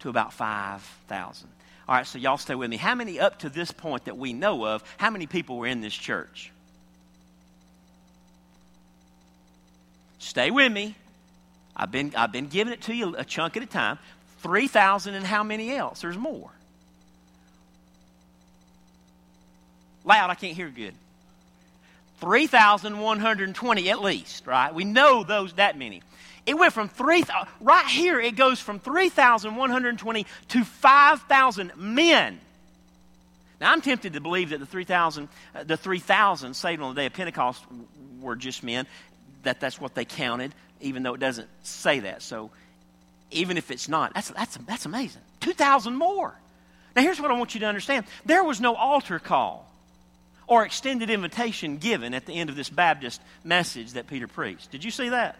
to 0.00 0.08
about 0.08 0.32
5,000. 0.32 1.48
All 1.88 1.94
right, 1.94 2.04
so 2.04 2.18
y'all 2.18 2.36
stay 2.36 2.56
with 2.56 2.68
me. 2.68 2.78
How 2.78 2.96
many 2.96 3.20
up 3.20 3.38
to 3.40 3.48
this 3.48 3.70
point 3.70 4.06
that 4.06 4.18
we 4.18 4.32
know 4.32 4.66
of, 4.66 4.82
how 4.96 5.08
many 5.08 5.28
people 5.28 5.56
were 5.56 5.68
in 5.68 5.82
this 5.82 5.94
church? 5.94 6.50
Stay 10.18 10.50
with 10.50 10.72
me. 10.72 10.96
I've 11.76 11.92
been, 11.92 12.12
I've 12.16 12.32
been 12.32 12.48
giving 12.48 12.72
it 12.72 12.82
to 12.82 12.92
you 12.92 13.14
a 13.16 13.24
chunk 13.24 13.56
at 13.56 13.62
a 13.62 13.66
time. 13.66 14.00
3,000 14.40 15.14
and 15.14 15.24
how 15.24 15.44
many 15.44 15.70
else? 15.76 16.00
There's 16.00 16.18
more. 16.18 16.50
Loud, 20.04 20.30
I 20.30 20.34
can't 20.34 20.56
hear 20.56 20.68
good. 20.68 20.94
3,120 22.20 23.90
at 23.90 24.00
least, 24.00 24.46
right? 24.46 24.72
We 24.72 24.84
know 24.84 25.24
those 25.24 25.54
that 25.54 25.76
many. 25.76 26.02
It 26.46 26.54
went 26.54 26.72
from 26.72 26.88
3, 26.88 27.24
right 27.60 27.86
here, 27.86 28.20
it 28.20 28.36
goes 28.36 28.60
from 28.60 28.78
3,120 28.78 30.26
to 30.48 30.64
5,000 30.64 31.72
men. 31.76 32.40
Now, 33.60 33.72
I'm 33.72 33.80
tempted 33.80 34.14
to 34.14 34.20
believe 34.20 34.50
that 34.50 34.58
the 34.58 34.66
3,000 34.66 35.28
uh, 35.54 35.64
the 35.64 35.76
3,000 35.76 36.54
saved 36.54 36.82
on 36.82 36.94
the 36.94 37.00
day 37.00 37.06
of 37.06 37.12
Pentecost 37.12 37.62
were 38.20 38.34
just 38.34 38.64
men, 38.64 38.86
that 39.44 39.60
that's 39.60 39.80
what 39.80 39.94
they 39.94 40.04
counted, 40.04 40.52
even 40.80 41.04
though 41.04 41.14
it 41.14 41.20
doesn't 41.20 41.48
say 41.62 42.00
that. 42.00 42.22
So, 42.22 42.50
even 43.30 43.56
if 43.56 43.70
it's 43.70 43.88
not, 43.88 44.14
that's, 44.14 44.30
that's, 44.30 44.56
that's 44.58 44.84
amazing. 44.84 45.22
2,000 45.40 45.94
more. 45.94 46.34
Now, 46.94 47.02
here's 47.02 47.20
what 47.20 47.30
I 47.30 47.34
want 47.34 47.54
you 47.54 47.60
to 47.60 47.66
understand 47.66 48.04
there 48.26 48.44
was 48.44 48.60
no 48.60 48.74
altar 48.74 49.18
call 49.18 49.71
or 50.52 50.66
extended 50.66 51.08
invitation 51.08 51.78
given 51.78 52.12
at 52.12 52.26
the 52.26 52.34
end 52.34 52.50
of 52.50 52.56
this 52.56 52.68
Baptist 52.68 53.22
message 53.42 53.92
that 53.92 54.06
Peter 54.06 54.28
preached. 54.28 54.70
Did 54.70 54.84
you 54.84 54.90
see 54.90 55.08
that? 55.08 55.36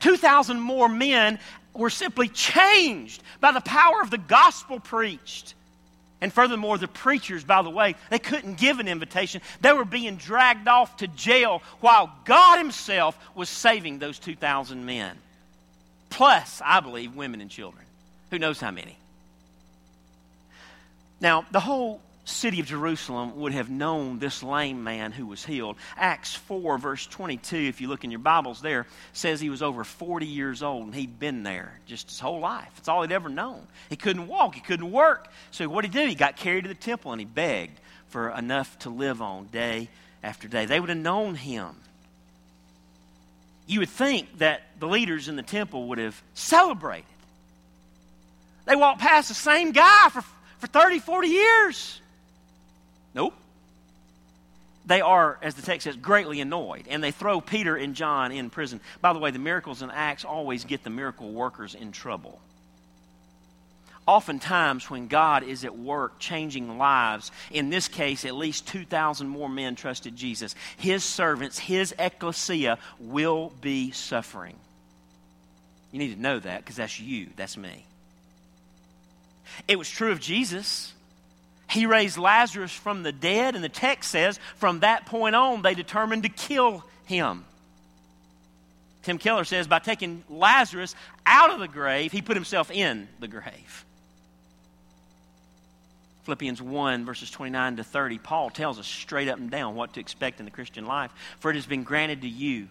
2,000 0.00 0.58
more 0.58 0.88
men 0.88 1.38
were 1.74 1.90
simply 1.90 2.28
changed 2.28 3.22
by 3.42 3.52
the 3.52 3.60
power 3.60 4.00
of 4.00 4.10
the 4.10 4.16
gospel 4.16 4.80
preached. 4.80 5.52
And 6.22 6.32
furthermore, 6.32 6.78
the 6.78 6.88
preachers, 6.88 7.44
by 7.44 7.60
the 7.60 7.68
way, 7.68 7.94
they 8.08 8.18
couldn't 8.18 8.56
give 8.56 8.78
an 8.78 8.88
invitation. 8.88 9.42
They 9.60 9.74
were 9.74 9.84
being 9.84 10.16
dragged 10.16 10.66
off 10.66 10.96
to 10.98 11.06
jail 11.06 11.62
while 11.80 12.10
God 12.24 12.56
Himself 12.56 13.18
was 13.34 13.50
saving 13.50 13.98
those 13.98 14.18
2,000 14.18 14.86
men. 14.86 15.14
Plus, 16.08 16.62
I 16.64 16.80
believe, 16.80 17.14
women 17.14 17.42
and 17.42 17.50
children. 17.50 17.84
Who 18.30 18.38
knows 18.38 18.58
how 18.58 18.70
many? 18.70 18.96
Now, 21.20 21.44
the 21.50 21.60
whole 21.60 22.00
city 22.24 22.60
of 22.60 22.66
Jerusalem 22.66 23.36
would 23.36 23.52
have 23.52 23.68
known 23.68 24.18
this 24.18 24.42
lame 24.42 24.82
man 24.82 25.12
who 25.12 25.26
was 25.26 25.44
healed. 25.44 25.76
Acts 25.96 26.34
4, 26.34 26.78
verse 26.78 27.06
22, 27.06 27.56
if 27.56 27.80
you 27.80 27.88
look 27.88 28.04
in 28.04 28.10
your 28.10 28.20
Bibles 28.20 28.60
there, 28.60 28.86
says 29.12 29.40
he 29.40 29.50
was 29.50 29.62
over 29.62 29.84
40 29.84 30.26
years 30.26 30.62
old 30.62 30.84
and 30.84 30.94
he'd 30.94 31.18
been 31.18 31.42
there 31.42 31.78
just 31.86 32.08
his 32.08 32.20
whole 32.20 32.40
life. 32.40 32.70
It's 32.78 32.88
all 32.88 33.02
he'd 33.02 33.12
ever 33.12 33.28
known. 33.28 33.66
He 33.90 33.96
couldn't 33.96 34.26
walk, 34.26 34.54
he 34.54 34.60
couldn't 34.60 34.90
work. 34.90 35.28
So 35.50 35.68
what 35.68 35.82
did 35.82 35.92
he 35.92 36.00
do? 36.00 36.08
He 36.08 36.14
got 36.14 36.36
carried 36.36 36.62
to 36.62 36.68
the 36.68 36.74
temple 36.74 37.12
and 37.12 37.20
he 37.20 37.26
begged 37.26 37.78
for 38.08 38.30
enough 38.30 38.78
to 38.80 38.90
live 38.90 39.20
on 39.20 39.46
day 39.46 39.88
after 40.22 40.48
day. 40.48 40.64
They 40.66 40.80
would 40.80 40.88
have 40.88 40.98
known 40.98 41.34
him. 41.34 41.76
You 43.66 43.80
would 43.80 43.90
think 43.90 44.38
that 44.38 44.62
the 44.78 44.86
leaders 44.86 45.28
in 45.28 45.36
the 45.36 45.42
temple 45.42 45.88
would 45.88 45.98
have 45.98 46.20
celebrated. 46.34 47.06
They 48.66 48.76
walked 48.76 49.00
past 49.00 49.28
the 49.28 49.34
same 49.34 49.72
guy 49.72 50.08
for, 50.10 50.22
for 50.58 50.66
30, 50.66 51.00
40 51.00 51.28
years. 51.28 52.00
Nope. 53.14 53.34
They 54.86 55.00
are, 55.00 55.38
as 55.40 55.54
the 55.54 55.62
text 55.62 55.84
says, 55.84 55.96
greatly 55.96 56.40
annoyed, 56.40 56.86
and 56.90 57.02
they 57.02 57.10
throw 57.10 57.40
Peter 57.40 57.74
and 57.74 57.94
John 57.94 58.32
in 58.32 58.50
prison. 58.50 58.80
By 59.00 59.14
the 59.14 59.18
way, 59.18 59.30
the 59.30 59.38
miracles 59.38 59.80
in 59.80 59.90
Acts 59.90 60.24
always 60.24 60.64
get 60.64 60.84
the 60.84 60.90
miracle 60.90 61.30
workers 61.30 61.74
in 61.74 61.90
trouble. 61.90 62.38
Oftentimes, 64.06 64.90
when 64.90 65.08
God 65.08 65.42
is 65.42 65.64
at 65.64 65.78
work 65.78 66.18
changing 66.18 66.76
lives, 66.76 67.32
in 67.50 67.70
this 67.70 67.88
case, 67.88 68.26
at 68.26 68.34
least 68.34 68.68
2,000 68.68 69.26
more 69.26 69.48
men 69.48 69.76
trusted 69.76 70.14
Jesus, 70.14 70.54
his 70.76 71.02
servants, 71.02 71.58
his 71.58 71.94
ecclesia, 71.98 72.78
will 73.00 73.52
be 73.62 73.90
suffering. 73.92 74.56
You 75.90 75.98
need 75.98 76.14
to 76.14 76.20
know 76.20 76.38
that 76.38 76.58
because 76.58 76.76
that's 76.76 77.00
you, 77.00 77.28
that's 77.36 77.56
me. 77.56 77.86
It 79.68 79.78
was 79.78 79.88
true 79.88 80.12
of 80.12 80.20
Jesus. 80.20 80.93
He 81.68 81.86
raised 81.86 82.18
Lazarus 82.18 82.72
from 82.72 83.02
the 83.02 83.12
dead, 83.12 83.54
and 83.54 83.64
the 83.64 83.68
text 83.68 84.10
says 84.10 84.38
from 84.56 84.80
that 84.80 85.06
point 85.06 85.34
on, 85.34 85.62
they 85.62 85.74
determined 85.74 86.22
to 86.24 86.28
kill 86.28 86.84
him. 87.06 87.44
Tim 89.02 89.18
Keller 89.18 89.44
says 89.44 89.66
by 89.66 89.78
taking 89.78 90.24
Lazarus 90.28 90.94
out 91.26 91.50
of 91.50 91.60
the 91.60 91.68
grave, 91.68 92.12
he 92.12 92.22
put 92.22 92.36
himself 92.36 92.70
in 92.70 93.08
the 93.20 93.28
grave. 93.28 93.84
Philippians 96.24 96.62
1, 96.62 97.04
verses 97.04 97.30
29 97.30 97.76
to 97.76 97.84
30, 97.84 98.18
Paul 98.18 98.48
tells 98.48 98.78
us 98.78 98.86
straight 98.86 99.28
up 99.28 99.38
and 99.38 99.50
down 99.50 99.74
what 99.74 99.92
to 99.94 100.00
expect 100.00 100.38
in 100.38 100.46
the 100.46 100.50
Christian 100.50 100.86
life. 100.86 101.10
For 101.38 101.50
it 101.50 101.54
has 101.54 101.66
been 101.66 101.82
granted 101.82 102.22
to 102.22 102.28
you 102.28 102.68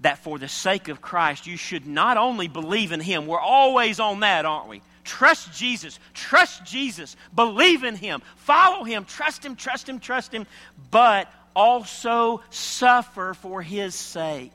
that 0.00 0.18
for 0.18 0.40
the 0.40 0.48
sake 0.48 0.88
of 0.88 1.00
Christ, 1.00 1.46
you 1.46 1.56
should 1.56 1.86
not 1.86 2.16
only 2.16 2.48
believe 2.48 2.90
in 2.90 2.98
Him, 3.00 3.26
we're 3.26 3.38
always 3.38 4.00
on 4.00 4.20
that, 4.20 4.44
aren't 4.44 4.68
we? 4.68 4.82
Trust 5.08 5.54
Jesus, 5.54 5.98
trust 6.12 6.66
Jesus, 6.66 7.16
believe 7.34 7.82
in 7.82 7.96
Him, 7.96 8.20
follow 8.36 8.84
Him, 8.84 9.06
trust 9.06 9.42
Him, 9.42 9.56
trust 9.56 9.88
Him, 9.88 10.00
trust 10.00 10.34
Him, 10.34 10.46
but 10.90 11.32
also 11.56 12.42
suffer 12.50 13.32
for 13.32 13.62
His 13.62 13.94
sake. 13.94 14.52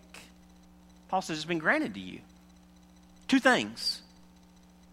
Paul 1.10 1.24
says 1.24 1.38
it's 1.38 1.46
been 1.46 1.58
granted 1.58 1.96
to 1.96 2.00
you. 2.00 2.20
Two 3.28 3.40
things 3.40 4.00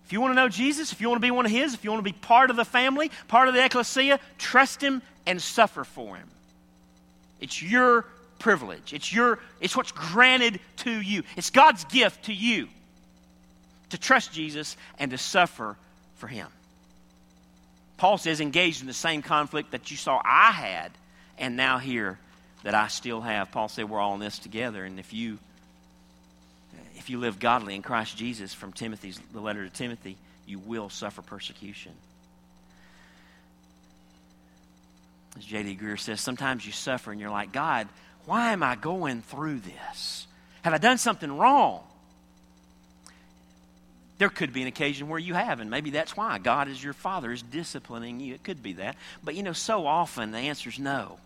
if 0.06 0.14
you 0.14 0.22
want 0.22 0.30
to 0.30 0.34
know 0.34 0.48
Jesus, 0.48 0.92
if 0.92 1.02
you 1.02 1.10
want 1.10 1.20
to 1.20 1.26
be 1.26 1.30
one 1.30 1.44
of 1.44 1.52
His, 1.52 1.74
if 1.74 1.84
you 1.84 1.90
want 1.90 2.02
to 2.02 2.10
be 2.10 2.16
part 2.18 2.48
of 2.48 2.56
the 2.56 2.64
family, 2.64 3.10
part 3.28 3.46
of 3.48 3.52
the 3.52 3.62
ecclesia, 3.62 4.18
trust 4.38 4.80
Him 4.80 5.02
and 5.26 5.42
suffer 5.42 5.84
for 5.84 6.16
Him. 6.16 6.28
It's 7.38 7.62
your 7.62 8.06
privilege. 8.38 8.94
It's 8.94 9.12
your 9.12 9.40
it's 9.60 9.76
what's 9.76 9.92
granted 9.92 10.58
to 10.78 10.90
you. 10.90 11.22
It's 11.36 11.50
God's 11.50 11.84
gift 11.84 12.24
to 12.24 12.32
you 12.32 12.68
to 13.90 13.98
trust 13.98 14.32
Jesus 14.32 14.76
and 14.98 15.10
to 15.10 15.18
suffer 15.18 15.76
for 16.16 16.26
him. 16.26 16.48
Paul 17.96 18.18
says 18.18 18.40
engaged 18.40 18.80
in 18.80 18.86
the 18.86 18.92
same 18.92 19.22
conflict 19.22 19.72
that 19.72 19.90
you 19.90 19.96
saw 19.96 20.20
I 20.24 20.52
had 20.52 20.92
and 21.38 21.56
now 21.56 21.78
here 21.78 22.18
that 22.62 22.74
I 22.74 22.88
still 22.88 23.20
have. 23.20 23.50
Paul 23.50 23.68
said 23.68 23.88
we're 23.88 24.00
all 24.00 24.14
in 24.14 24.20
this 24.20 24.38
together 24.38 24.84
and 24.84 24.98
if 24.98 25.12
you 25.12 25.38
if 26.96 27.08
you 27.08 27.18
live 27.18 27.38
godly 27.38 27.74
in 27.74 27.82
Christ 27.82 28.16
Jesus 28.16 28.52
from 28.52 28.72
Timothy's 28.72 29.18
the 29.32 29.40
letter 29.40 29.64
to 29.64 29.70
Timothy, 29.70 30.16
you 30.46 30.58
will 30.58 30.90
suffer 30.90 31.22
persecution. 31.22 31.92
As 35.38 35.44
J.D. 35.44 35.76
Greear 35.76 35.98
says, 35.98 36.20
sometimes 36.20 36.66
you 36.66 36.72
suffer 36.72 37.12
and 37.12 37.20
you're 37.20 37.30
like, 37.30 37.52
God, 37.52 37.88
why 38.26 38.52
am 38.52 38.62
I 38.62 38.76
going 38.76 39.22
through 39.22 39.60
this? 39.60 40.26
Have 40.62 40.74
I 40.74 40.78
done 40.78 40.98
something 40.98 41.36
wrong? 41.36 41.82
There 44.20 44.28
could 44.28 44.52
be 44.52 44.60
an 44.60 44.68
occasion 44.68 45.08
where 45.08 45.18
you 45.18 45.32
have, 45.32 45.60
and 45.60 45.70
maybe 45.70 45.88
that's 45.88 46.14
why 46.14 46.36
God, 46.36 46.68
as 46.68 46.84
your 46.84 46.92
Father, 46.92 47.32
is 47.32 47.40
disciplining 47.40 48.20
you. 48.20 48.34
It 48.34 48.42
could 48.42 48.62
be 48.62 48.74
that. 48.74 48.96
But 49.24 49.34
you 49.34 49.42
know, 49.42 49.54
so 49.54 49.86
often 49.86 50.30
the 50.30 50.36
answer 50.36 50.68
is 50.68 50.78
no. 50.78 51.16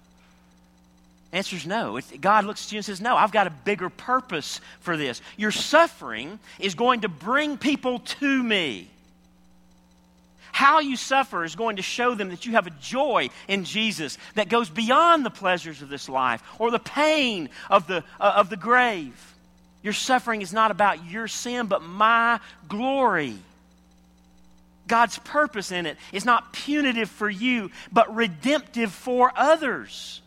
Answer 1.33 1.57
is 1.57 1.67
no. 1.67 1.99
God 2.21 2.45
looks 2.45 2.67
at 2.67 2.71
you 2.71 2.79
and 2.79 2.85
says, 2.85 3.01
No, 3.01 3.17
I've 3.17 3.33
got 3.33 3.49
a 3.49 3.51
bigger 3.51 3.91
purpose 3.91 4.61
for 4.79 4.97
this. 4.97 5.21
Your 5.37 5.51
suffering 5.51 6.39
is 6.61 6.77
going 6.77 7.01
to 7.01 7.09
bring 7.09 7.59
people 7.59 7.99
to 7.99 8.43
me. 8.45 8.89
How 10.53 10.79
you 10.79 10.97
suffer 10.97 11.43
is 11.43 11.57
going 11.57 11.77
to 11.77 11.83
show 11.83 12.15
them 12.15 12.29
that 12.29 12.47
you 12.47 12.53
have 12.53 12.69
a 12.69 12.75
joy 12.81 13.29
in 13.49 13.65
Jesus 13.65 14.19
that 14.37 14.49
goes 14.49 14.71
beyond 14.71 15.27
the 15.27 15.31
pleasures 15.31 15.83
of 15.83 15.89
this 15.89 16.09
life 16.09 16.45
or 16.61 16.71
the 16.71 16.79
pain 16.79 17.49
of 17.69 17.89
the, 17.89 18.05
uh, 18.21 18.35
of 18.37 18.51
the 18.51 18.57
grave. 18.57 19.34
Your 19.85 19.93
suffering 19.93 20.41
is 20.41 20.53
not 20.53 20.71
about 20.71 21.11
your 21.11 21.29
sin, 21.29 21.67
but 21.67 21.83
my 21.83 22.41
glory. 22.69 23.37
God's 24.89 25.19
purpose 25.19 25.71
in 25.73 25.85
it 25.85 25.99
is 26.11 26.25
not 26.25 26.55
punitive 26.55 27.11
for 27.11 27.29
you, 27.29 27.71
but 27.93 28.15
redemptive 28.15 28.91
for 28.91 29.31
others. 29.37 30.23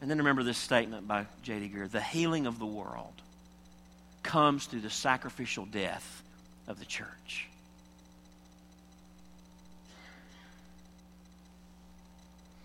And 0.00 0.10
then 0.10 0.18
remember 0.18 0.42
this 0.42 0.58
statement 0.58 1.06
by 1.06 1.26
J.D. 1.44 1.72
Greear 1.74 1.88
the 1.88 2.00
healing 2.00 2.46
of 2.46 2.58
the 2.58 2.66
world 2.66 3.14
comes 4.24 4.66
through 4.66 4.80
the 4.80 4.90
sacrificial 4.90 5.64
death 5.64 6.22
of 6.66 6.80
the 6.80 6.84
church. 6.84 7.46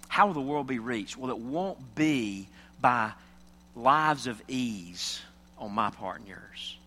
How 0.08 0.26
will 0.28 0.34
the 0.34 0.42
world 0.42 0.66
be 0.66 0.80
reached? 0.80 1.16
Well, 1.16 1.30
it 1.30 1.38
won't 1.38 1.96
be 1.96 2.48
by 2.82 3.14
lives 3.76 4.28
of 4.28 4.42
ease 4.48 5.22
on 5.58 5.72
my 5.72 5.90
part 5.90 6.20
and 6.20 6.28
yours. 6.28 6.78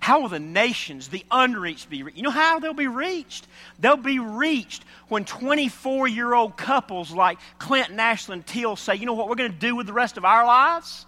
How 0.00 0.20
will 0.20 0.28
the 0.28 0.38
nations, 0.38 1.08
the 1.08 1.24
unreached, 1.30 1.90
be 1.90 2.02
reached? 2.02 2.16
You 2.16 2.22
know 2.22 2.30
how 2.30 2.60
they'll 2.60 2.74
be 2.74 2.86
reached? 2.86 3.46
They'll 3.80 3.96
be 3.96 4.18
reached 4.18 4.84
when 5.08 5.24
24 5.24 6.06
year 6.06 6.32
old 6.32 6.56
couples 6.56 7.10
like 7.10 7.38
Clint 7.58 7.90
Ashland 7.98 8.46
Teal 8.46 8.76
say, 8.76 8.94
you 8.94 9.06
know 9.06 9.14
what 9.14 9.28
we're 9.28 9.34
going 9.34 9.52
to 9.52 9.58
do 9.58 9.74
with 9.74 9.86
the 9.86 9.92
rest 9.92 10.16
of 10.16 10.24
our 10.24 10.46
lives? 10.46 11.06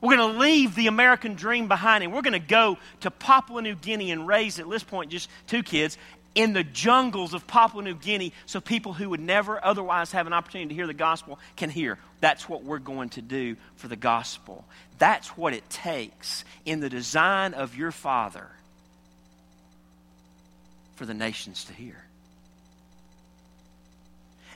We're 0.00 0.16
going 0.16 0.34
to 0.34 0.38
leave 0.38 0.74
the 0.74 0.88
American 0.88 1.36
dream 1.36 1.68
behind 1.68 2.04
and 2.04 2.12
we're 2.12 2.22
going 2.22 2.34
to 2.34 2.38
go 2.38 2.76
to 3.00 3.10
Papua 3.10 3.62
New 3.62 3.74
Guinea 3.74 4.10
and 4.10 4.26
raise, 4.26 4.58
at 4.58 4.68
this 4.68 4.84
point, 4.84 5.10
just 5.10 5.30
two 5.46 5.62
kids 5.62 5.96
in 6.36 6.52
the 6.52 6.62
jungles 6.62 7.34
of 7.34 7.46
Papua 7.46 7.82
New 7.82 7.94
Guinea 7.94 8.32
so 8.44 8.60
people 8.60 8.92
who 8.92 9.10
would 9.10 9.20
never 9.20 9.62
otherwise 9.64 10.12
have 10.12 10.28
an 10.28 10.34
opportunity 10.34 10.68
to 10.68 10.74
hear 10.74 10.86
the 10.86 10.94
gospel 10.94 11.40
can 11.56 11.70
hear. 11.70 11.98
That's 12.20 12.48
what 12.48 12.62
we're 12.62 12.78
going 12.78 13.08
to 13.10 13.22
do 13.22 13.56
for 13.76 13.88
the 13.88 13.96
gospel. 13.96 14.64
That's 14.98 15.28
what 15.28 15.54
it 15.54 15.68
takes 15.70 16.44
in 16.64 16.80
the 16.80 16.90
design 16.90 17.54
of 17.54 17.74
your 17.74 17.90
Father 17.90 18.46
for 20.96 21.06
the 21.06 21.14
nations 21.14 21.64
to 21.64 21.72
hear. 21.72 22.06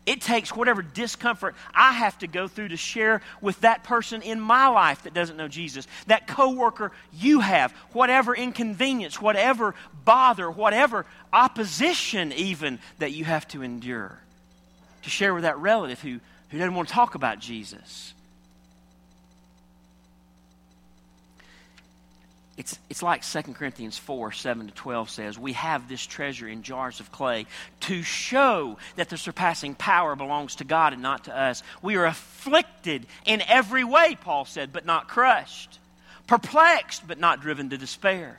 It 0.06 0.22
takes 0.22 0.54
whatever 0.54 0.82
discomfort 0.82 1.54
I 1.74 1.92
have 1.92 2.18
to 2.20 2.26
go 2.26 2.48
through 2.48 2.68
to 2.68 2.76
share 2.76 3.20
with 3.40 3.60
that 3.60 3.84
person 3.84 4.22
in 4.22 4.40
my 4.40 4.68
life 4.68 5.02
that 5.02 5.12
doesn't 5.14 5.36
know 5.36 5.46
Jesus, 5.46 5.86
that 6.06 6.26
coworker 6.26 6.92
you 7.12 7.40
have, 7.40 7.72
whatever 7.92 8.34
inconvenience, 8.34 9.20
whatever 9.20 9.74
bother, 10.04 10.50
whatever 10.50 11.04
opposition 11.32 12.32
even 12.32 12.78
that 12.98 13.12
you 13.12 13.24
have 13.24 13.46
to 13.48 13.62
endure. 13.62 14.18
To 15.02 15.10
share 15.10 15.32
with 15.32 15.44
that 15.44 15.58
relative 15.58 16.00
who, 16.00 16.20
who 16.50 16.58
doesn't 16.58 16.74
want 16.74 16.88
to 16.88 16.94
talk 16.94 17.14
about 17.14 17.38
Jesus. 17.38 18.12
It's, 22.60 22.78
it's 22.90 23.02
like 23.02 23.24
2 23.24 23.54
Corinthians 23.54 23.96
4 23.96 24.32
7 24.32 24.66
to 24.66 24.74
12 24.74 25.08
says, 25.08 25.38
We 25.38 25.54
have 25.54 25.88
this 25.88 26.04
treasure 26.04 26.46
in 26.46 26.62
jars 26.62 27.00
of 27.00 27.10
clay 27.10 27.46
to 27.80 28.02
show 28.02 28.76
that 28.96 29.08
the 29.08 29.16
surpassing 29.16 29.74
power 29.74 30.14
belongs 30.14 30.56
to 30.56 30.64
God 30.64 30.92
and 30.92 31.00
not 31.00 31.24
to 31.24 31.34
us. 31.34 31.62
We 31.80 31.96
are 31.96 32.04
afflicted 32.04 33.06
in 33.24 33.40
every 33.48 33.82
way, 33.82 34.14
Paul 34.20 34.44
said, 34.44 34.74
but 34.74 34.84
not 34.84 35.08
crushed, 35.08 35.78
perplexed, 36.26 37.08
but 37.08 37.18
not 37.18 37.40
driven 37.40 37.70
to 37.70 37.78
despair, 37.78 38.38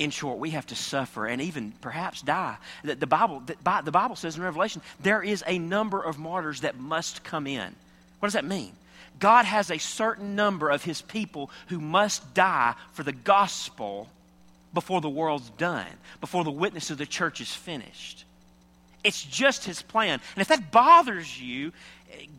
In 0.00 0.10
short, 0.10 0.38
we 0.38 0.50
have 0.50 0.66
to 0.68 0.74
suffer 0.74 1.26
and 1.26 1.42
even 1.42 1.74
perhaps 1.82 2.22
die. 2.22 2.56
The, 2.82 2.94
the 2.94 3.06
Bible, 3.06 3.42
the, 3.44 3.54
the 3.84 3.90
Bible 3.90 4.16
says 4.16 4.34
in 4.34 4.42
Revelation, 4.42 4.80
there 4.98 5.22
is 5.22 5.44
a 5.46 5.58
number 5.58 6.00
of 6.00 6.18
martyrs 6.18 6.62
that 6.62 6.78
must 6.78 7.22
come 7.22 7.46
in. 7.46 7.74
What 8.18 8.28
does 8.28 8.32
that 8.32 8.46
mean? 8.46 8.72
God 9.18 9.44
has 9.44 9.70
a 9.70 9.76
certain 9.76 10.34
number 10.34 10.70
of 10.70 10.82
his 10.82 11.02
people 11.02 11.50
who 11.66 11.78
must 11.78 12.32
die 12.32 12.74
for 12.92 13.02
the 13.02 13.12
gospel 13.12 14.08
before 14.72 15.02
the 15.02 15.10
world's 15.10 15.50
done, 15.50 15.86
before 16.22 16.44
the 16.44 16.50
witness 16.50 16.90
of 16.90 16.96
the 16.96 17.04
church 17.04 17.42
is 17.42 17.52
finished. 17.52 18.24
It's 19.04 19.22
just 19.22 19.66
his 19.66 19.82
plan. 19.82 20.18
And 20.34 20.40
if 20.40 20.48
that 20.48 20.72
bothers 20.72 21.38
you, 21.38 21.72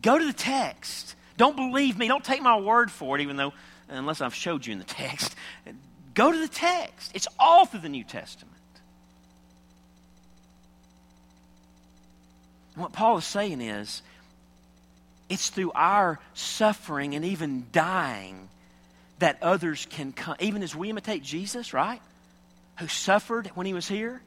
go 0.02 0.18
to 0.18 0.24
the 0.24 0.32
text. 0.32 1.14
Don't 1.36 1.54
believe 1.54 1.96
me. 1.96 2.08
Don't 2.08 2.24
take 2.24 2.42
my 2.42 2.58
word 2.58 2.90
for 2.90 3.16
it, 3.16 3.22
even 3.22 3.36
though, 3.36 3.52
unless 3.88 4.20
I've 4.20 4.34
showed 4.34 4.66
you 4.66 4.72
in 4.72 4.80
the 4.80 4.84
text. 5.02 5.36
Go 6.14 6.32
to 6.32 6.38
the 6.38 6.48
text. 6.48 7.12
It's 7.14 7.28
all 7.38 7.64
through 7.66 7.80
the 7.80 7.88
New 7.88 8.04
Testament. 8.04 8.52
And 12.74 12.82
what 12.82 12.92
Paul 12.92 13.18
is 13.18 13.24
saying 13.24 13.60
is, 13.60 14.02
it's 15.28 15.50
through 15.50 15.72
our 15.74 16.18
suffering 16.34 17.14
and 17.14 17.24
even 17.24 17.66
dying 17.72 18.48
that 19.18 19.38
others 19.42 19.86
can 19.88 20.12
come. 20.12 20.36
Even 20.40 20.62
as 20.62 20.74
we 20.74 20.90
imitate 20.90 21.22
Jesus, 21.22 21.72
right? 21.72 22.02
Who 22.78 22.88
suffered 22.88 23.46
when 23.54 23.66
he 23.66 23.72
was 23.72 23.88
here, 23.88 24.20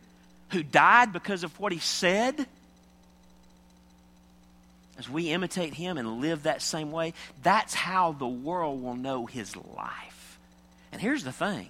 who 0.50 0.64
died 0.64 1.14
because 1.14 1.44
of 1.44 1.60
what 1.60 1.72
he 1.72 1.80
said. 1.80 2.48
As 4.98 5.10
we 5.10 5.32
imitate 5.32 5.74
him 5.74 5.98
and 5.98 6.22
live 6.22 6.44
that 6.44 6.62
same 6.62 6.92
way, 6.92 7.14
that's 7.44 7.74
how 7.74 8.14
the 8.14 8.28
world 8.28 8.82
will 8.82 8.96
know 8.96 9.26
his 9.26 9.56
life. 9.56 10.15
And 10.96 11.02
here's 11.02 11.26
the 11.26 11.34
thing 11.34 11.68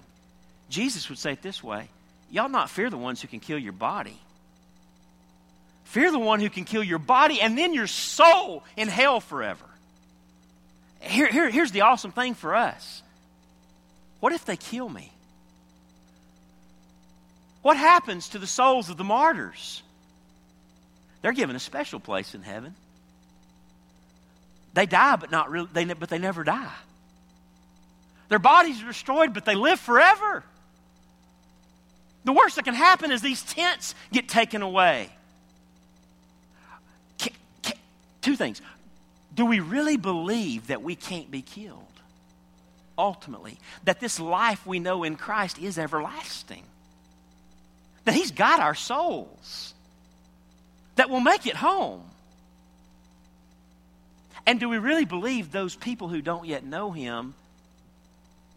Jesus 0.68 1.08
would 1.08 1.18
say 1.18 1.32
it 1.32 1.42
this 1.42 1.60
way 1.60 1.88
Y'all 2.30 2.48
not 2.48 2.70
fear 2.70 2.90
the 2.90 2.96
ones 2.96 3.20
who 3.20 3.26
can 3.26 3.40
kill 3.40 3.58
your 3.58 3.72
body. 3.72 4.16
Fear 5.86 6.12
the 6.12 6.20
one 6.20 6.38
who 6.38 6.48
can 6.48 6.64
kill 6.64 6.84
your 6.84 7.00
body 7.00 7.40
and 7.40 7.58
then 7.58 7.74
your 7.74 7.88
soul 7.88 8.62
in 8.76 8.86
hell 8.86 9.18
forever. 9.18 9.64
Here, 11.00 11.26
here, 11.26 11.50
here's 11.50 11.72
the 11.72 11.80
awesome 11.80 12.12
thing 12.12 12.34
for 12.34 12.54
us 12.54 13.02
what 14.20 14.32
if 14.32 14.44
they 14.44 14.56
kill 14.56 14.88
me? 14.88 15.10
What 17.62 17.76
happens 17.76 18.28
to 18.28 18.38
the 18.38 18.46
souls 18.46 18.90
of 18.90 18.96
the 18.96 19.02
martyrs? 19.02 19.82
They're 21.22 21.32
given 21.32 21.56
a 21.56 21.60
special 21.60 21.98
place 21.98 22.32
in 22.36 22.42
heaven. 22.42 22.76
They 24.74 24.86
die, 24.86 25.16
but 25.16 25.32
not 25.32 25.50
really, 25.50 25.68
they, 25.72 25.84
but 25.84 26.10
they 26.10 26.18
never 26.18 26.44
die. 26.44 26.70
Their 28.28 28.38
bodies 28.38 28.82
are 28.82 28.86
destroyed, 28.86 29.32
but 29.34 29.44
they 29.44 29.54
live 29.54 29.78
forever. 29.78 30.42
The 32.24 32.32
worst 32.32 32.56
that 32.56 32.64
can 32.64 32.74
happen 32.74 33.12
is 33.12 33.22
these 33.22 33.42
tents 33.42 33.94
get 34.12 34.28
taken 34.28 34.62
away. 34.62 35.10
Two 38.20 38.34
things. 38.34 38.60
Do 39.36 39.46
we 39.46 39.60
really 39.60 39.96
believe 39.96 40.66
that 40.66 40.82
we 40.82 40.96
can't 40.96 41.30
be 41.30 41.42
killed? 41.42 41.84
Ultimately, 42.98 43.58
that 43.84 44.00
this 44.00 44.18
life 44.18 44.66
we 44.66 44.80
know 44.80 45.04
in 45.04 45.14
Christ 45.14 45.60
is 45.60 45.78
everlasting. 45.78 46.64
That 48.04 48.14
He's 48.14 48.32
got 48.32 48.58
our 48.58 48.74
souls. 48.74 49.74
That 50.96 51.10
we'll 51.10 51.20
make 51.20 51.46
it 51.46 51.54
home. 51.54 52.02
And 54.46 54.58
do 54.58 54.68
we 54.68 54.78
really 54.78 55.04
believe 55.04 55.52
those 55.52 55.76
people 55.76 56.08
who 56.08 56.20
don't 56.20 56.46
yet 56.46 56.64
know 56.64 56.90
Him 56.90 57.34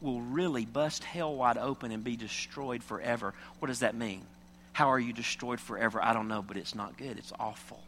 will 0.01 0.21
really 0.21 0.65
bust 0.65 1.03
hell 1.03 1.35
wide 1.35 1.57
open 1.57 1.91
and 1.91 2.03
be 2.03 2.15
destroyed 2.15 2.83
forever? 2.83 3.33
What 3.59 3.67
does 3.67 3.79
that 3.79 3.95
mean? 3.95 4.21
How 4.73 4.91
are 4.91 4.99
you 4.99 5.13
destroyed 5.13 5.59
forever? 5.59 6.01
I 6.01 6.13
don't 6.13 6.27
know, 6.27 6.41
but 6.41 6.57
it's 6.57 6.75
not 6.75 6.97
good. 6.97 7.17
It's 7.17 7.33
awful. 7.39 7.83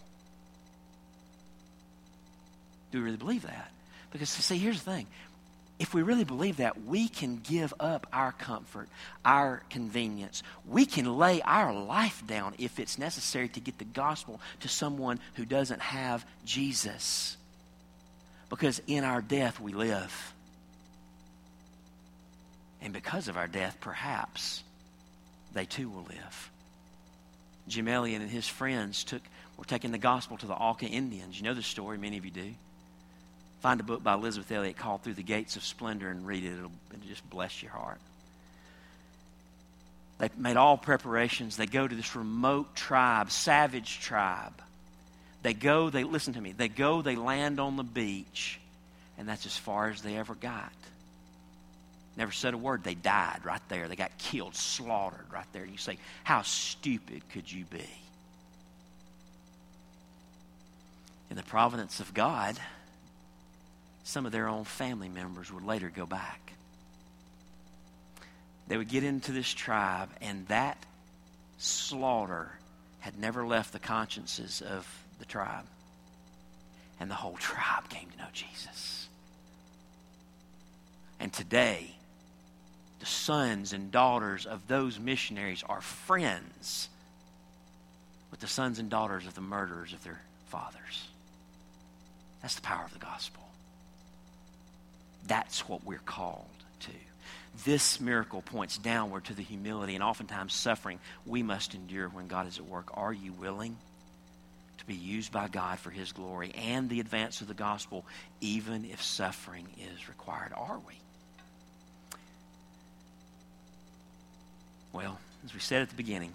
Do 2.91 2.97
we 2.97 3.05
really 3.05 3.17
believe 3.17 3.43
that? 3.43 3.71
Because, 4.11 4.29
see, 4.29 4.57
here's 4.57 4.83
the 4.83 4.91
thing. 4.91 5.07
If 5.79 5.93
we 5.93 6.03
really 6.03 6.25
believe 6.25 6.57
that, 6.57 6.83
we 6.83 7.07
can 7.07 7.37
give 7.37 7.73
up 7.79 8.05
our 8.13 8.33
comfort, 8.33 8.87
our 9.25 9.63
convenience. 9.69 10.43
We 10.67 10.85
can 10.85 11.17
lay 11.17 11.41
our 11.41 11.73
life 11.73 12.21
down 12.27 12.53
if 12.59 12.77
it's 12.77 12.99
necessary 12.99 13.47
to 13.49 13.59
get 13.59 13.79
the 13.79 13.85
gospel 13.85 14.39
to 14.59 14.67
someone 14.67 15.19
who 15.35 15.45
doesn't 15.45 15.81
have 15.81 16.23
Jesus. 16.45 17.35
Because 18.49 18.81
in 18.85 19.03
our 19.03 19.21
death 19.21 19.59
we 19.59 19.73
live. 19.73 20.33
And 22.81 22.93
because 22.93 23.27
of 23.27 23.37
our 23.37 23.47
death, 23.47 23.77
perhaps 23.79 24.63
they 25.53 25.65
too 25.65 25.89
will 25.89 26.03
live. 26.03 26.51
Jim 27.67 27.87
Elliot 27.87 28.21
and 28.21 28.31
his 28.31 28.47
friends 28.47 29.03
took, 29.03 29.21
were 29.57 29.65
taking 29.65 29.91
the 29.91 29.97
gospel 29.97 30.37
to 30.37 30.47
the 30.47 30.53
Auca 30.53 30.87
Indians. 30.87 31.37
You 31.37 31.43
know 31.43 31.53
the 31.53 31.61
story, 31.61 31.97
many 31.97 32.17
of 32.17 32.25
you 32.25 32.31
do. 32.31 32.53
Find 33.61 33.79
a 33.79 33.83
book 33.83 34.03
by 34.03 34.15
Elisabeth 34.15 34.51
Elliot 34.51 34.77
called 34.77 35.03
Through 35.03 35.13
the 35.13 35.23
Gates 35.23 35.55
of 35.55 35.63
Splendor 35.63 36.09
and 36.09 36.25
read 36.25 36.43
it. 36.43 36.53
It'll, 36.53 36.71
it'll 36.91 37.07
just 37.07 37.29
bless 37.29 37.61
your 37.61 37.71
heart. 37.71 37.99
They 40.17 40.29
made 40.35 40.57
all 40.57 40.77
preparations. 40.77 41.57
They 41.57 41.67
go 41.67 41.87
to 41.87 41.95
this 41.95 42.15
remote 42.15 42.75
tribe, 42.75 43.31
savage 43.31 43.99
tribe. 43.99 44.53
They 45.43 45.53
go, 45.53 45.89
they 45.89 46.03
listen 46.03 46.33
to 46.33 46.41
me. 46.41 46.51
They 46.51 46.67
go, 46.67 47.01
they 47.01 47.15
land 47.15 47.59
on 47.59 47.75
the 47.75 47.83
beach, 47.83 48.59
and 49.17 49.27
that's 49.27 49.45
as 49.45 49.57
far 49.57 49.89
as 49.89 50.01
they 50.01 50.17
ever 50.17 50.35
got. 50.35 50.71
Never 52.21 52.31
said 52.31 52.53
a 52.53 52.57
word. 52.57 52.83
They 52.83 52.93
died 52.93 53.39
right 53.45 53.67
there. 53.67 53.87
They 53.87 53.95
got 53.95 54.15
killed, 54.19 54.55
slaughtered 54.55 55.25
right 55.33 55.47
there. 55.53 55.65
You 55.65 55.77
say, 55.77 55.97
How 56.23 56.43
stupid 56.43 57.27
could 57.29 57.51
you 57.51 57.65
be? 57.65 57.89
In 61.31 61.35
the 61.35 61.41
providence 61.41 61.99
of 61.99 62.13
God, 62.13 62.59
some 64.03 64.27
of 64.27 64.31
their 64.31 64.47
own 64.47 64.65
family 64.65 65.09
members 65.09 65.51
would 65.51 65.63
later 65.63 65.89
go 65.89 66.05
back. 66.05 66.53
They 68.67 68.77
would 68.77 68.89
get 68.89 69.03
into 69.03 69.31
this 69.31 69.51
tribe, 69.51 70.09
and 70.21 70.47
that 70.49 70.77
slaughter 71.57 72.51
had 72.99 73.17
never 73.17 73.47
left 73.47 73.73
the 73.73 73.79
consciences 73.79 74.61
of 74.61 74.87
the 75.17 75.25
tribe. 75.25 75.65
And 76.99 77.09
the 77.09 77.15
whole 77.15 77.37
tribe 77.39 77.89
came 77.89 78.11
to 78.11 78.17
know 78.19 78.29
Jesus. 78.31 79.07
And 81.19 81.33
today, 81.33 81.95
the 83.01 83.07
sons 83.07 83.73
and 83.73 83.91
daughters 83.91 84.45
of 84.45 84.67
those 84.67 84.99
missionaries 84.99 85.63
are 85.67 85.81
friends 85.81 86.87
with 88.29 88.39
the 88.39 88.47
sons 88.47 88.77
and 88.77 88.91
daughters 88.91 89.25
of 89.25 89.33
the 89.33 89.41
murderers 89.41 89.91
of 89.91 90.03
their 90.03 90.21
fathers. 90.49 91.07
That's 92.43 92.53
the 92.53 92.61
power 92.61 92.85
of 92.85 92.93
the 92.93 92.99
gospel. 92.99 93.41
That's 95.25 95.67
what 95.67 95.83
we're 95.83 95.97
called 95.97 96.45
to. 96.81 96.91
This 97.65 97.99
miracle 97.99 98.43
points 98.43 98.77
downward 98.77 99.25
to 99.25 99.33
the 99.33 99.41
humility 99.41 99.95
and 99.95 100.03
oftentimes 100.03 100.53
suffering 100.53 100.99
we 101.25 101.41
must 101.41 101.73
endure 101.73 102.07
when 102.07 102.27
God 102.27 102.47
is 102.47 102.59
at 102.59 102.65
work. 102.65 102.91
Are 102.93 103.11
you 103.11 103.33
willing 103.33 103.75
to 104.77 104.85
be 104.85 104.95
used 104.95 105.31
by 105.31 105.47
God 105.47 105.79
for 105.79 105.89
His 105.89 106.11
glory 106.11 106.53
and 106.53 106.87
the 106.87 106.99
advance 106.99 107.41
of 107.41 107.47
the 107.47 107.55
gospel, 107.55 108.05
even 108.41 108.85
if 108.85 109.01
suffering 109.01 109.65
is 109.79 110.07
required? 110.07 110.53
Are 110.55 110.79
we? 110.87 110.93
Well, 114.93 115.19
as 115.45 115.53
we 115.53 115.59
said 115.59 115.81
at 115.81 115.89
the 115.89 115.95
beginning, 115.95 116.33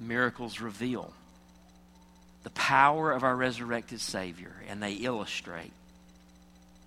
miracles 0.00 0.60
reveal 0.60 1.12
the 2.42 2.50
power 2.50 3.12
of 3.12 3.24
our 3.24 3.34
resurrected 3.34 4.00
Savior, 4.00 4.52
and 4.68 4.82
they 4.82 4.94
illustrate 4.94 5.72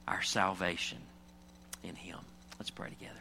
our 0.08 0.22
salvation 0.22 1.00
in 1.84 1.96
Him. 1.96 2.20
Let's 2.58 2.70
pray 2.70 2.90
together. 2.90 3.19